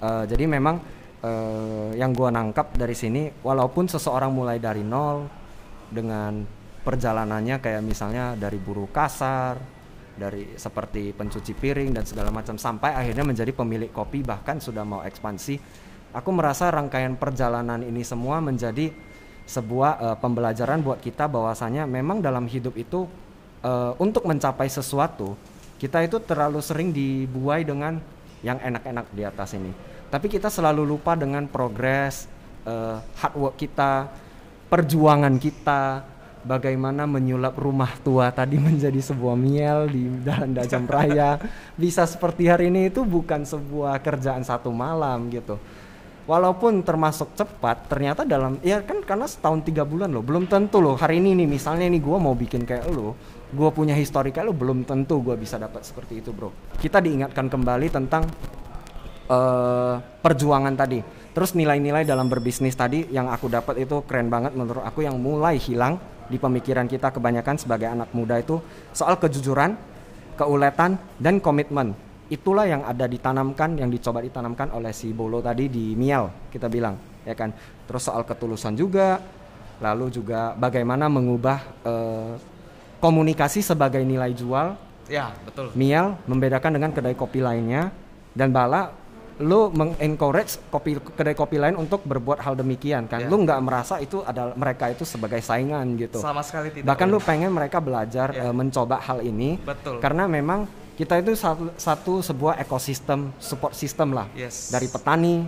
Eh, 0.00 0.24
jadi 0.24 0.48
memang 0.48 0.80
eh, 1.20 2.00
yang 2.00 2.16
gua 2.16 2.32
nangkap 2.32 2.72
dari 2.72 2.96
sini, 2.96 3.28
walaupun 3.44 3.92
seseorang 3.92 4.32
mulai 4.32 4.56
dari 4.56 4.80
nol 4.80 5.43
dengan 5.94 6.42
perjalanannya 6.82 7.62
kayak 7.62 7.82
misalnya 7.86 8.34
dari 8.34 8.58
buruh 8.58 8.90
kasar, 8.90 9.56
dari 10.14 10.54
seperti 10.54 11.10
pencuci 11.10 11.54
piring 11.54 11.90
dan 11.94 12.04
segala 12.06 12.30
macam 12.30 12.54
sampai 12.54 12.94
akhirnya 12.94 13.26
menjadi 13.26 13.50
pemilik 13.50 13.90
kopi 13.90 14.22
bahkan 14.22 14.58
sudah 14.58 14.82
mau 14.82 15.02
ekspansi. 15.02 15.58
Aku 16.14 16.30
merasa 16.30 16.70
rangkaian 16.70 17.18
perjalanan 17.18 17.82
ini 17.82 18.06
semua 18.06 18.38
menjadi 18.38 18.90
sebuah 19.44 19.92
eh, 19.98 20.16
pembelajaran 20.18 20.80
buat 20.82 21.02
kita 21.02 21.26
bahwasanya 21.26 21.86
memang 21.86 22.22
dalam 22.22 22.46
hidup 22.46 22.78
itu 22.78 23.06
eh, 23.62 23.92
untuk 23.98 24.26
mencapai 24.26 24.70
sesuatu 24.70 25.34
kita 25.74 26.06
itu 26.06 26.22
terlalu 26.22 26.62
sering 26.62 26.94
dibuai 26.94 27.66
dengan 27.66 27.98
yang 28.40 28.56
enak-enak 28.62 29.10
di 29.10 29.22
atas 29.26 29.52
ini. 29.58 29.72
Tapi 30.08 30.30
kita 30.30 30.46
selalu 30.46 30.86
lupa 30.86 31.18
dengan 31.18 31.50
progres, 31.50 32.30
eh, 32.62 32.96
hard 33.02 33.34
work 33.34 33.56
kita, 33.58 34.06
perjuangan 34.74 35.38
kita, 35.38 36.02
bagaimana 36.42 37.06
menyulap 37.06 37.54
rumah 37.54 37.94
tua 38.02 38.34
tadi 38.34 38.58
menjadi 38.66 38.98
sebuah 38.98 39.38
miel 39.38 39.86
di 39.86 40.10
Jalan 40.26 40.50
Dajam 40.50 40.82
Raya. 40.90 41.38
Bisa 41.78 42.02
seperti 42.10 42.50
hari 42.50 42.74
ini 42.74 42.90
itu 42.90 43.06
bukan 43.06 43.46
sebuah 43.46 44.02
kerjaan 44.02 44.42
satu 44.42 44.74
malam 44.74 45.30
gitu. 45.30 45.62
Walaupun 46.24 46.80
termasuk 46.82 47.36
cepat, 47.36 47.86
ternyata 47.86 48.24
dalam 48.24 48.56
ya 48.64 48.80
kan 48.80 49.04
karena 49.04 49.28
setahun 49.28 49.60
tiga 49.60 49.84
bulan 49.84 50.08
loh, 50.08 50.24
belum 50.24 50.48
tentu 50.48 50.80
loh 50.80 50.96
hari 50.96 51.20
ini 51.20 51.36
nih 51.44 51.44
misalnya 51.44 51.84
nih 51.84 52.00
gua 52.00 52.16
mau 52.16 52.32
bikin 52.32 52.64
kayak 52.64 52.88
lo, 52.88 53.12
gua 53.52 53.68
punya 53.68 53.92
histori 53.92 54.32
kayak 54.32 54.48
lo, 54.48 54.56
belum 54.56 54.88
tentu 54.88 55.20
gua 55.20 55.36
bisa 55.36 55.60
dapat 55.60 55.84
seperti 55.84 56.24
itu 56.24 56.32
bro. 56.32 56.48
Kita 56.80 57.04
diingatkan 57.04 57.52
kembali 57.52 57.86
tentang 57.92 58.24
eh, 59.28 59.94
perjuangan 60.00 60.72
tadi. 60.72 61.23
Terus 61.34 61.58
nilai-nilai 61.58 62.06
dalam 62.06 62.30
berbisnis 62.30 62.78
tadi 62.78 63.10
yang 63.10 63.26
aku 63.26 63.50
dapat 63.50 63.82
itu 63.82 64.06
keren 64.06 64.30
banget 64.30 64.54
menurut 64.54 64.86
aku 64.86 65.02
yang 65.02 65.18
mulai 65.18 65.58
hilang 65.58 65.98
di 66.30 66.38
pemikiran 66.38 66.86
kita 66.86 67.10
kebanyakan 67.10 67.58
sebagai 67.58 67.90
anak 67.90 68.14
muda 68.14 68.38
itu 68.38 68.62
soal 68.94 69.18
kejujuran, 69.18 69.74
keuletan 70.38 70.96
dan 71.18 71.42
komitmen. 71.42 71.92
Itulah 72.30 72.64
yang 72.64 72.86
ada 72.86 73.04
ditanamkan, 73.04 73.76
yang 73.76 73.90
dicoba 73.90 74.22
ditanamkan 74.22 74.72
oleh 74.72 74.94
si 74.94 75.12
Bolo 75.12 75.42
tadi 75.42 75.68
di 75.68 75.92
Miel 75.98 76.48
kita 76.54 76.70
bilang, 76.70 76.96
ya 77.26 77.34
kan. 77.34 77.52
Terus 77.84 78.06
soal 78.06 78.24
ketulusan 78.24 78.78
juga, 78.78 79.20
lalu 79.82 80.08
juga 80.08 80.56
bagaimana 80.56 81.10
mengubah 81.10 81.58
eh, 81.84 82.32
komunikasi 83.02 83.60
sebagai 83.60 84.00
nilai 84.00 84.32
jual 84.32 84.94
Ya, 85.08 85.36
betul. 85.44 85.68
Miel 85.76 86.16
membedakan 86.24 86.80
dengan 86.80 86.90
kedai 86.92 87.12
kopi 87.12 87.44
lainnya 87.44 87.92
dan 88.32 88.50
Bala 88.50 88.88
lu 89.36 89.66
mengencourage 89.68 90.62
kopi 90.68 90.94
kedai 90.94 91.32
kopi 91.32 91.56
lain 91.56 91.74
untuk 91.74 92.02
berbuat 92.02 92.38
hal 92.38 92.54
demikian 92.54 93.04
kan 93.04 93.18
Ya. 93.18 93.26
lu 93.26 93.42
nggak 93.42 93.60
merasa 93.60 93.98
itu 93.98 94.22
adalah 94.22 94.54
mereka 94.54 94.86
itu 94.88 95.02
sebagai 95.02 95.40
saingan 95.40 95.96
gitu 95.96 96.18
Sama 96.18 96.38
sekali 96.40 96.70
tidak. 96.70 96.86
bahkan 96.86 97.06
lu 97.06 97.18
Om. 97.18 97.24
pengen 97.24 97.50
mereka 97.50 97.78
belajar 97.78 98.30
Ya. 98.30 98.46
eh, 98.46 98.54
mencoba 98.54 99.00
hal 99.00 99.20
ini 99.20 99.58
Betul. 99.58 99.98
karena 99.98 100.24
memang 100.24 100.66
kita 100.94 101.18
itu 101.18 101.34
satu, 101.34 101.74
satu 101.74 102.22
sebuah 102.22 102.54
ekosistem 102.56 103.34
support 103.36 103.74
system 103.74 104.14
lah 104.14 104.30
Yes. 104.32 104.70
dari 104.70 104.86
petani 104.86 105.42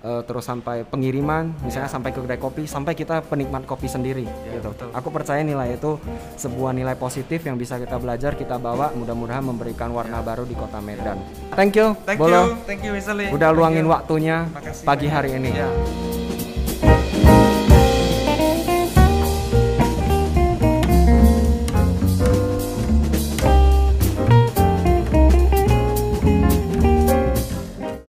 eh, 0.00 0.22
terus 0.22 0.42
sampai 0.42 0.82
pengiriman 0.82 1.52
misalnya 1.60 1.86
sampai 1.86 2.10
ke 2.10 2.18
kedai 2.18 2.36
kopi 2.36 2.64
sampai 2.64 2.92
kita 2.92 3.20
penikmat 3.22 3.64
kopi 3.64 3.86
sendiri 3.86 4.22
Ya, 4.22 4.56
gitu 4.56 4.70
betul. 4.70 4.88
aku 4.90 5.08
percaya 5.10 5.40
nilai 5.40 5.74
itu 5.74 5.96
sebuah 6.34 6.72
nilai 6.72 6.94
positif 6.94 7.40
yang 7.40 7.54
bisa 7.54 7.76
kita 7.76 7.96
belajar 7.96 8.34
kita 8.34 8.56
bawa 8.56 8.92
mudah-mudahan 8.92 9.42
memberikan 9.42 9.90
warna 9.90 10.20
baru 10.20 10.42
di 10.42 10.52
kota 10.52 10.78
Medan 10.78 11.20
thank 11.52 11.74
you 11.74 11.92
Thank 12.02 12.18
Bolo 12.18 12.32
you, 12.32 12.56
thank 12.64 12.80
you 12.80 12.92
Wesley. 12.92 13.28
udah 13.28 13.48
Thank 13.48 13.56
luangin 13.56 13.84
you. 13.84 13.90
waktunya 13.90 14.36
Makasih 14.48 14.84
pagi 14.84 15.06
banyak. 15.06 15.14
hari 15.14 15.30
ini 15.34 15.50
Ya. 15.52 16.19